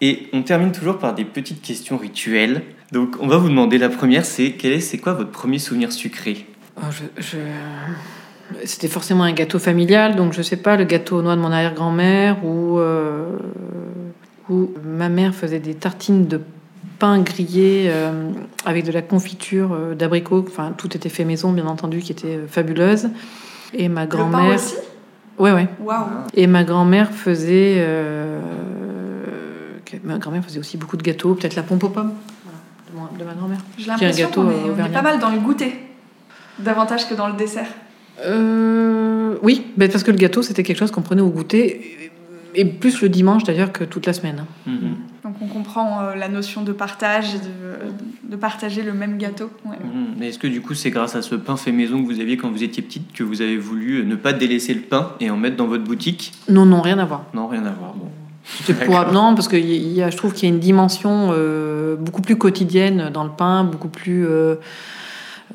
Et 0.00 0.28
on 0.32 0.42
termine 0.42 0.72
toujours 0.72 0.98
par 0.98 1.14
des 1.14 1.24
petites 1.24 1.60
questions 1.62 1.96
rituelles. 1.98 2.62
Donc, 2.92 3.16
on 3.20 3.26
va 3.26 3.36
vous 3.36 3.48
demander 3.48 3.76
la 3.78 3.88
première, 3.90 4.24
c'est 4.24 4.52
quel 4.52 4.72
est, 4.72 4.80
c'est 4.80 4.98
quoi 4.98 5.12
votre 5.12 5.30
premier 5.30 5.58
souvenir 5.58 5.92
sucré? 5.92 6.46
Oh, 6.76 6.82
je- 6.90 7.22
je- 7.22 7.36
C'était 8.64 8.88
forcément 8.88 9.24
un 9.24 9.32
gâteau 9.32 9.58
familial, 9.58 10.16
donc 10.16 10.32
je 10.32 10.42
sais 10.42 10.56
pas, 10.56 10.76
le 10.76 10.84
gâteau 10.84 11.18
aux 11.18 11.22
noix 11.22 11.36
de 11.36 11.40
mon 11.40 11.52
arrière-grand-mère 11.52 12.44
ou 12.44 12.78
euh, 12.78 13.36
où 14.48 14.70
ma 14.84 15.08
mère 15.08 15.34
faisait 15.34 15.58
des 15.58 15.74
tartines 15.74 16.26
de 16.26 16.40
pain 16.98 17.20
grillé 17.20 17.88
euh, 17.88 18.30
avec 18.64 18.84
de 18.84 18.92
la 18.92 19.02
confiture 19.02 19.72
euh, 19.72 19.94
d'abricot. 19.94 20.44
Enfin, 20.48 20.72
tout 20.76 20.96
était 20.96 21.08
fait 21.10 21.24
maison, 21.24 21.52
bien 21.52 21.66
entendu, 21.66 21.98
qui 22.00 22.12
était 22.12 22.36
euh, 22.36 22.46
fabuleuse. 22.48 23.10
Et 23.74 23.88
ma 23.88 24.06
grand-mère. 24.06 24.54
aussi? 24.54 24.74
Ouais, 25.38 25.52
ouais. 25.52 25.68
Waouh 25.80 26.06
Et 26.34 26.46
ma 26.46 26.64
grand-mère 26.64 27.12
faisait. 27.12 27.84
Ma 30.04 30.18
grand-mère 30.18 30.44
faisait 30.44 30.58
aussi 30.58 30.76
beaucoup 30.76 30.96
de 30.96 31.02
gâteaux, 31.02 31.34
peut-être 31.34 31.54
la 31.56 31.62
pompe 31.62 31.84
aux 31.84 31.88
pommes 31.88 32.12
voilà, 32.92 33.10
de, 33.18 33.24
ma- 33.24 33.34
grand-mère. 33.34 33.58
J'ai 33.78 33.86
l'impression 33.86 34.28
qu'on 34.30 34.50
est, 34.50 34.54
on 34.78 34.84
est 34.84 34.88
pas 34.92 35.02
mal 35.02 35.18
dans 35.18 35.30
le 35.30 35.38
goûter, 35.38 35.74
davantage 36.58 37.08
que 37.08 37.14
dans 37.14 37.28
le 37.28 37.34
dessert. 37.34 37.66
Euh, 38.24 39.36
oui, 39.42 39.66
ben 39.76 39.90
parce 39.90 40.02
que 40.04 40.10
le 40.10 40.16
gâteau, 40.16 40.42
c'était 40.42 40.62
quelque 40.62 40.78
chose 40.78 40.90
qu'on 40.90 41.02
prenait 41.02 41.22
au 41.22 41.28
goûter, 41.30 42.10
et 42.54 42.64
plus 42.64 43.00
le 43.02 43.08
dimanche 43.08 43.44
d'ailleurs 43.44 43.72
que 43.72 43.84
toute 43.84 44.06
la 44.06 44.12
semaine. 44.12 44.44
Mhm. 44.66 44.96
Donc 45.24 45.34
on 45.42 45.46
comprend 45.46 46.00
euh, 46.00 46.14
la 46.14 46.28
notion 46.28 46.62
de 46.62 46.72
partage, 46.72 47.34
de, 47.34 48.30
de 48.30 48.36
partager 48.36 48.82
le 48.82 48.92
même 48.92 49.18
gâteau. 49.18 49.50
Ouais. 49.64 49.76
Mhm. 49.76 50.14
Mais 50.18 50.28
est-ce 50.28 50.38
que 50.38 50.46
du 50.46 50.60
coup, 50.60 50.74
c'est 50.74 50.90
grâce 50.90 51.14
à 51.14 51.22
ce 51.22 51.34
pain 51.34 51.56
fait 51.56 51.72
maison 51.72 52.02
que 52.02 52.06
vous 52.12 52.20
aviez 52.20 52.36
quand 52.36 52.50
vous 52.50 52.62
étiez 52.62 52.82
petite 52.82 53.12
que 53.12 53.22
vous 53.22 53.42
avez 53.42 53.56
voulu 53.56 54.00
euh, 54.00 54.04
ne 54.04 54.16
pas 54.16 54.32
délaisser 54.32 54.74
le 54.74 54.80
pain 54.80 55.12
et 55.20 55.30
en 55.30 55.36
mettre 55.36 55.56
dans 55.56 55.66
votre 55.66 55.84
boutique? 55.84 56.32
Non, 56.48 56.64
non, 56.66 56.80
rien 56.80 56.98
à 56.98 57.04
voir. 57.04 57.24
Non, 57.34 57.46
rien 57.46 57.64
à 57.66 57.70
voir. 57.72 57.94
Bon. 57.94 58.08
Pour- 58.86 59.12
non, 59.12 59.34
parce 59.34 59.46
que 59.46 59.56
il 59.56 59.92
y 59.92 60.02
a, 60.02 60.08
je 60.08 60.16
trouve 60.16 60.32
qu'il 60.32 60.48
y 60.48 60.50
a 60.50 60.54
une 60.54 60.60
dimension 60.60 61.30
euh, 61.32 61.96
beaucoup 61.96 62.22
plus 62.22 62.36
quotidienne 62.36 63.10
dans 63.12 63.24
le 63.24 63.30
pain, 63.30 63.62
beaucoup 63.64 63.88
plus 63.88 64.26
euh, 64.26 64.54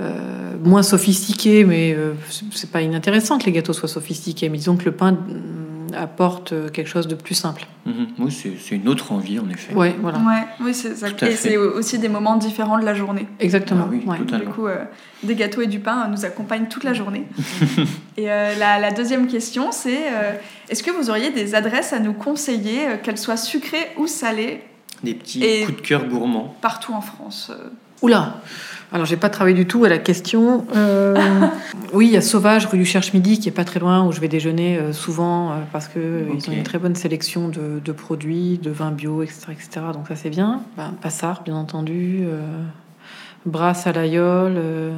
euh, 0.01 0.53
moins 0.63 0.83
sophistiquée, 0.83 1.63
mais 1.65 1.93
euh, 1.93 2.13
c'est- 2.51 2.71
pas 2.71 2.81
inintéressant 2.81 3.37
que 3.37 3.45
les 3.45 3.51
gâteaux 3.51 3.73
soient 3.73 3.89
sophistiqués. 3.89 4.49
Mais 4.49 4.57
disons 4.57 4.75
que 4.77 4.85
le 4.85 4.91
pain, 4.91 5.09
hum, 5.09 5.87
apporte 5.95 6.53
euh, 6.53 6.69
quelque 6.69 6.87
chose 6.87 7.07
de 7.07 7.13
plus 7.13 7.35
simple. 7.35 7.67
Mhm. 7.85 8.07
Oui, 8.17 8.31
c'est 8.31 8.75
une 8.75 8.87
autre 8.87 9.11
envie, 9.11 9.37
en 9.37 9.47
effet. 9.49 9.75
Ouais, 9.75 9.95
voilà. 10.01 10.17
Ouais, 10.19 10.43
oui, 10.61 10.73
c'est 10.73 10.95
ça. 10.95 11.07
Et 11.21 11.35
c'est 11.35 11.55
aussi 11.57 11.99
des 11.99 12.09
moments 12.09 12.35
différents 12.35 12.79
de 12.79 12.85
la 12.85 12.95
journée. 12.95 13.27
Exactement. 13.39 13.83
Ah 13.85 13.89
oui, 13.91 14.01
ouais. 14.07 14.17
totalement. 14.17 14.45
Du 14.49 14.51
coup, 14.55 14.65
euh, 14.65 14.83
des 15.21 15.35
gâteaux 15.35 15.61
et 15.61 15.67
du 15.67 15.79
pain 15.79 16.07
nous 16.07 16.25
accompagnent 16.25 16.65
toute 16.67 16.83
la 16.83 16.93
journée. 16.93 17.27
et 18.17 18.31
euh, 18.31 18.55
la, 18.57 18.79
la 18.79 18.91
deuxième 18.91 19.27
question, 19.27 19.71
c'est 19.71 20.07
euh, 20.11 20.31
est-ce 20.69 20.81
que 20.81 20.89
vous 20.89 21.11
auriez 21.11 21.29
des 21.29 21.53
adresses 21.53 21.93
à 21.93 21.99
nous 21.99 22.13
conseiller, 22.13 22.87
euh, 22.87 22.97
qu'elles 22.97 23.19
soient 23.19 23.37
sucrées 23.37 23.91
ou 23.97 24.07
salées, 24.07 24.61
Des 25.03 25.13
petits 25.13 25.43
Et- 25.43 25.65
coups 25.65 25.77
de 25.77 25.81
cœur 25.87 26.05
gourmands. 26.07 26.55
partout 26.61 26.93
en 26.93 27.01
France 27.01 27.51
euh 27.53 27.69
Oula 28.01 28.41
Alors, 28.93 29.07
j'ai 29.07 29.17
pas 29.17 29.29
travaillé 29.29 29.55
du 29.55 29.65
tout 29.65 29.83
à 29.85 29.89
la 29.89 29.97
question. 29.97 30.65
Euh, 30.75 31.17
oui, 31.93 32.07
il 32.07 32.13
y 32.13 32.17
a 32.17 32.21
Sauvage, 32.21 32.67
rue 32.67 32.77
du 32.77 32.85
Cherche-Midi, 32.85 33.39
qui 33.39 33.49
est 33.49 33.51
pas 33.51 33.65
très 33.65 33.79
loin, 33.79 34.05
où 34.05 34.11
je 34.11 34.19
vais 34.21 34.27
déjeuner 34.27 34.77
euh, 34.77 34.93
souvent, 34.93 35.51
euh, 35.51 35.55
parce 35.71 35.87
qu'ils 35.87 36.27
Ok. 36.31 36.47
ont 36.47 36.51
une 36.51 36.61
très 36.63 36.77
bonne 36.77 36.93
sélection 36.95 37.47
de, 37.49 37.79
de 37.83 37.91
produits, 37.91 38.59
de 38.59 38.69
vins 38.69 38.91
bio, 38.91 39.23
etc. 39.23 39.47
etc. 39.51 39.69
donc 39.93 40.07
ça, 40.07 40.15
c'est 40.15 40.29
bien. 40.29 40.61
Ben, 40.77 40.93
Passard, 41.01 41.41
bien 41.43 41.55
entendu. 41.55 42.19
Euh, 42.21 42.39
Brasse 43.47 43.87
à 43.87 43.93
l'Aïole. 43.93 44.53
euh, 44.57 44.91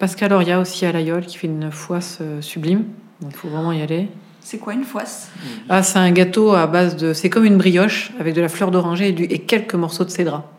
Pascal 0.00 0.32
Oria 0.32 0.58
aussi 0.58 0.84
à 0.84 0.90
l'Aïole, 0.90 1.24
qui 1.24 1.38
fait 1.38 1.46
une 1.46 1.70
foisse 1.70 2.18
euh, 2.20 2.40
sublime. 2.42 2.82
Donc, 3.20 3.30
il 3.30 3.36
faut 3.36 3.48
vraiment 3.48 3.70
y 3.70 3.80
aller. 3.80 4.08
C'est 4.40 4.58
quoi 4.58 4.74
une 4.74 4.82
foisse? 4.84 5.30
Ah, 5.68 5.84
c'est 5.84 6.00
un 6.00 6.10
gâteau 6.10 6.52
à 6.52 6.66
base 6.66 6.96
de... 6.96 7.12
C'est 7.12 7.30
comme 7.30 7.44
une 7.44 7.56
brioche, 7.58 8.12
avec 8.18 8.34
de 8.34 8.40
la 8.40 8.48
fleur 8.48 8.72
d'oranger 8.72 9.08
et, 9.10 9.12
du- 9.12 9.22
et 9.24 9.38
quelques 9.38 9.74
morceaux 9.74 10.04
de 10.04 10.10
cédra. 10.10 10.50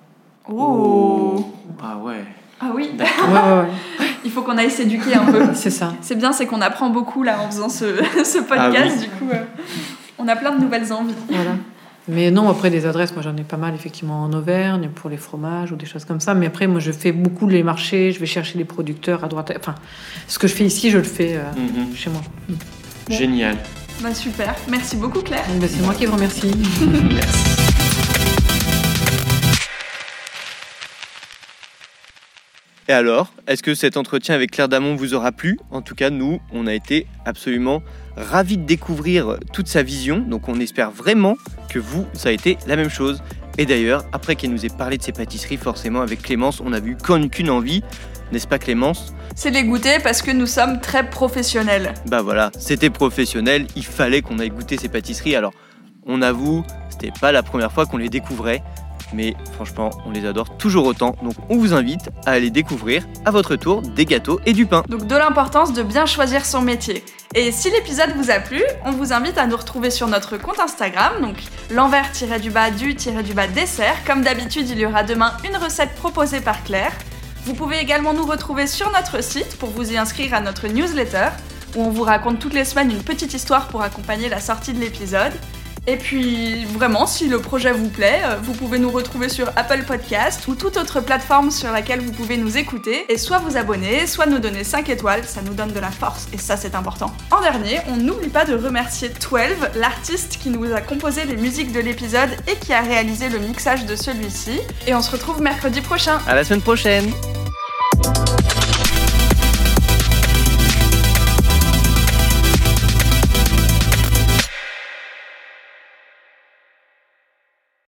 Oh 0.50 1.46
Ah 1.84 1.98
ouais. 2.04 2.24
Ah 2.62 2.68
oui, 2.74 2.90
Ouais, 2.98 3.06
ouais, 3.06 3.60
ouais. 3.62 4.06
il 4.24 4.32
faut 4.32 4.42
qu'on 4.42 4.58
aille 4.58 4.72
s'éduquer 4.72 5.14
un 5.16 5.26
peu. 5.26 5.42
C'est 5.54 5.70
ça. 5.70 5.94
C'est 6.02 6.16
bien, 6.18 6.32
c'est 6.32 6.46
qu'on 6.46 6.62
apprend 6.62 6.90
beaucoup 6.90 7.22
là 7.24 7.40
en 7.42 7.50
faisant 7.52 7.70
ce, 7.70 7.86
ce 8.24 8.38
podcast. 8.40 8.74
Ah 8.76 8.94
oui. 8.98 9.00
Du 9.04 9.10
coup, 9.10 9.30
euh, 9.34 9.44
on 10.18 10.28
a 10.28 10.36
plein 10.36 10.56
de 10.56 10.62
nouvelles 10.62 10.92
envies. 10.94 11.14
Voilà. 11.30 11.52
Mais 12.08 12.30
non, 12.32 12.48
après 12.50 12.70
des 12.70 12.86
adresses, 12.86 13.14
moi 13.14 13.24
j'en 13.24 13.36
ai 13.36 13.44
pas 13.44 13.58
mal 13.58 13.74
effectivement 13.74 14.22
en 14.24 14.32
Auvergne 14.32 14.90
pour 14.94 15.10
les 15.10 15.18
fromages 15.18 15.72
ou 15.72 15.76
des 15.76 15.88
choses 15.88 16.06
comme 16.06 16.20
ça. 16.20 16.34
Mais 16.36 16.46
après, 16.46 16.68
moi 16.68 16.80
je 16.80 16.92
fais 16.92 17.12
beaucoup 17.12 17.48
les 17.48 17.64
marchés, 17.64 18.12
je 18.12 18.20
vais 18.20 18.28
chercher 18.28 18.58
des 18.60 18.64
producteurs 18.66 19.24
à 19.24 19.28
droite. 19.28 19.50
à- 19.52 19.56
Enfin, 19.60 19.74
ce 20.28 20.38
que 20.38 20.48
je 20.48 20.54
fais 20.54 20.66
ici, 20.66 20.92
je 20.92 20.98
le 21.00 21.04
fais 21.04 21.36
euh, 21.36 21.42
Mhm. 21.58 21.96
chez 21.96 22.10
moi. 22.12 22.22
Génial. 23.10 23.58
Bah 24.02 24.14
super, 24.14 24.54
merci 24.70 24.98
beaucoup 24.98 25.22
Claire. 25.22 25.46
Bah, 25.60 25.66
c'est 25.68 25.82
moi 25.84 25.94
qui 25.96 26.06
vous 26.06 26.14
remercie. 26.16 26.52
Merci. 27.12 27.56
Et 32.88 32.94
alors, 32.94 33.34
est-ce 33.48 33.64
que 33.64 33.74
cet 33.74 33.98
entretien 33.98 34.36
avec 34.36 34.52
Claire 34.52 34.70
Damon 34.70 34.96
vous 34.96 35.16
aura 35.16 35.32
plu? 35.32 35.58
En 35.72 35.82
tout 35.82 35.96
cas, 35.96 36.12
nous, 36.12 36.40
on 36.54 36.68
a 36.68 36.74
été 36.74 37.08
absolument 37.26 37.82
ravis 38.16 38.58
de 38.58 38.64
découvrir 38.64 39.40
toute 39.52 39.68
sa 39.68 39.82
vision. 39.82 40.20
Donc, 40.20 40.48
on 40.50 40.60
espère 40.60 40.92
vraiment 40.92 41.36
que 41.68 41.80
vous, 41.80 42.06
ça 42.14 42.30
a 42.30 42.32
été 42.32 42.60
la 42.68 42.76
même 42.76 42.92
chose. 42.92 43.24
Et 43.58 43.66
d'ailleurs, 43.66 44.06
après 44.14 44.36
qu'elle 44.36 44.52
nous 44.52 44.68
ait 44.68 44.70
parlé 44.70 45.00
de 45.00 45.04
ses 45.04 45.14
pâtisseries, 45.14 45.58
forcément, 45.58 46.02
avec 46.02 46.22
Clémence, 46.22 46.62
on 46.62 46.70
n'a 46.70 46.80
qu'une 46.80 47.32
qu'une 47.32 47.50
envie. 47.50 47.82
N'est-ce 48.32 48.48
pas, 48.48 48.60
Clémence? 48.60 49.16
C'est 49.36 49.50
les 49.50 49.64
goûter 49.64 49.98
parce 50.04 50.22
que 50.22 50.30
nous 50.30 50.46
sommes 50.46 50.80
très 50.80 51.10
professionnels. 51.10 51.96
Bah 52.06 52.22
voilà, 52.22 52.52
c'était 52.60 52.92
professionnel, 52.92 53.66
il 53.76 53.86
fallait 53.86 54.22
qu'on 54.22 54.38
aille 54.38 54.50
goûter 54.50 54.78
ces 54.78 54.90
pâtisseries. 54.90 55.36
Alors, 55.36 55.54
on 56.06 56.22
avoue, 56.22 56.64
c'était 56.90 57.12
pas 57.20 57.32
la 57.32 57.42
première 57.42 57.72
fois 57.72 57.88
qu'on 57.88 57.98
les 57.98 58.10
découvrait, 58.10 58.62
mais 59.14 59.36
franchement, 59.54 59.90
on 60.06 60.12
les 60.12 60.26
adore 60.26 60.58
toujours 60.58 60.86
autant. 60.86 61.16
Donc, 61.24 61.36
on 61.50 61.58
vous 61.58 61.74
invite 61.74 62.10
à 62.26 62.32
aller 62.32 62.50
découvrir 62.50 63.06
à 63.26 63.32
votre 63.32 63.56
tour 63.56 63.82
des 63.82 64.06
gâteaux 64.06 64.40
et 64.46 64.54
du 64.54 64.66
pain. 64.66 64.84
Donc 64.90 65.08
de 65.08 65.16
l'importance 65.16 65.74
de 65.74 65.84
bien 65.84 66.06
choisir 66.06 66.46
son 66.46 66.62
métier. 66.62 67.04
Et 67.34 67.52
si 67.52 67.70
l'épisode 67.70 68.12
vous 68.16 68.32
a 68.32 68.40
plu, 68.40 68.64
on 68.86 68.92
vous 68.92 69.12
invite 69.12 69.38
à 69.38 69.46
nous 69.46 69.58
retrouver 69.58 69.90
sur 69.90 70.08
notre 70.08 70.38
compte 70.38 70.60
Instagram, 70.60 71.14
donc 71.22 71.36
l'envers-du-bas 71.70 72.72
du-du-bas 72.72 73.48
dessert. 73.48 73.96
Comme 74.06 74.22
d'habitude, 74.22 74.70
il 74.70 74.80
y 74.80 74.86
aura 74.86 75.04
demain 75.04 75.34
une 75.48 75.58
recette 75.58 75.94
proposée 75.96 76.40
par 76.40 76.64
Claire. 76.64 76.94
Vous 77.46 77.54
pouvez 77.54 77.80
également 77.80 78.14
nous 78.14 78.26
retrouver 78.26 78.68
sur 78.68 78.92
notre 78.92 79.24
site 79.24 79.58
pour 79.58 79.70
vous 79.70 79.92
y 79.92 79.98
inscrire 79.98 80.34
à 80.34 80.40
notre 80.40 80.68
newsletter, 80.68 81.28
où 81.76 81.84
on 81.84 81.90
vous 81.90 82.04
raconte 82.04 82.40
toutes 82.40 82.54
les 82.54 82.66
semaines 82.66 82.90
une 82.90 83.04
petite 83.04 83.34
histoire 83.34 83.68
pour 83.68 83.82
accompagner 83.82 84.30
la 84.30 84.40
sortie 84.40 84.74
de 84.74 84.80
l'épisode. 84.80 85.34
Et 85.88 85.98
puis, 85.98 86.66
vraiment, 86.66 87.06
si 87.06 87.28
le 87.28 87.40
projet 87.40 87.72
vous 87.72 87.90
plaît, 87.90 88.22
euh, 88.26 88.38
vous 88.42 88.54
pouvez 88.54 88.80
nous 88.80 88.90
retrouver 88.90 89.30
sur 89.30 89.50
Apple 89.56 89.84
Podcast 89.86 90.48
ou 90.48 90.56
toute 90.56 90.78
autre 90.78 91.00
plateforme 91.00 91.52
sur 91.52 91.72
laquelle 91.72 92.02
vous 92.02 92.12
pouvez 92.12 92.38
nous 92.38 92.58
écouter 92.58 93.06
et 93.08 93.18
soit 93.20 93.38
vous 93.38 93.56
abonner, 93.56 94.08
soit 94.08 94.26
nous 94.26 94.40
donner 94.40 94.64
5 94.64 94.90
étoiles, 94.90 95.24
ça 95.26 95.42
nous 95.44 95.54
donne 95.54 95.74
de 95.74 95.80
la 95.80 95.92
force 95.92 96.28
et 96.34 96.40
ça 96.40 96.58
c'est 96.58 96.74
important. 96.74 97.12
En 97.30 97.42
dernier, 97.42 97.82
on 97.88 97.98
n'oublie 97.98 98.30
pas 98.30 98.46
de 98.46 98.56
remercier 98.56 99.10
12, 99.10 99.42
l'artiste 99.76 100.40
qui 100.42 100.50
nous 100.50 100.74
a 100.74 100.82
composé 100.82 101.24
les 101.26 101.36
musiques 101.36 101.72
de 101.72 101.80
l'épisode 101.80 102.30
et 102.48 102.56
qui 102.56 102.74
a 102.74 102.82
réalisé 102.82 103.30
le 103.30 103.38
mixage 103.38 103.86
de 103.86 103.96
celui-ci. 103.96 104.60
Et 104.88 104.96
on 104.96 105.02
se 105.04 105.12
retrouve 105.12 105.42
mercredi 105.42 105.82
prochain. 105.82 106.20
À 106.28 106.34
la 106.34 106.44
semaine 106.44 106.62
prochaine 106.62 107.12